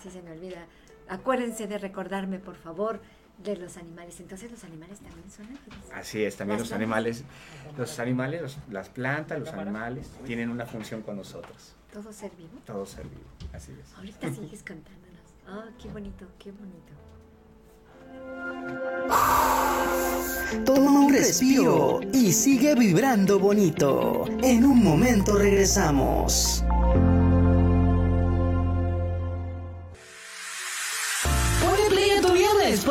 [0.00, 0.66] si se me olvida,
[1.08, 3.00] acuérdense de recordarme, por favor,
[3.42, 4.18] de los animales.
[4.20, 5.78] Entonces, los animales también son ángeles.
[5.94, 7.22] Así es, también los animales,
[7.76, 12.58] los animales, los- las plantas, los animales tienen una función con nosotros, Todo ser vivo.
[12.64, 13.94] todo ser vivo, así es.
[13.94, 15.06] Ahorita sigues cantándonos.
[15.46, 16.92] ¡Ah, qué bonito, qué bonito!
[20.64, 24.24] Toma un respiro y sigue vibrando bonito.
[24.42, 26.64] En un momento regresamos.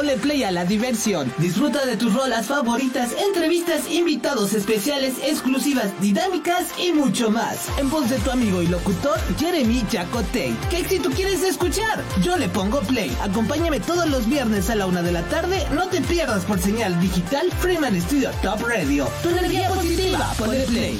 [0.05, 1.33] Ponle play a la diversión.
[1.39, 7.69] Disfruta de tus rolas favoritas, entrevistas, invitados especiales, exclusivas, dinámicas y mucho más.
[7.79, 10.55] En voz de tu amigo y locutor Jeremy Jacotey.
[10.69, 12.03] ¿Qué éxito quieres escuchar?
[12.21, 13.15] Yo le pongo play.
[13.23, 15.65] Acompáñame todos los viernes a la una de la tarde.
[15.73, 19.07] No te pierdas por señal digital Freeman Studio Top Radio.
[19.23, 20.99] Tu energía positiva, ponle play.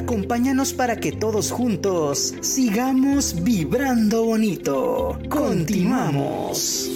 [0.00, 5.18] Acompáñanos para que todos juntos sigamos vibrando bonito.
[5.28, 6.88] Continuamos.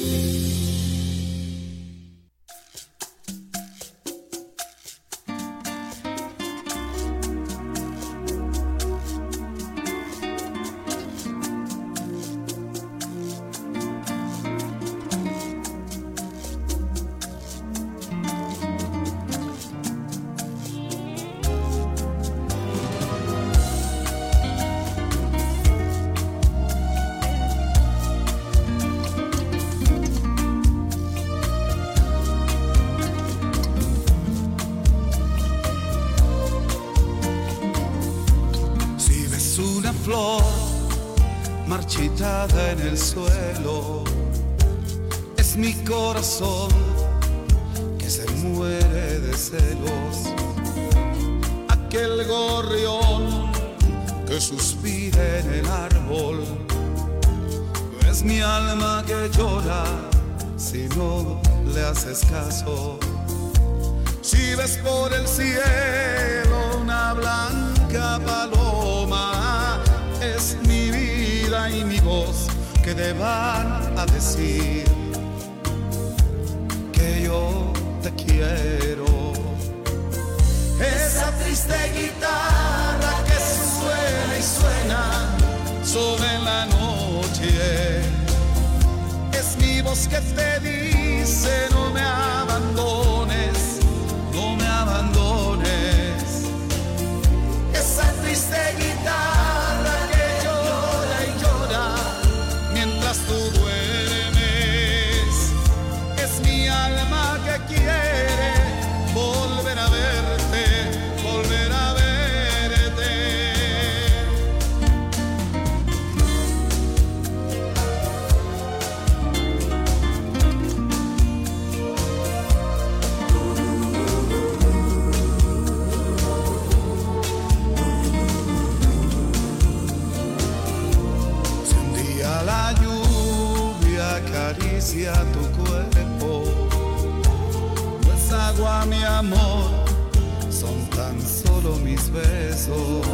[140.51, 143.05] Son tan solo mis besos.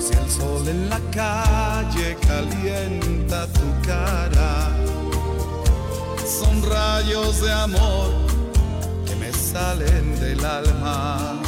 [0.00, 4.70] Si el sol en la calle calienta tu cara,
[6.26, 8.10] son rayos de amor
[9.06, 11.40] que me salen del alma.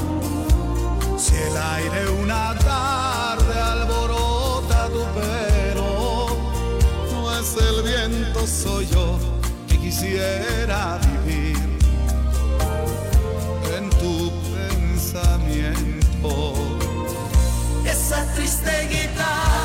[1.17, 6.27] Si el aire una tarde alborota tu pelo,
[7.13, 9.19] no es el viento, soy yo
[9.67, 11.24] que quisiera vivir
[16.25, 16.55] pensamiento.
[17.85, 19.64] Esa triste guitarra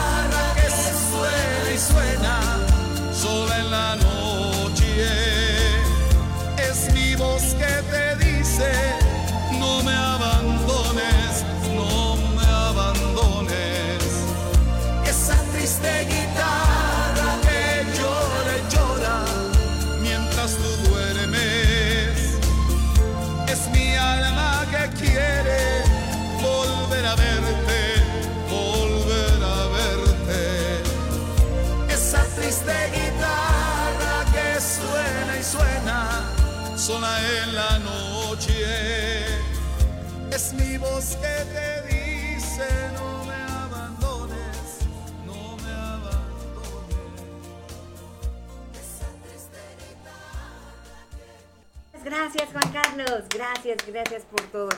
[52.19, 54.69] gracias Juan Carlos, gracias, gracias por todo.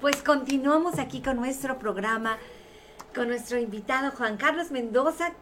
[0.00, 2.38] Pues continuamos aquí con nuestro programa,
[3.14, 5.32] con nuestro invitado Juan Carlos Mendoza.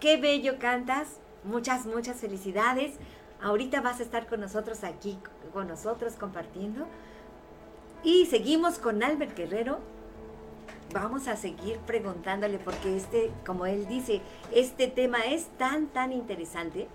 [0.00, 2.96] Qué bello cantas, muchas, muchas felicidades.
[3.40, 5.20] Ahorita vas a estar con nosotros aquí,
[5.52, 6.88] con nosotros compartiendo.
[8.02, 9.78] Y seguimos con Albert Guerrero.
[10.92, 14.20] Vamos a seguir preguntándole porque este, como él dice,
[14.52, 16.88] este tema es tan, tan interesante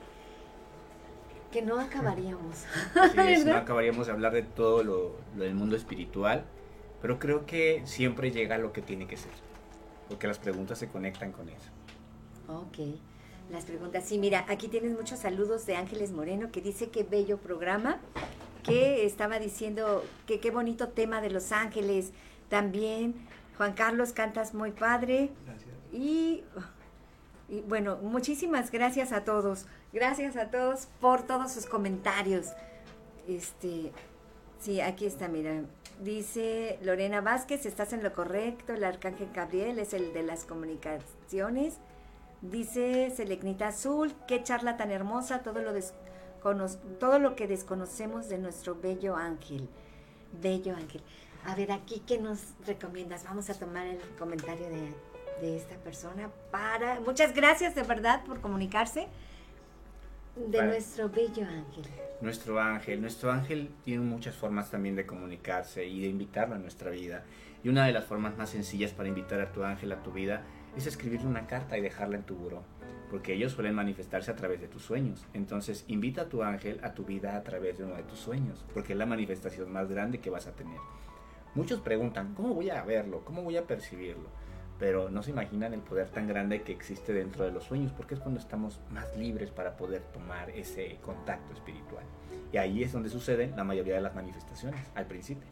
[1.53, 2.65] que no acabaríamos.
[3.13, 6.45] Sí, no acabaríamos de hablar de todo lo, lo, del mundo espiritual,
[6.99, 9.31] pero creo que siempre llega a lo que tiene que ser,
[10.09, 11.69] porque las preguntas se conectan con eso.
[12.47, 12.97] Ok,
[13.51, 14.03] las preguntas.
[14.03, 17.99] Sí, mira, aquí tienes muchos saludos de Ángeles Moreno que dice que bello programa,
[18.63, 22.13] que estaba diciendo que qué bonito tema de Los Ángeles.
[22.49, 23.13] También
[23.57, 25.29] Juan Carlos cantas muy padre.
[25.45, 25.75] Gracias.
[25.91, 26.43] Y,
[27.47, 29.67] y bueno, muchísimas gracias a todos.
[29.93, 32.47] Gracias a todos por todos sus comentarios.
[33.27, 33.91] Este,
[34.59, 35.61] sí, aquí está, mira.
[36.01, 38.73] Dice Lorena Vázquez, estás en lo correcto.
[38.73, 41.75] El arcángel Gabriel es el de las comunicaciones.
[42.41, 45.71] Dice Selecnita Azul, qué charla tan hermosa, todo lo,
[46.99, 49.69] todo lo que desconocemos de nuestro bello ángel.
[50.41, 51.03] Bello ángel.
[51.45, 53.25] A ver, aquí, ¿qué nos recomiendas?
[53.25, 54.91] Vamos a tomar el comentario de,
[55.39, 56.99] de esta persona para...
[57.01, 59.07] Muchas gracias de verdad por comunicarse
[60.35, 61.85] de Para- nuestro bello ángel.
[62.21, 66.89] Nuestro ángel, nuestro ángel tiene muchas formas también de comunicarse y de invitarlo a nuestra
[66.89, 67.23] vida.
[67.63, 70.43] Y una de las formas más sencillas para invitar a tu ángel a tu vida
[70.75, 72.63] es escribirle una carta y dejarla en tu buró,
[73.11, 75.25] porque ellos suelen manifestarse a través de tus sueños.
[75.33, 78.63] Entonces, invita a tu ángel a tu vida a través de uno de tus sueños,
[78.73, 80.79] porque es la manifestación más grande que vas a tener.
[81.55, 83.23] Muchos preguntan, ¿cómo voy a verlo?
[83.23, 84.29] ¿Cómo voy a percibirlo?
[84.83, 88.15] Pero no se imaginan el poder tan grande que existe dentro de los sueños, porque
[88.15, 92.03] es cuando estamos más libres para poder tomar ese contacto espiritual.
[92.51, 95.47] Y ahí es donde suceden la mayoría de las manifestaciones, al principio.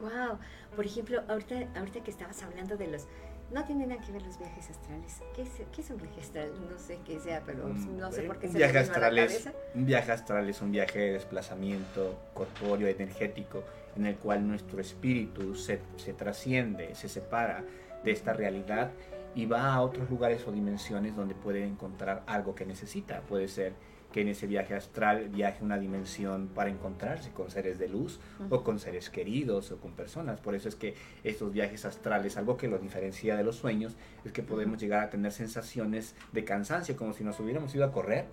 [0.00, 0.38] Wow.
[0.74, 3.06] Por ejemplo, ahorita, ahorita que estabas hablando de los...
[3.52, 5.20] No tienen nada que ver los viajes astrales.
[5.34, 6.50] ¿Qué es, qué es un viaje astral?
[6.70, 9.50] No sé qué sea, pero Mm, no sé por qué un se viaje astral es
[9.74, 13.64] un viaje astral es un viaje de desplazamiento corpóreo energético
[13.96, 17.62] en el cual nuestro espíritu se, se trasciende se separa
[18.06, 18.92] de esta realidad
[19.34, 23.20] y va a otros lugares o dimensiones donde puede encontrar algo que necesita.
[23.22, 23.74] Puede ser
[24.12, 28.62] que en ese viaje astral viaje una dimensión para encontrarse con seres de luz o
[28.62, 30.40] con seres queridos o con personas.
[30.40, 34.32] Por eso es que estos viajes astrales, algo que los diferencia de los sueños, es
[34.32, 38.26] que podemos llegar a tener sensaciones de cansancio, como si nos hubiéramos ido a correr,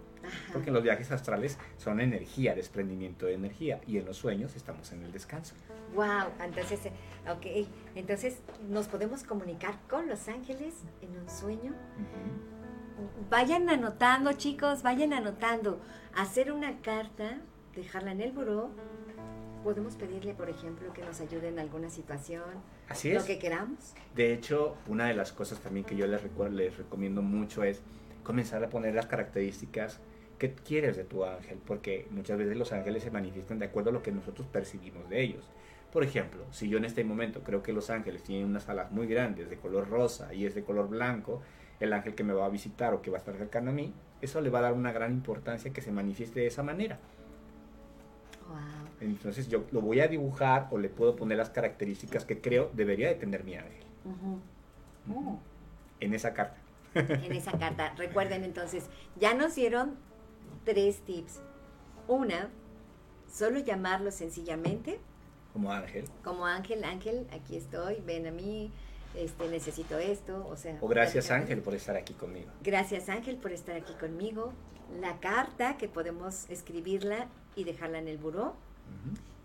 [0.52, 5.04] porque los viajes astrales son energía, desprendimiento de energía, y en los sueños estamos en
[5.04, 5.56] el descanso.
[5.96, 6.92] Wow, entonces, eh,
[7.30, 8.40] ok, entonces
[8.70, 11.74] nos podemos comunicar con los ángeles en un sueño.
[13.30, 15.80] Vayan anotando, chicos, vayan anotando.
[16.16, 17.40] Hacer una carta,
[17.76, 18.70] dejarla en el buró.
[19.64, 22.44] Podemos pedirle, por ejemplo, que nos ayude en alguna situación.
[22.90, 23.26] Así Lo es.
[23.26, 23.94] que queramos.
[24.14, 26.22] De hecho, una de las cosas también que yo les,
[26.52, 27.82] les recomiendo mucho es
[28.24, 30.00] comenzar a poner las características
[30.38, 33.94] que quieres de tu ángel, porque muchas veces los ángeles se manifiestan de acuerdo a
[33.94, 35.50] lo que nosotros percibimos de ellos.
[35.92, 39.06] Por ejemplo, si yo en este momento creo que los ángeles tienen unas alas muy
[39.08, 41.42] grandes de color rosa y es de color blanco,
[41.80, 43.94] el ángel que me va a visitar o que va a estar cercano a mí,
[44.22, 46.98] eso le va a dar una gran importancia que se manifieste de esa manera.
[48.50, 48.58] Wow.
[49.02, 53.10] Entonces yo lo voy a dibujar o le puedo poner las características que creo debería
[53.10, 53.84] de tener mi ángel.
[55.14, 55.40] Oh.
[56.00, 56.58] en esa carta.
[56.96, 57.94] en esa carta.
[57.98, 58.86] Recuerden entonces,
[59.20, 59.96] ya nos dieron
[60.64, 61.40] tres tips.
[62.08, 62.50] Una,
[63.32, 65.00] solo llamarlo sencillamente
[65.54, 66.06] Como ángel.
[66.24, 68.72] como Ángel, Ángel, aquí estoy, ven a mí,
[69.16, 70.78] este, necesito esto, o sea.
[70.82, 71.32] O gracias.
[71.32, 72.52] Ángel por estar aquí conmigo.
[72.62, 74.54] Gracias Ángel por estar aquí conmigo.
[75.00, 78.56] La carta que podemos escribirla y dejarla en el buró.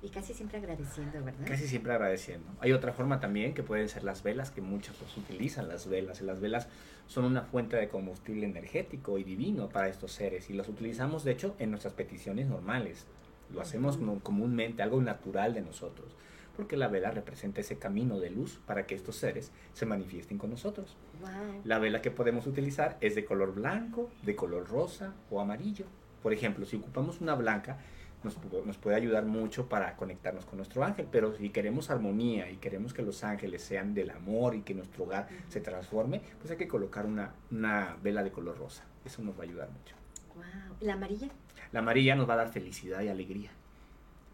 [0.01, 1.45] Y casi siempre agradeciendo, ¿verdad?
[1.47, 2.49] Casi siempre agradeciendo.
[2.61, 6.21] Hay otra forma también que pueden ser las velas, que muchos los utilizan las velas.
[6.21, 6.69] Y las velas
[7.09, 10.51] son una fuente de combustible energético y divino para estos seres.
[10.51, 13.07] Y los utilizamos, de hecho, en nuestras peticiones normales.
[13.53, 16.15] Lo hacemos comúnmente, algo natural de nosotros.
[16.57, 20.51] Porque la vela representa ese camino de luz para que estos seres se manifiesten con
[20.51, 20.97] nosotros.
[21.21, 21.63] Wow.
[21.65, 25.87] La vela que podemos utilizar es de color blanco, de color rosa o amarillo.
[26.23, 27.79] Por ejemplo, si ocupamos una blanca,
[28.25, 32.57] nos, nos puede ayudar mucho para conectarnos con nuestro ángel, pero si queremos armonía y
[32.57, 36.57] queremos que los ángeles sean del amor y que nuestro hogar se transforme, pues hay
[36.57, 38.85] que colocar una, una vela de color rosa.
[39.05, 39.95] Eso nos va a ayudar mucho.
[40.35, 40.45] Wow.
[40.81, 41.29] ¿La amarilla?
[41.73, 43.51] La amarilla nos va a dar felicidad y alegría.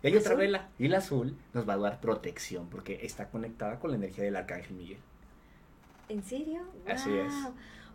[0.03, 3.79] Y hay otra vela, y la azul nos va a dar protección, porque está conectada
[3.79, 4.99] con la energía del arcángel Miguel.
[6.11, 6.61] ¿En serio?
[6.87, 7.33] Así es.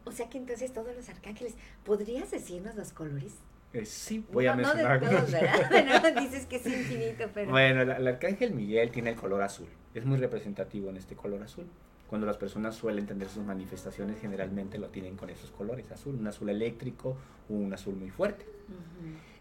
[0.06, 3.36] O sea que entonces todos los arcángeles, ¿podrías decirnos los colores?
[3.74, 5.32] Eh, sí, voy a No, no de mencionar todos.
[5.32, 5.70] ¿verdad?
[6.02, 7.52] Bueno, dices que es infinito, pero...
[7.52, 9.68] Bueno, el, el arcángel Miguel tiene el color azul.
[9.94, 11.68] Es muy representativo en este color azul.
[12.10, 16.28] Cuando las personas suelen tener sus manifestaciones, generalmente lo tienen con esos colores azul, un
[16.28, 17.16] azul eléctrico
[17.50, 18.46] un azul muy fuerte.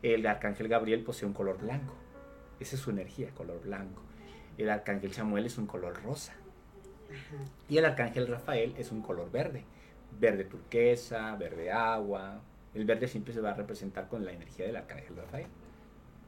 [0.03, 1.95] El arcángel Gabriel posee un color blanco.
[2.59, 4.03] Esa es su energía, color blanco.
[4.57, 6.35] El arcángel Samuel es un color rosa.
[7.69, 9.65] Y el arcángel Rafael es un color verde.
[10.19, 12.41] Verde turquesa, verde agua.
[12.75, 15.47] El verde siempre se va a representar con la energía del arcángel Rafael.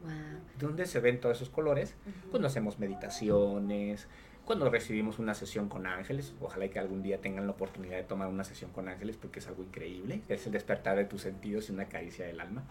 [0.03, 0.13] Wow.
[0.59, 1.95] ¿Dónde se ven todos esos colores?
[2.31, 4.09] Cuando hacemos meditaciones,
[4.51, 6.35] cuando recibimos una sesión con ángeles.
[6.41, 9.47] Ojalá que algún día tengan la oportunidad de tomar una sesión con ángeles porque es
[9.47, 10.23] algo increíble.
[10.29, 12.65] Es el despertar de tus sentidos y una caricia del alma.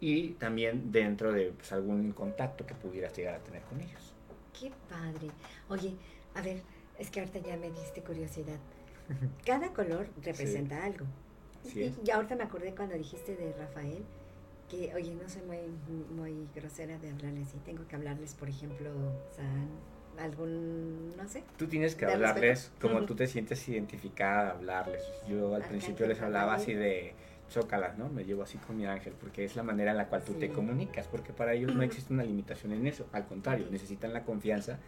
[0.00, 4.12] Y también dentro de pues, algún contacto que pudieras llegar a tener con ellos.
[4.58, 5.30] Qué padre.
[5.68, 5.94] Oye,
[6.34, 6.62] a ver,
[6.98, 8.58] es que ahorita ya me diste curiosidad.
[9.46, 11.06] Cada color representa algo.
[11.64, 14.02] Así Y, y ahorita me acordé cuando dijiste de Rafael,
[14.70, 15.58] que, oye, no soy muy,
[16.16, 17.58] muy grosera de hablarles así.
[17.64, 18.90] Tengo que hablarles, por ejemplo,
[19.36, 19.68] San,
[20.18, 21.42] algún, no sé.
[21.56, 22.80] Tú tienes que hablarles respeto.
[22.80, 23.06] como Ujú.
[23.06, 25.02] tú te sientes identificada, hablarles.
[25.28, 26.90] Yo al principio les hablaba así Rafael.
[26.90, 27.14] de
[27.50, 28.08] chócalas, ¿no?
[28.08, 30.48] Me llevo así con mi ángel, porque es la manera en la cual tú te
[30.48, 30.52] Sí.
[30.54, 33.72] comunicas, porque para ellos no existe una limitación en eso, al contrario, Sí.
[33.72, 34.78] necesitan la confianza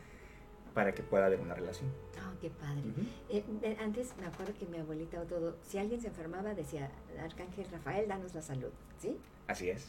[0.74, 1.88] para que pueda haber una relación.
[2.18, 2.80] Oh, qué padre.
[2.80, 3.00] Ujú.
[3.30, 6.90] Eh, de- antes me acuerdo que mi abuelita o todo, si alguien se enfermaba, decía,
[7.22, 9.16] Arcángel Rafael, danos la salud, ¿sí?
[9.46, 9.86] Así es.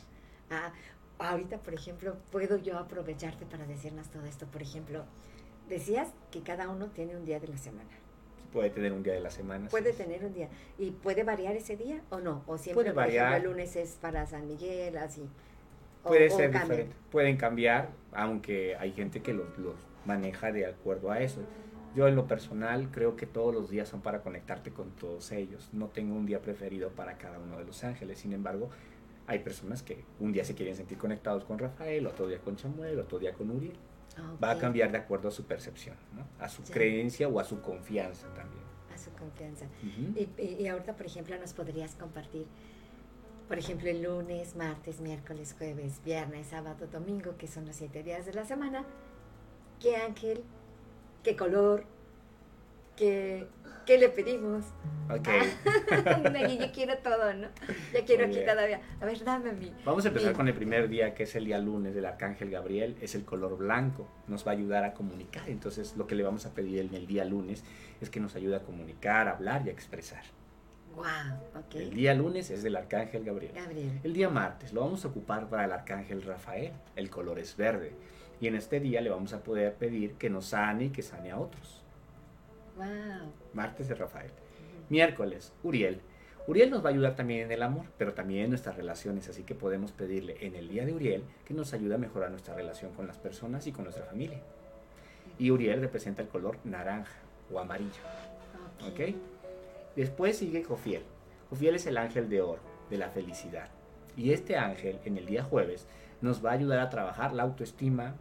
[0.51, 0.71] Ah,
[1.17, 4.45] ahorita, por ejemplo, puedo yo aprovecharte para decirnos todo esto.
[4.45, 5.03] Por ejemplo,
[5.67, 7.89] decías que cada uno tiene un día de la semana.
[8.53, 9.67] Puede tener un día de la semana.
[9.69, 9.97] Puede es.
[9.97, 10.49] tener un día.
[10.77, 12.43] ¿Y puede variar ese día o no?
[12.47, 13.41] O siempre, Puede por ejemplo, variar.
[13.41, 15.27] el lunes es para San Miguel, así.
[16.03, 16.95] O- Puede ser diferente.
[17.11, 19.73] Pueden cambiar, aunque hay gente que los, los
[20.05, 21.41] maneja de acuerdo a eso.
[21.95, 25.69] Yo en lo personal creo que todos los días son para conectarte con todos ellos.
[25.71, 28.19] No tengo un día preferido para cada uno de los ángeles.
[28.19, 28.69] Sin embargo,
[29.27, 32.99] hay personas que un día se quieren sentir conectados con Rafael, otro día con Samuel,
[32.99, 33.77] otro día con Uriel.
[34.43, 36.25] Va a cambiar de acuerdo a su percepción, ¿no?
[36.43, 36.73] a su Ya.
[36.73, 38.63] creencia o a su confianza también.
[38.93, 39.65] A su confianza.
[40.15, 40.29] Y-
[40.63, 42.45] y ahorita, por ejemplo, nos podrías compartir,
[43.47, 48.25] por ejemplo, el lunes, martes, miércoles, jueves, viernes, sábado, domingo, que son los siete días
[48.25, 48.85] de la semana.
[49.81, 50.43] ¿Qué ángel?
[51.23, 51.85] ¿Qué color?
[52.95, 53.47] ¿Qué,
[53.85, 54.65] qué le pedimos?
[55.09, 55.27] Ok.
[56.35, 57.47] Ay, yo quiero todo, ¿no?
[57.93, 58.81] Ya quiero aquí todavía.
[59.01, 59.71] A ver, dame a mí.
[59.83, 62.49] Vamos a empezar mi- con el primer día, que es el día lunes del Arcángel
[62.49, 62.95] Gabriel.
[63.01, 64.07] Es el color blanco.
[64.27, 65.47] Nos va a ayudar a comunicar.
[65.49, 67.63] Entonces, lo que le vamos a pedir en el día lunes
[68.01, 70.23] es que nos ayude a comunicar, a hablar y a expresar.
[70.95, 71.03] Wow,
[71.59, 71.75] ok.
[71.75, 73.51] El día lunes es del Arcángel Gabriel.
[73.53, 73.99] Gabriel.
[74.03, 76.71] El día martes lo vamos a ocupar para el Arcángel Rafael.
[76.95, 77.91] El color es verde.
[78.41, 81.31] Y en este día le vamos a poder pedir que nos sane y que sane
[81.31, 81.81] a otros.
[82.75, 83.31] Wow.
[83.53, 84.31] Martes de Rafael.
[84.89, 86.01] Miércoles, Uriel.
[86.47, 89.43] Uriel nos va a ayudar también en el amor, pero también en nuestras relaciones, así
[89.43, 92.93] que podemos pedirle en el día de Uriel que nos ayude a mejorar nuestra relación
[92.93, 94.39] con las personas y con nuestra familia.
[95.39, 97.17] Y Uriel representa el color naranja
[97.51, 98.01] o amarillo,
[98.87, 99.15] ¿ok?
[99.95, 101.01] Después sigue Jofiel.
[101.49, 103.69] Jofiel es el ángel de oro, de la felicidad.
[104.15, 105.87] Y este ángel, en el día jueves,
[106.21, 108.15] nos va a ayudar a trabajar la autoestima,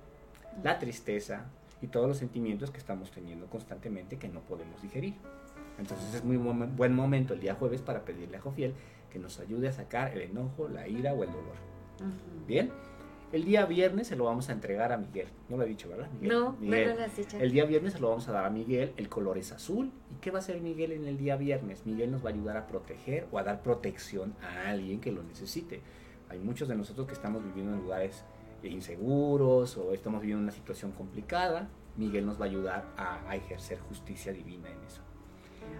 [0.62, 1.46] la tristeza
[1.82, 5.14] y todos los sentimientos que estamos teniendo constantemente que no podemos digerir.
[5.78, 8.74] Entonces es muy mom- buen momento el día jueves para pedirle a Jofiel
[9.10, 11.54] que nos ayude a sacar el enojo, la ira o el dolor.
[12.46, 12.70] Bien,
[13.32, 15.26] el día viernes se lo vamos a entregar a Miguel.
[15.48, 16.08] No lo he dicho, ¿verdad?
[16.20, 16.28] Miguel.
[16.36, 16.96] No, no Miguel.
[16.96, 17.36] lo has dicho.
[17.38, 18.92] El día viernes se lo vamos a dar a Miguel.
[18.96, 19.90] El color es azul.
[20.16, 21.84] ¿Y qué va a hacer Miguel en el día viernes?
[21.86, 25.22] Miguel nos va a ayudar a proteger o a dar protección a alguien que lo
[25.22, 25.80] necesite.
[26.34, 28.24] Hay muchos de nosotros que estamos viviendo en lugares
[28.64, 31.68] inseguros o estamos viviendo una situación complicada.
[31.96, 35.00] Miguel nos va a ayudar a, ejercer justicia divina en eso.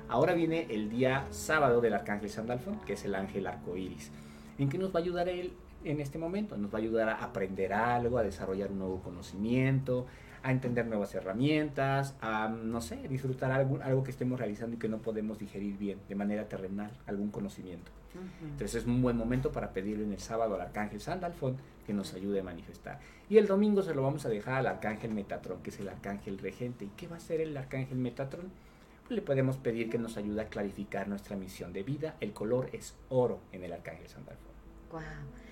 [0.09, 4.13] Ahora viene el día sábado del arcángel Sandalfón, que es el ángel arcoíris.
[4.57, 6.57] ¿En qué nos va a ayudar él en este momento?
[6.57, 10.07] Nos va a ayudar a aprender algo, a desarrollar un nuevo conocimiento,
[10.45, 14.99] a entender nuevas herramientas, a, no sé, disfrutar algo que estemos realizando y que no
[14.99, 17.91] podemos digerir bien de manera terrenal, algún conocimiento.
[18.43, 22.15] Entonces es un buen momento para pedirle en el sábado al arcángel Sandalfón que nos
[22.15, 23.01] ayude a manifestar.
[23.29, 26.39] Y el domingo se lo vamos a dejar al arcángel Metatrón, que es el arcángel
[26.39, 26.85] regente.
[26.85, 28.51] ¿Y qué va a hacer el arcángel Metatrón?
[29.03, 32.17] Pues le podemos pedir que nos ayude a clarificar nuestra misión de vida.
[32.21, 34.53] El color es oro en el arcángel Sandalfón.
[34.91, 35.03] Wow.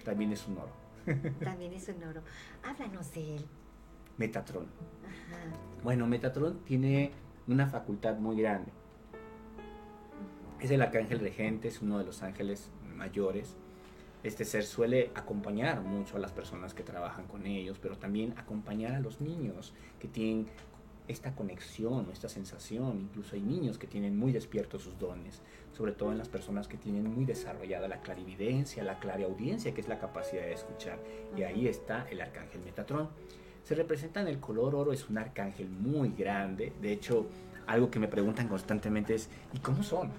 [0.05, 0.73] También es un oro.
[1.45, 2.23] También es un oro.
[2.63, 3.45] Háblanos de él.
[4.17, 4.67] Metatrón.
[5.05, 5.57] Ajá.
[5.83, 7.13] Bueno, Metatrón tiene
[7.47, 8.71] una facultad muy grande.
[10.63, 13.57] Es el arcángel regente, es uno de los ángeles mayores.
[14.23, 18.95] Este ser suele acompañar mucho a las personas que trabajan con ellos, pero también acompañar
[18.95, 20.47] a los niños que tienen
[21.09, 23.01] esta conexión, esta sensación.
[23.01, 26.77] Incluso hay niños que tienen muy despiertos sus dones, sobre todo en las personas que
[26.77, 31.01] tienen muy desarrollada la clarividencia, la clariaudiencia, que es la capacidad de escuchar.
[31.37, 33.09] Y ahí está el arcángel Metatrón.
[33.65, 36.73] Se representa en el color oro, es un arcángel muy grande.
[36.81, 37.27] De hecho,
[37.67, 40.13] algo que me preguntan constantemente es, ¿y cómo son?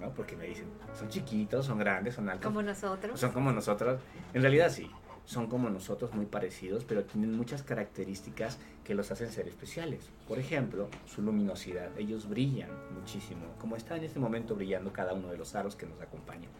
[0.00, 0.10] ¿No?
[0.14, 0.66] Porque me dicen,
[0.98, 2.46] son chiquitos, son grandes, son altos.
[2.46, 3.20] Como nosotros.
[3.20, 4.00] Son como nosotros.
[4.32, 4.90] En realidad sí,
[5.26, 10.10] son como nosotros, muy parecidos, pero tienen muchas características que los hacen ser especiales.
[10.26, 11.90] Por ejemplo, su luminosidad.
[11.98, 15.86] Ellos brillan muchísimo, como está en este momento brillando cada uno de los aros que
[15.86, 16.50] nos acompañan.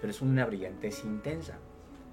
[0.00, 1.58] Pero es una brillantez intensa.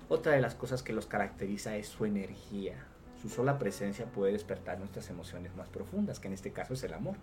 [0.07, 2.85] Otra de las cosas que los caracteriza es su energía.
[3.19, 6.93] Su sola presencia puede despertar nuestras emociones más profundas, que en este caso es el
[6.93, 7.15] amor,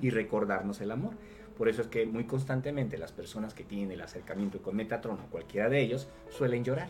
[0.00, 1.14] y recordarnos el amor.
[1.56, 5.30] Por eso es que muy constantemente las personas que tienen el acercamiento con Metatron o
[5.30, 6.88] cualquiera de ellos suelen llorar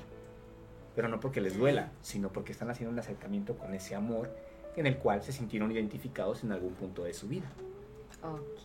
[0.96, 4.34] pero no porque les duela, sino porque están haciendo un acercamiento con ese amor
[4.76, 7.52] en el cual se sintieron identificados en algún punto de su vida.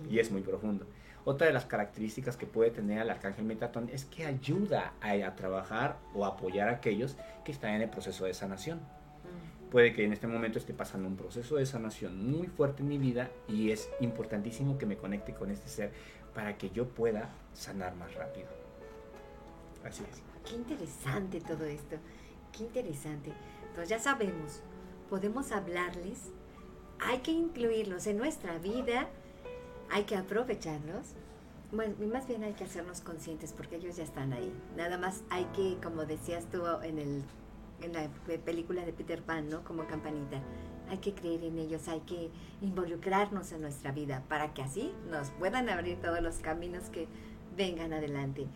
[0.09, 0.85] Y es muy profundo.
[1.25, 5.99] Otra de las características que puede tener el arcángel Metatron es que ayuda a, trabajar
[6.15, 8.79] o apoyar a aquellos que están en el proceso de sanación.
[9.71, 12.97] Puede que en este momento esté pasando un proceso de sanación muy fuerte en mi
[12.97, 15.91] vida y es importantísimo que me conecte con este ser
[16.35, 18.47] para que yo pueda sanar más rápido.
[19.85, 20.21] Así es.
[20.49, 21.95] Qué interesante todo esto.
[22.51, 23.31] Qué interesante.
[23.69, 24.61] Entonces ya sabemos,
[25.09, 26.31] podemos hablarles,
[26.99, 29.07] hay que incluirlos en nuestra vida,
[29.89, 31.15] hay que aprovecharlos.
[31.71, 34.51] Bueno, más bien hay que hacernos conscientes porque ellos ya están ahí.
[34.75, 37.23] Nada más hay que, como decías tú en, el,
[37.81, 38.09] en la
[38.45, 39.63] película de Peter Pan, ¿no?
[39.63, 40.41] Como campanita.
[40.89, 42.29] Hay que creer en ellos, hay que
[42.61, 47.07] involucrarnos en nuestra vida para que así nos puedan abrir todos los caminos que
[47.55, 48.47] vengan adelante.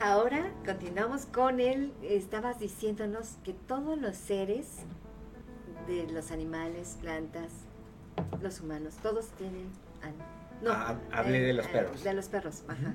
[0.00, 1.92] Ahora continuamos con él.
[2.02, 4.78] Estabas diciéndonos que todos los seres,
[5.86, 7.52] de los animales, plantas,
[8.40, 9.68] los humanos, todos tienen...
[10.62, 12.04] No, ah, hablé de los eh, perros.
[12.04, 12.94] De los perros, ajá.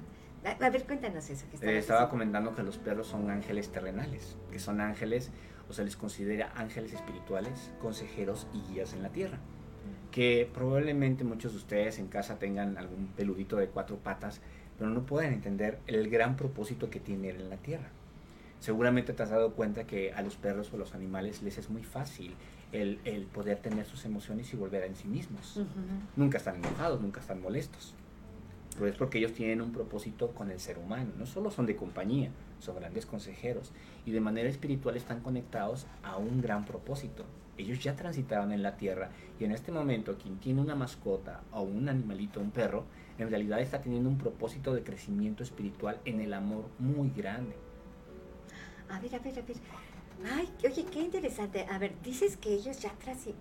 [0.60, 1.46] A ver, cuéntanos eso.
[1.60, 5.32] Que eh, estaba comentando que los perros son ángeles terrenales, que son ángeles,
[5.70, 9.38] o se les considera ángeles espirituales, consejeros y guías en la tierra.
[10.12, 14.42] Que probablemente muchos de ustedes en casa tengan algún peludito de cuatro patas
[14.78, 17.90] pero no pueden entender el gran propósito que tiene en la tierra.
[18.60, 21.70] Seguramente te has dado cuenta que a los perros o a los animales les es
[21.70, 22.34] muy fácil
[22.72, 25.62] el, poder tener sus emociones y volver a en sí mismos.
[26.16, 27.94] Nunca están enojados, nunca están molestos.
[28.78, 31.12] Pero es porque ellos tienen un propósito con el ser humano.
[31.18, 32.30] No solo son de compañía,
[32.60, 33.72] son grandes consejeros.
[34.06, 37.26] Y de manera espiritual están conectados a un gran propósito.
[37.58, 39.10] Ellos ya transitaron en la tierra
[39.40, 42.86] y en este momento quien tiene una mascota o un animalito, un perro,
[43.18, 47.56] en realidad está teniendo un propósito de crecimiento espiritual en el amor muy grande.
[48.90, 49.58] A ver, a ver, a ver.
[50.26, 51.66] Ay, oye, qué interesante.
[51.70, 52.92] A ver, dices que ellos ya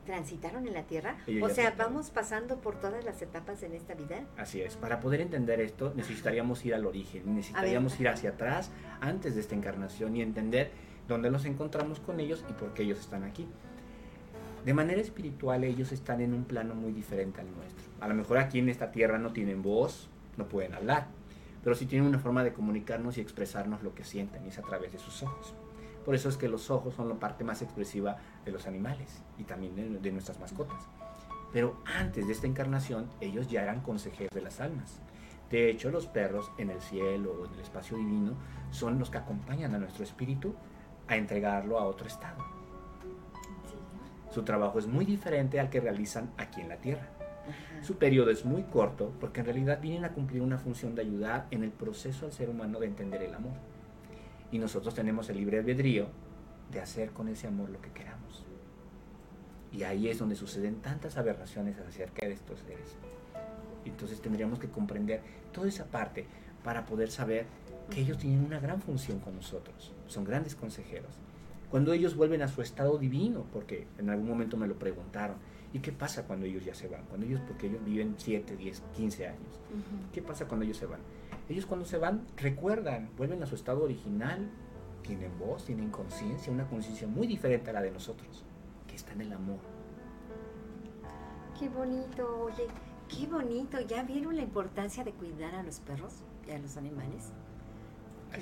[0.05, 1.17] transitaron en la Tierra.
[1.43, 4.25] o sea, vamos pasando por todas las etapas en esta vida.
[4.37, 4.77] Así es.
[4.77, 8.71] Para poder entender esto, necesitaríamos ir al origen, necesitaríamos ir hacia atrás
[9.01, 10.71] antes de esta encarnación y entender
[11.09, 13.47] dónde nos encontramos con ellos y por qué ellos están aquí.
[14.65, 17.85] De manera espiritual, ellos están en un plano muy diferente al nuestro.
[18.01, 21.07] A lo mejor aquí en esta tierra no tienen voz, no pueden hablar,
[21.63, 24.63] pero sí tienen una forma de comunicarnos y expresarnos lo que sienten y es a
[24.63, 25.55] través de sus ojos.
[26.07, 29.43] Por eso es que los ojos son la parte más expresiva de los animales y
[29.43, 30.87] también de, nuestras mascotas.
[31.53, 35.01] Pero antes de esta encarnación, ellos ya eran consejeros de las almas.
[35.51, 38.35] De hecho, los perros en el cielo o en el espacio divino
[38.71, 40.55] son los que acompañan a nuestro espíritu
[41.09, 42.45] a entregarlo a otro estado.
[44.31, 47.09] Su trabajo es muy diferente al que realizan aquí en la Tierra.
[47.83, 51.49] Su periodo es muy corto porque en realidad vienen a cumplir una función de ayudar
[51.51, 53.55] en el proceso al ser humano de entender el amor.
[54.57, 56.07] Y nosotros tenemos el libre albedrío
[56.73, 58.47] de hacer con ese amor lo que queramos.
[59.71, 62.97] Y ahí es donde suceden tantas aberraciones acerca de estos seres.
[63.85, 65.21] Entonces tendríamos que comprender
[65.53, 66.25] toda esa parte
[66.65, 67.45] para poder saber
[67.91, 69.93] que ellos tienen una gran función con nosotros.
[70.07, 71.11] Son grandes consejeros.
[71.71, 75.37] Cuando ellos vuelven a su estado divino, porque en algún momento me lo preguntaron,
[75.77, 77.05] ¿Y qué pasa cuando ellos ya se van?
[77.05, 79.61] Cuando ellos, porque ellos viven 7, 10, 15 años.
[80.11, 81.01] ¿Qué pasa cuando ellos se van?
[81.49, 84.51] Ellos cuando se van recuerdan, vuelven a su estado original,
[85.03, 88.45] tienen voz, tienen conciencia, una conciencia muy diferente a la de nosotros,
[88.89, 89.59] que está en el amor.
[91.59, 92.67] Qué bonito, oye,
[93.09, 93.81] qué bonito.
[93.81, 97.33] ¿Ya vieron la importancia de cuidar a los perros y a los animales?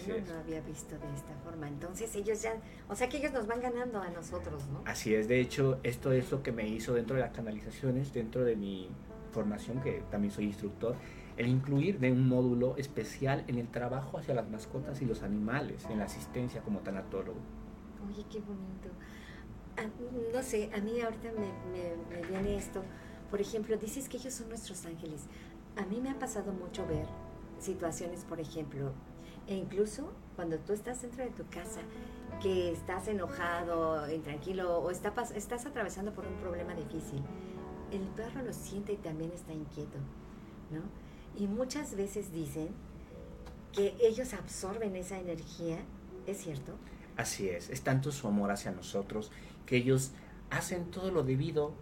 [0.07, 1.69] Yo no lo había visto de esta forma.
[1.69, 2.57] Entonces ellos ya,
[2.89, 4.83] o sea que ellos nos van ganando a nosotros, ¿no?
[4.87, 8.45] Así es, de hecho, esto es lo que me hizo dentro de las canalizaciones, dentro
[8.45, 8.89] de mi
[9.31, 10.97] formación, que también soy instructor,
[11.37, 15.85] el incluir de un módulo especial en el trabajo hacia las mascotas y los animales,
[15.91, 17.39] en la asistencia como tanatólogo.
[18.09, 18.89] Oye, qué bonito.
[19.77, 19.87] Ah,
[20.33, 22.83] no sé, a mí ahorita me, me, viene esto.
[23.31, 25.27] Por ejemplo, dices que ellos son nuestros ángeles.
[25.77, 27.07] A mí me ha pasado mucho ver
[27.59, 28.93] situaciones, por ejemplo,
[29.47, 31.81] e incluso cuando tú estás dentro de tu casa,
[32.41, 37.23] que estás enojado, intranquilo o está, estás atravesando por un problema difícil,
[37.91, 39.99] el perro lo siente y también está inquieto,
[40.71, 41.04] ¿no?
[41.37, 42.69] Y muchas veces dicen
[43.73, 45.79] que ellos absorben esa energía,
[46.27, 46.73] ¿es cierto?
[47.17, 49.31] Así es, es tanto su amor hacia nosotros
[49.67, 50.13] que ellos
[50.51, 51.73] hacen todo lo debido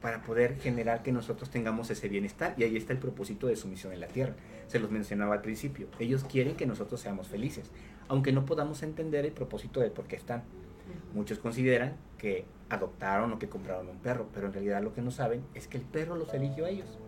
[0.00, 3.68] para poder generar que nosotros tengamos ese bienestar y ahí está el propósito de su
[3.68, 4.34] misión en la tierra.
[4.66, 7.70] Se los mencionaba al principio, ellos quieren que nosotros seamos felices,
[8.08, 10.42] aunque no podamos entender el propósito de por qué están.
[11.14, 15.10] Muchos consideran que adoptaron o que compraron un perro, pero en realidad lo que no
[15.10, 16.98] saben es que el perro los eligió a ellos.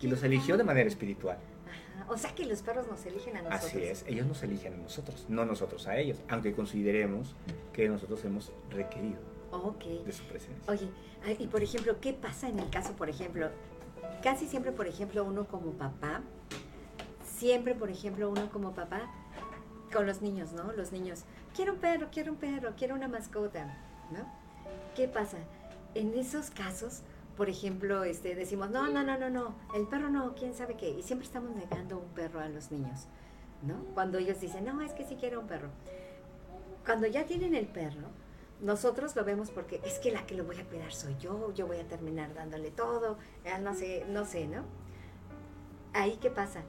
[0.00, 1.38] Y los eligió de manera espiritual.
[2.08, 3.64] O sea que los perros nos eligen a nosotros.
[3.64, 7.34] Así es, ellos nos eligen a nosotros, no nosotros a ellos, aunque consideremos
[7.72, 9.20] que nosotros hemos requerido
[10.04, 10.72] de su presencia.
[10.72, 10.88] Oye,
[11.38, 13.50] y por ejemplo, ¿qué pasa en el caso, por ejemplo,
[14.22, 16.22] casi siempre, por ejemplo, uno como papá,
[17.24, 19.10] siempre, por ejemplo, uno como papá,
[19.92, 20.72] con los niños, ¿no?
[20.72, 23.78] Los niños, quiero un perro, quiero un perro, quiero una mascota,
[24.10, 24.30] ¿no?
[24.94, 25.38] ¿Qué pasa?
[25.94, 27.02] En esos casos,
[27.38, 30.90] por ejemplo, este, decimos, no, no, no, no, no, el perro no, quién sabe qué.
[30.90, 33.06] Y siempre estamos negando un perro a los niños,
[33.62, 33.76] ¿no?
[33.94, 35.68] Cuando ellos dicen, no, es que sí quiero un perro.
[36.84, 38.08] Cuando ya tienen el perro,
[38.60, 41.68] nosotros lo vemos porque es que la que lo voy a cuidar soy yo, yo
[41.68, 43.18] voy a terminar dándole todo,
[43.62, 44.64] no sé, no sé, ¿no?
[45.92, 46.62] Ahí qué pasa,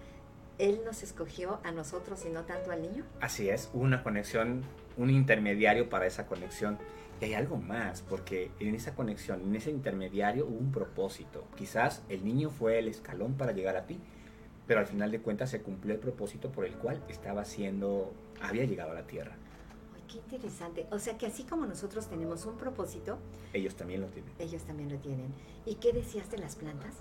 [0.60, 3.06] él nos escogió a nosotros y no tanto al niño.
[3.22, 4.62] Así es, una conexión,
[4.98, 6.78] un intermediario para esa conexión.
[7.22, 11.46] Y hay algo más, porque en esa conexión, en ese intermediario hubo un propósito.
[11.58, 14.00] Quizás el niño fue el escalón para llegar a ti,
[14.66, 18.64] pero al final de cuentas se cumplió el propósito por el cual estaba siendo, había
[18.64, 19.36] llegado a la tierra.
[19.96, 20.88] Ay, qué interesante.
[20.91, 23.20] O sea que así como nosotros tenemos un propósito,
[23.52, 24.32] ellos también lo tienen.
[24.40, 25.34] Ellos también lo tienen.
[25.66, 26.96] ¿Y qué decías de las plantas?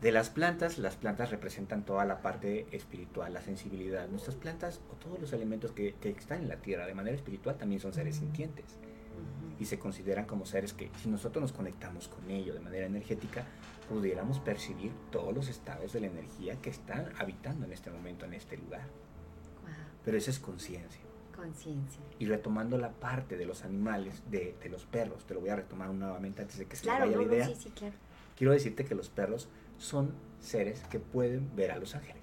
[0.00, 4.06] De las plantas, las plantas representan toda la parte espiritual, la sensibilidad.
[4.06, 7.56] Nuestras plantas o todos los elementos que, que están en la tierra de manera espiritual
[7.56, 8.78] también son seres sintientes
[9.58, 13.44] y se consideran como seres que si nosotros nos conectamos con ello de manera energética,
[13.88, 18.34] pudiéramos percibir todos los estados de la energía que están habitando en este momento en
[18.34, 18.88] este lugar.
[20.04, 21.00] Pero esa es conciencia.
[21.34, 22.00] Conciencia.
[22.18, 25.56] Y retomando la parte de los animales, de, de, los perros, te lo voy a
[25.56, 27.46] retomar nuevamente antes de que se me vaya la idea.
[27.46, 27.94] sí, sí, claro.
[28.36, 32.22] Quiero decirte que los perros son seres que pueden ver a los ángeles.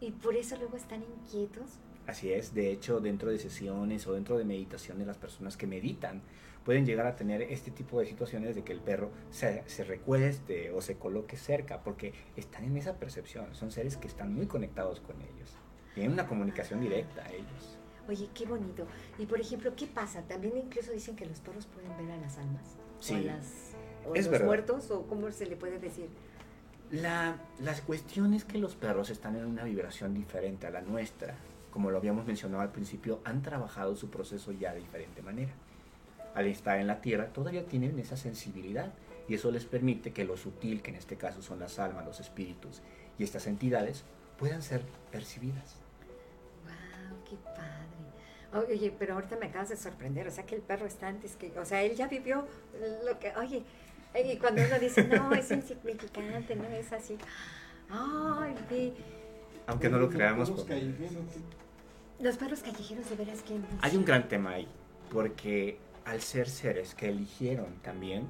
[0.00, 1.78] Y por eso luego están inquietos
[2.08, 6.22] Así es, de hecho, dentro de sesiones o dentro de meditaciones, las personas que meditan
[6.64, 10.70] pueden llegar a tener este tipo de situaciones de que el perro se, se recueste
[10.70, 15.00] o se coloque cerca, porque están en esa percepción, son seres que están muy conectados
[15.00, 15.54] con ellos,
[15.94, 17.78] tienen una comunicación directa a ellos.
[18.08, 18.86] Oye, qué bonito.
[19.18, 20.22] Y por ejemplo, ¿qué pasa?
[20.22, 22.78] También incluso dicen que los perros pueden ver a las almas.
[23.00, 23.16] Sí.
[23.16, 23.74] O, las,
[24.06, 26.08] o los muertos, o cómo se le puede decir.
[26.90, 31.36] La, las cuestiones que los perros están en una vibración diferente a la nuestra
[31.70, 35.52] como lo habíamos mencionado al principio, han trabajado su proceso ya de diferente manera.
[36.34, 38.92] Al estar en la tierra todavía tienen esa sensibilidad
[39.28, 42.20] y eso les permite que lo sutil, que en este caso son las almas, los
[42.20, 42.82] espíritus
[43.18, 44.04] y estas entidades,
[44.38, 45.76] puedan ser percibidas.
[46.64, 47.18] ¡Wow!
[47.28, 47.78] ¡Qué padre!
[48.72, 51.52] Oye, pero ahorita me acabas de sorprender, o sea que el perro está antes que,
[51.58, 52.46] o sea, él ya vivió
[53.04, 53.62] lo que, oye,
[54.14, 57.18] y cuando uno dice, no, es insignificante, no es así,
[57.90, 58.54] ay,
[59.68, 60.50] aunque no lo creamos.
[62.18, 63.60] Los perros callejeros de veras que...
[63.82, 64.66] Hay un gran tema ahí,
[65.12, 68.28] porque al ser seres que eligieron también,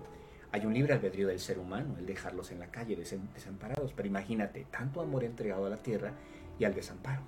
[0.53, 3.93] hay un libre albedrío del ser humano, el dejarlos en la calle desamparados.
[3.95, 6.13] Pero imagínate, tanto amor entregado a la tierra
[6.59, 7.23] y al desamparo.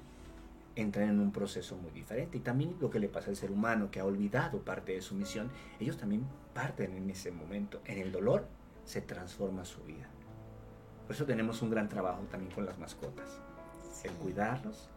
[0.74, 2.36] Entran en un proceso muy diferente.
[2.36, 5.14] Y también lo que le pasa al ser humano, que ha olvidado parte de su
[5.14, 7.80] misión, ellos también parten en ese momento.
[7.84, 8.46] En el dolor
[8.84, 10.08] se transforma su vida.
[11.06, 13.40] Por eso tenemos un gran trabajo también con las mascotas
[14.04, 14.88] el cuidarlos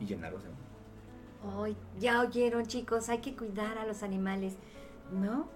[0.00, 1.76] y llenarlos de amor.
[1.98, 4.54] Ya oyeron chicos, hay que cuidar a los animales,
[5.12, 5.48] ¿no?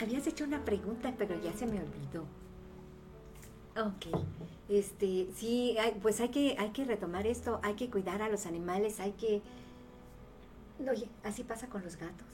[0.00, 2.24] Habías hecho una pregunta, pero ya se me olvidó.
[3.76, 4.06] Ok,
[4.68, 9.00] este, sí, pues hay que, hay que retomar esto, hay que cuidar a los animales,
[9.00, 9.42] hay que...
[10.88, 12.26] Oye, así pasa con los gatos.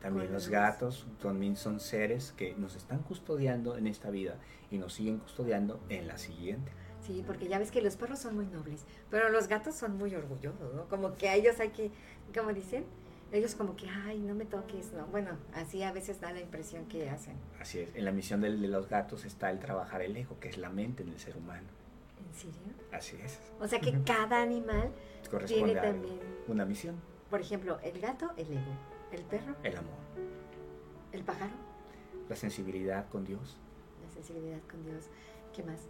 [0.00, 4.36] También los gatos también son seres que nos están custodiando en esta vida
[4.70, 6.72] y nos siguen custodiando en la siguiente.
[7.06, 10.14] Sí, porque ya ves que los perros son muy nobles, pero los gatos son muy
[10.14, 10.88] orgullosos, ¿no?
[10.88, 11.90] Como que a ellos hay que,
[12.34, 12.84] como dicen,
[13.30, 15.06] ellos como que, ay, no me toques, ¿no?
[15.06, 17.34] Bueno, así a veces da la impresión que hacen.
[17.60, 20.56] Así es, en la misión de, los gatos está el trabajar el ego, que es
[20.56, 21.68] la mente en el ser humano.
[22.26, 22.72] ¿En serio?
[22.90, 23.38] Así es.
[23.60, 24.90] O sea que cada animal
[25.46, 26.20] tiene también...
[26.48, 26.96] Una misión.
[27.28, 28.60] Por ejemplo, el gato, el ego.
[29.12, 29.54] El perro.
[29.62, 29.94] El amor
[31.12, 31.52] ¿El pájaro?
[32.28, 33.56] La sensibilidad con Dios.
[34.04, 35.04] La sensibilidad con Dios.
[35.52, 35.80] ¿Qué más?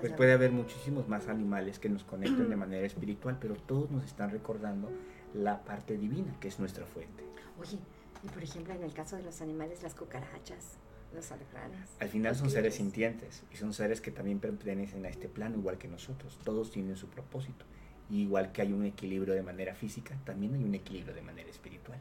[0.00, 4.04] Pues puede haber muchísimos más animales que nos conecten de manera espiritual, pero todos nos
[4.04, 4.90] están recordando
[5.34, 7.24] la parte divina, que es nuestra fuente.
[7.60, 7.78] Oye,
[8.24, 10.76] y por ejemplo, en el caso de los animales, las cucarachas,
[11.14, 11.88] los alacranes.
[12.00, 15.78] Al final son seres sintientes y son seres que también pertenecen a este plano igual
[15.78, 16.38] que nosotros.
[16.44, 17.64] Todos tienen su propósito.
[18.10, 21.48] Y igual que hay un equilibrio de manera física, también hay un equilibrio de manera
[21.50, 21.98] espiritual.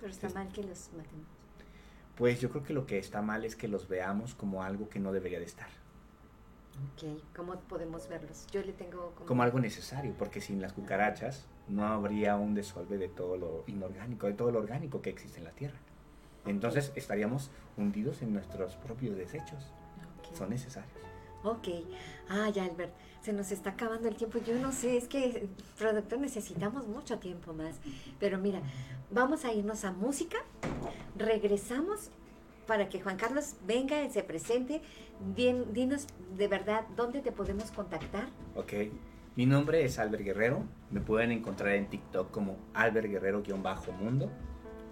[0.00, 1.26] Pero está Es- mal que los matemos.
[2.16, 4.98] Pues yo creo que lo que está mal es que los veamos como algo que
[4.98, 5.68] no debería de estar,
[6.94, 8.46] Ok, ¿cómo podemos verlos?
[8.52, 9.26] Yo le tengo como...
[9.26, 14.26] como algo necesario, porque sin las cucarachas no habría un desolve de todo lo inorgánico,
[14.26, 15.78] de todo lo orgánico que existe en la Tierra.
[16.46, 19.72] Entonces estaríamos hundidos en nuestros propios desechos.
[20.18, 20.36] Ok.
[20.36, 20.92] Son necesarios.
[21.42, 21.68] Ok.
[22.28, 22.92] Ay, Albert,
[23.22, 24.38] se nos está acabando el tiempo.
[24.38, 25.48] Yo no sé, es que,
[25.78, 27.76] productor, necesitamos mucho tiempo más.
[28.18, 28.60] Pero mira,
[29.10, 30.38] vamos a irnos a música.
[31.16, 32.10] Regresamos
[32.68, 34.80] para que Juan Carlos venga y se presente.
[35.34, 38.28] Dinos de verdad dónde te podemos contactar.
[38.54, 38.72] Ok.
[39.34, 40.62] Mi nombre es Albert Guerrero.
[40.90, 44.30] Me pueden encontrar en TikTok como Albert Guerrero-Mundo.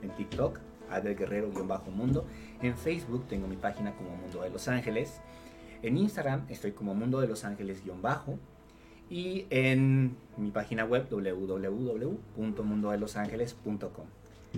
[0.03, 0.59] En TikTok,
[0.89, 2.27] Albert Guerrero-Mundo.
[2.62, 5.20] En Facebook tengo mi página como Mundo de Los Ángeles.
[5.82, 8.39] En Instagram estoy como Mundo de Los Ángeles-Bajo.
[9.11, 14.07] Y en mi página web www.mundodelosangeles.com.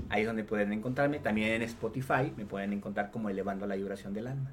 [0.08, 1.18] Ahí es donde pueden encontrarme.
[1.20, 4.52] También en Spotify me pueden encontrar como Elevando la Vibración del Alma.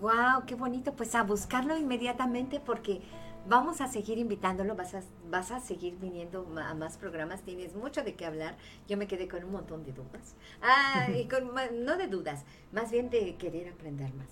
[0.00, 0.44] ¡Wow!
[0.46, 0.94] ¡Qué bonito!
[0.94, 3.02] Pues a buscarlo inmediatamente porque
[3.46, 8.02] vamos a seguir invitándolo, vas a, vas a seguir viniendo a más programas, tienes mucho
[8.02, 8.56] de qué hablar.
[8.88, 10.36] Yo me quedé con un montón de dudas.
[10.62, 11.50] Ah, y con,
[11.84, 14.28] no de dudas, más bien de querer aprender más.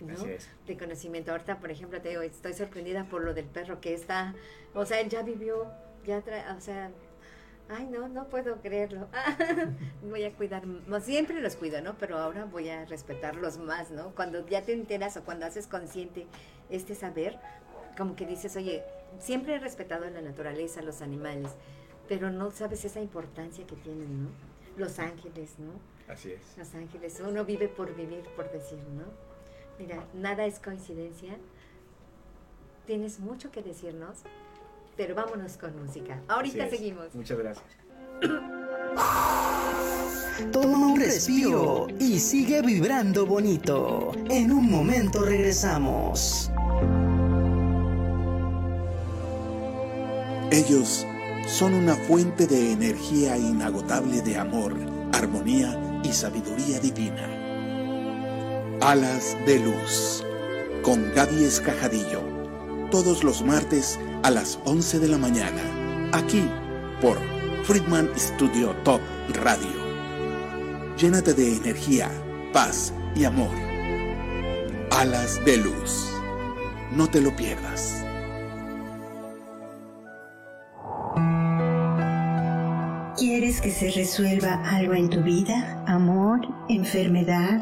[0.00, 0.12] ¿no?
[0.14, 0.50] Así es.
[0.66, 1.30] De conocimiento.
[1.32, 4.34] Ahorita, por ejemplo, te digo, estoy sorprendida por lo del perro que está,
[4.74, 5.70] o sea, él ya vivió,
[6.04, 6.90] ya, tra- o sea,
[7.68, 9.08] ay, no, no puedo creerlo.
[10.02, 10.62] voy a cuidar,
[11.02, 11.96] siempre los cuido, ¿no?
[11.98, 14.14] Pero ahora voy a respetarlos más, ¿no?
[14.14, 16.26] Cuando ya te enteras o cuando haces consciente
[16.70, 17.38] este saber,
[17.96, 18.82] como que dices, oye,
[19.18, 21.50] siempre he respetado la naturaleza, los animales,
[22.08, 24.30] pero no sabes esa importancia que tienen, ¿no?
[24.76, 25.72] Los ángeles, ¿no?
[26.12, 26.56] Así es.
[26.56, 29.04] Los ángeles, uno vive por vivir, por decir, ¿no?
[29.78, 31.36] Mira, nada es coincidencia.
[32.86, 34.22] Tienes mucho que decirnos,
[34.96, 36.20] pero vámonos con música.
[36.28, 37.14] Ahorita seguimos.
[37.14, 37.64] Muchas gracias.
[40.52, 44.12] Toma un respiro y sigue vibrando bonito.
[44.28, 46.50] En un momento regresamos.
[50.50, 51.06] Ellos
[51.46, 54.74] son una fuente de energía inagotable de amor,
[55.12, 57.28] armonía y sabiduría divina.
[58.80, 60.24] Alas de Luz,
[60.82, 62.20] con Gaby Escajadillo,
[62.90, 65.62] todos los martes a las 11 de la mañana,
[66.12, 66.44] aquí
[67.00, 67.18] por
[67.64, 69.00] Friedman Studio Top
[69.42, 69.82] Radio.
[70.96, 72.08] Llénate de energía,
[72.52, 73.50] paz y amor.
[74.92, 76.08] Alas de Luz.
[76.92, 78.04] No te lo pierdas.
[83.18, 85.82] ¿Quieres que se resuelva algo en tu vida?
[85.88, 86.40] ¿Amor?
[86.68, 87.60] ¿Enfermedad?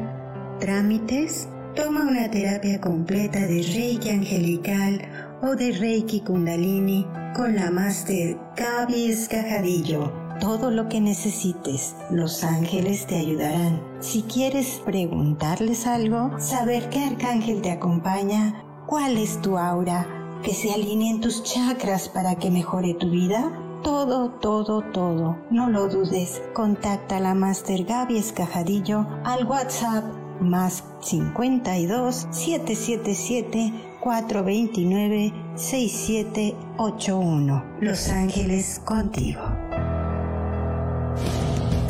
[0.59, 1.49] ¿Trámites?
[1.75, 9.11] Toma una terapia completa de Reiki Angelical o de Reiki Kundalini con la Master Gaby
[9.11, 10.13] Escajadillo.
[10.41, 13.83] Todo lo que necesites, los ángeles te ayudarán.
[14.01, 20.07] Si quieres preguntarles algo, saber qué arcángel te acompaña, cuál es tu aura,
[20.43, 23.51] que se alineen tus chakras para que mejore tu vida,
[23.83, 25.39] todo, todo, todo.
[25.51, 26.43] No lo dudes.
[26.55, 30.05] Contacta a la Master Gaby Escajadillo al WhatsApp
[30.41, 37.65] más 52 777 429 6781.
[37.81, 39.41] Los Ángeles contigo.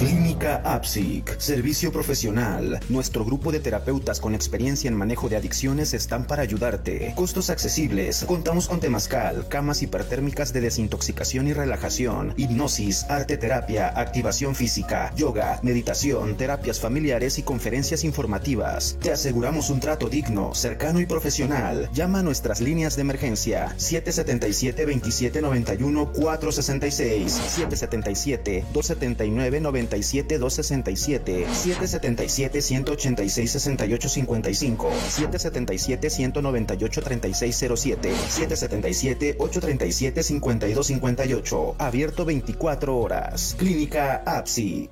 [0.00, 2.80] Clínica APSIC, servicio profesional.
[2.88, 7.12] Nuestro grupo de terapeutas con experiencia en manejo de adicciones están para ayudarte.
[7.14, 8.24] Costos accesibles.
[8.26, 15.60] Contamos con temazcal, camas hipertérmicas de desintoxicación y relajación, hipnosis, arte terapia, activación física, yoga,
[15.62, 18.96] meditación, terapias familiares y conferencias informativas.
[19.02, 21.90] Te aseguramos un trato digno, cercano y profesional.
[21.92, 33.50] Llama a nuestras líneas de emergencia 777 2791 466 777 279 97 267 777 186
[33.50, 44.90] 68 55 777 198 3607 777 837 52 58 abierto 24 horas Clínica APSIC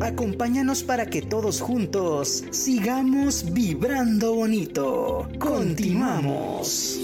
[0.00, 5.28] Acompáñanos para que todos juntos sigamos vibrando bonito.
[5.38, 6.98] Continuamos.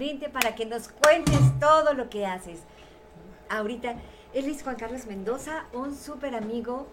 [0.00, 2.60] Vente para que nos cuentes todo lo que haces.
[3.50, 3.96] Ahorita,
[4.32, 6.88] él es Juan Carlos Mendoza, un súper amigo,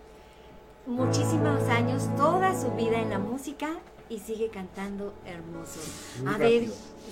[0.86, 3.70] muchísimos años, toda su vida en la música
[4.10, 5.80] y sigue cantando hermoso.
[6.22, 6.68] Muy A ver,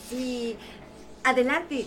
[0.09, 0.57] sí,
[1.23, 1.85] adelante.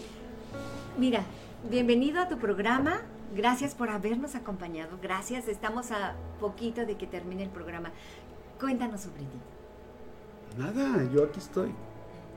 [0.97, 1.23] Mira,
[1.69, 3.03] bienvenido a tu programa.
[3.37, 4.99] Gracias por habernos acompañado.
[5.03, 7.91] Gracias, estamos a poquito de que termine el programa.
[8.59, 9.39] Cuéntanos sobre ti.
[10.57, 11.75] Nada, yo aquí estoy.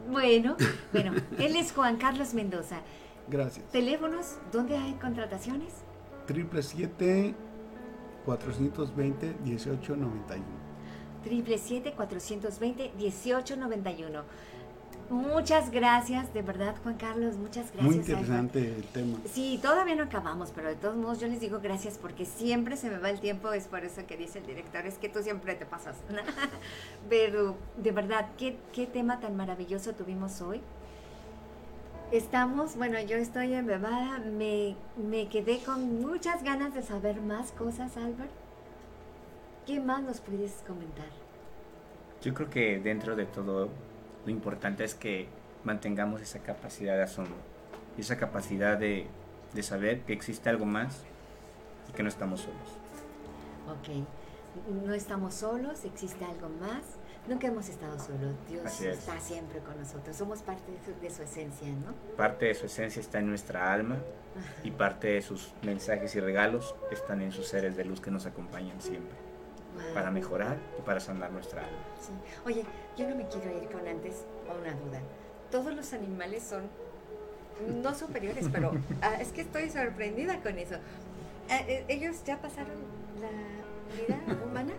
[0.10, 0.56] Bueno,
[0.91, 2.82] bueno, él es Juan Carlos Mendoza.
[3.28, 3.65] Gracias.
[3.72, 5.73] Teléfonos, ¿dónde hay contrataciones?
[11.23, 14.23] Triple 7 420 1891.
[15.12, 15.32] 777-420-1891.
[15.42, 17.84] Muchas gracias, de verdad, Juan Carlos, muchas gracias.
[17.84, 19.18] Muy interesante el tema.
[19.26, 22.90] Sí, todavía no acabamos, pero de todos modos yo les digo gracias porque siempre se
[22.90, 25.56] me va el tiempo, es por eso que dice el director, es que tú siempre
[25.56, 25.98] te pasas.
[27.10, 30.62] pero de verdad, ¿qué, qué tema tan maravilloso tuvimos hoy.
[32.14, 37.98] Estamos, bueno, yo estoy embebada, me, me quedé con muchas ganas de saber más cosas,
[37.98, 38.32] Albert.
[39.66, 41.08] ¿Qué más nos puedes comentar?
[42.22, 43.70] Yo creo que dentro de todo
[44.26, 45.27] lo importante es que
[45.64, 47.35] mantengamos esa capacidad de asombro,
[47.98, 49.07] y esa capacidad de,
[49.53, 51.03] de saber que existe algo más
[51.89, 52.77] y que no estamos solos.
[53.68, 54.06] Ok,
[54.85, 56.84] no estamos solos, existe algo más.
[57.27, 58.98] Nunca hemos estado solos, Dios es.
[58.98, 61.93] está siempre con nosotros, somos parte de su, de su esencia, ¿no?
[62.18, 63.98] Parte de su esencia está en nuestra alma
[64.64, 68.26] y parte de sus mensajes y regalos están en sus seres de luz que nos
[68.26, 69.31] acompañan siempre
[69.73, 69.93] Wow.
[69.93, 71.77] para mejorar y para sanar nuestra alma.
[71.99, 72.11] Sí.
[72.45, 72.65] Oye,
[72.98, 74.99] yo no me quiero ir con antes o una duda.
[75.49, 76.64] Todos los animales son
[77.81, 80.76] no superiores, pero ah, es que estoy sorprendida con eso.
[81.49, 82.76] Ah, eh, ¿Ellos ya pasaron
[83.19, 83.30] la
[83.95, 84.73] vida humana?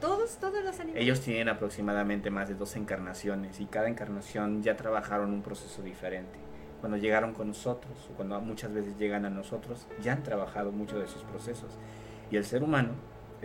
[0.00, 1.02] ¿Todos, todos los animales?
[1.02, 6.38] Ellos tienen aproximadamente más de dos encarnaciones y cada encarnación ya trabajaron un proceso diferente.
[6.80, 10.98] Cuando llegaron con nosotros, o cuando muchas veces llegan a nosotros, ya han trabajado mucho
[11.00, 11.76] de sus procesos.
[12.30, 12.90] Y el ser humano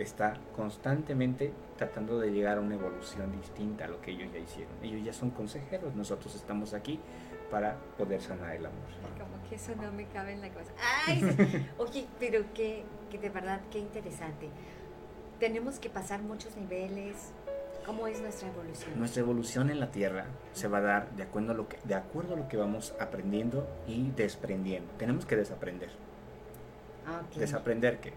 [0.02, 4.72] está constantemente tratando de llegar a una evolución distinta a lo que ellos ya hicieron.
[4.82, 6.98] Ellos ya son consejeros, nosotros estamos aquí
[7.50, 8.78] para poder sanar el amor.
[9.18, 10.72] Como que eso no me cabe en la cabeza.
[11.06, 14.48] Ay, oye, pero que, que de verdad, qué interesante.
[15.38, 17.32] Tenemos que pasar muchos niveles.
[17.86, 18.98] ¿Cómo es nuestra evolución?
[18.98, 21.94] Nuestra evolución en la Tierra se va a dar de acuerdo a lo que, de
[21.94, 24.90] acuerdo a lo que vamos aprendiendo y desprendiendo.
[24.96, 25.90] Tenemos que desaprender.
[27.06, 27.36] Ah, ok.
[27.36, 28.14] Desaprender que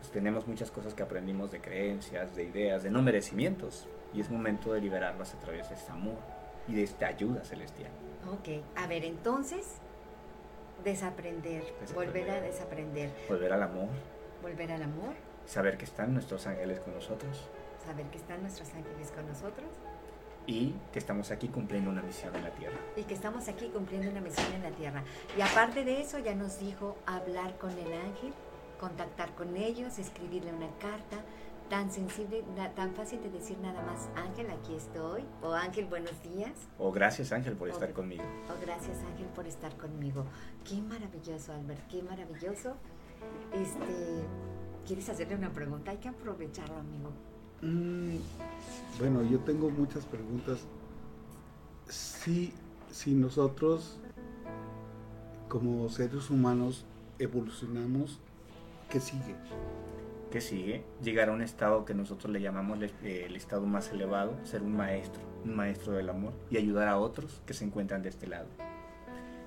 [0.00, 3.86] pues, tenemos muchas cosas que aprendimos de creencias, de ideas, de no merecimientos.
[4.12, 6.18] Y es momento de liberarlas a través de este amor
[6.66, 7.90] y de esta ayuda celestial.
[8.28, 9.76] Ok, a ver, entonces,
[10.84, 11.62] desaprender,
[11.94, 13.88] volver a desaprender, Volver al amor,
[14.42, 15.14] volver al amor,
[15.46, 17.48] saber que están nuestros ángeles con nosotros
[17.84, 19.68] saber que están nuestros ángeles con nosotros
[20.46, 22.78] y que estamos aquí cumpliendo una misión en la Tierra.
[22.96, 25.04] y que estamos aquí cumpliendo una misión en la tierra.
[25.36, 28.32] Y aparte de eso, ya nos dijo hablar con el ángel,
[28.80, 31.22] contactar con ellos, escribirle una carta.
[31.68, 32.42] Tan sensible,
[32.74, 36.50] tan fácil de decir nada más, Ángel, aquí estoy, o Ángel, buenos días,
[36.80, 38.24] O gracias Ángel por estar conmigo.
[38.24, 40.24] o gracias Ángel por estar conmigo.
[40.68, 42.74] Qué maravilloso, Albert, qué maravilloso.
[43.52, 44.24] Este,
[44.84, 45.92] ¿quieres hacerle una pregunta?
[45.92, 47.12] Hay que aprovecharlo, amigo.
[47.62, 48.16] Mm,
[48.98, 50.66] bueno, yo tengo muchas preguntas.
[51.88, 52.52] Si,
[52.90, 54.00] si nosotros,
[55.48, 56.84] como seres humanos,
[57.20, 58.18] evolucionamos,
[58.90, 59.34] ¿qué sigue?
[60.30, 60.84] que sigue?
[61.02, 64.76] Llegar a un estado que nosotros le llamamos eh, el estado más elevado, ser un
[64.76, 68.46] maestro, un maestro del amor y ayudar a otros que se encuentran de este lado.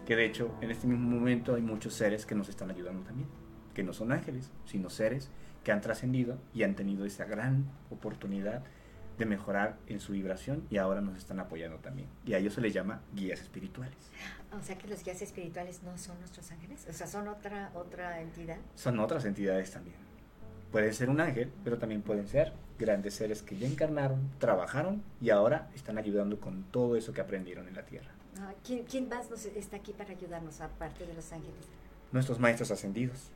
[0.05, 3.29] Que de hecho, en este mismo momento hay muchos seres que nos están ayudando también,
[3.73, 5.29] que no son ángeles, sino seres
[5.63, 8.63] que han trascendido y han tenido esa gran oportunidad
[9.17, 12.07] de mejorar en su vibración y ahora nos están apoyando también.
[12.25, 13.97] Y a ellos se les llama guías espirituales.
[14.57, 18.21] O sea que los guías espirituales no son nuestros ángeles, o sea, son otra otra
[18.21, 18.57] entidad.
[18.75, 19.95] Son otras entidades también.
[20.71, 25.29] Pueden ser un ángel, pero también pueden ser grandes seres que ya encarnaron, trabajaron y
[25.29, 28.09] ahora están ayudando con todo eso que aprendieron en la tierra.
[28.39, 31.67] Ah, ¿quién, ¿Quién más nos está aquí para ayudarnos aparte de los ángeles?
[32.11, 33.29] Nuestros maestros ascendidos.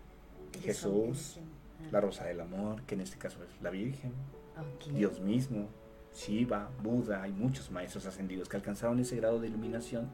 [0.62, 1.46] Jesús, ¿Quién?
[1.80, 1.90] Ah.
[1.92, 4.14] la Rosa del Amor, que en este caso es la Virgen,
[4.92, 5.70] Dios mismo,
[6.14, 10.10] Shiva, Buda, hay muchos maestros ascendidos que alcanzaron ese grado de iluminación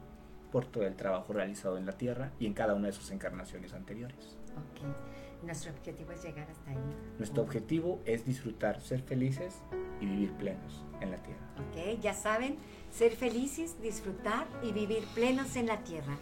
[0.52, 3.72] por todo el trabajo realizado en la Tierra y en cada una de sus encarnaciones
[3.72, 4.36] anteriores.
[4.52, 5.44] Ok.
[5.44, 6.78] Nuestro objetivo es llegar hasta ahí.
[7.18, 9.60] Nuestro objetivo es disfrutar, ser felices
[10.00, 11.40] y vivir plenos en la Tierra.
[11.58, 12.56] Ok, ya saben,
[12.90, 16.16] ser felices, disfrutar y vivir plenos en la tierra.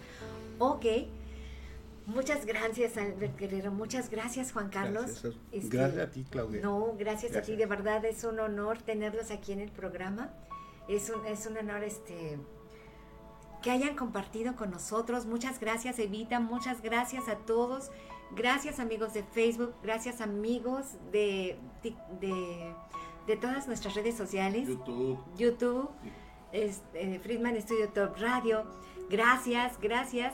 [0.59, 0.86] Ok,
[2.13, 5.07] muchas gracias Albert Guerrero, muchas gracias Juan Carlos.
[5.07, 6.61] Gracias, Este, gracias a ti, Claudia.
[6.63, 10.31] No, gracias, a ti, de verdad es un honor tenerlos aquí en el programa.
[10.89, 12.39] Es un, es un honor este
[13.63, 15.27] que hayan compartido con nosotros.
[15.27, 17.91] Muchas gracias Evita, muchas gracias a todos.
[18.35, 22.75] Gracias amigos de Facebook, gracias amigos de, de,
[23.27, 24.69] de todas nuestras redes sociales.
[24.69, 25.19] YouTube.
[25.37, 25.91] YouTube,
[26.53, 28.65] este, Friedman Studio Top Radio.
[29.11, 30.33] Gracias, gracias.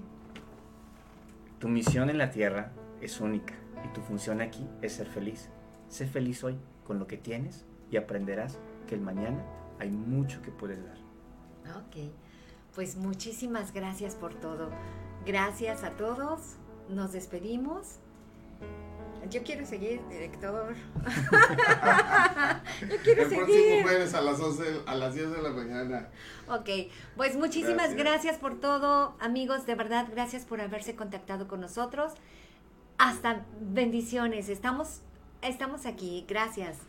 [1.59, 2.71] Tu misión en la tierra
[3.01, 5.49] es única y tu función aquí es ser feliz.
[5.89, 8.59] Sé feliz hoy con lo que tienes y aprenderás
[8.89, 9.45] que el mañana
[9.79, 10.97] hay mucho que puedes dar.
[11.77, 12.11] Ok,
[12.73, 14.71] pues muchísimas gracias por todo.
[15.25, 16.55] Gracias a todos.
[16.89, 17.99] Nos despedimos.
[19.29, 20.73] Yo quiero seguir, director.
[22.81, 23.83] Yo quiero El próximo seguir.
[23.83, 26.09] jueves a las 11, a las 10 de la mañana.
[26.47, 26.69] Ok,
[27.15, 27.97] pues muchísimas Gracias.
[27.97, 28.37] gracias.
[28.37, 29.67] por todo, amigos.
[29.67, 32.13] De verdad, gracias por haberse contactado con nosotros.
[32.97, 34.49] Hasta bendiciones.
[34.49, 35.01] Estamos,
[35.41, 36.25] estamos aquí.
[36.27, 36.88] Gracias.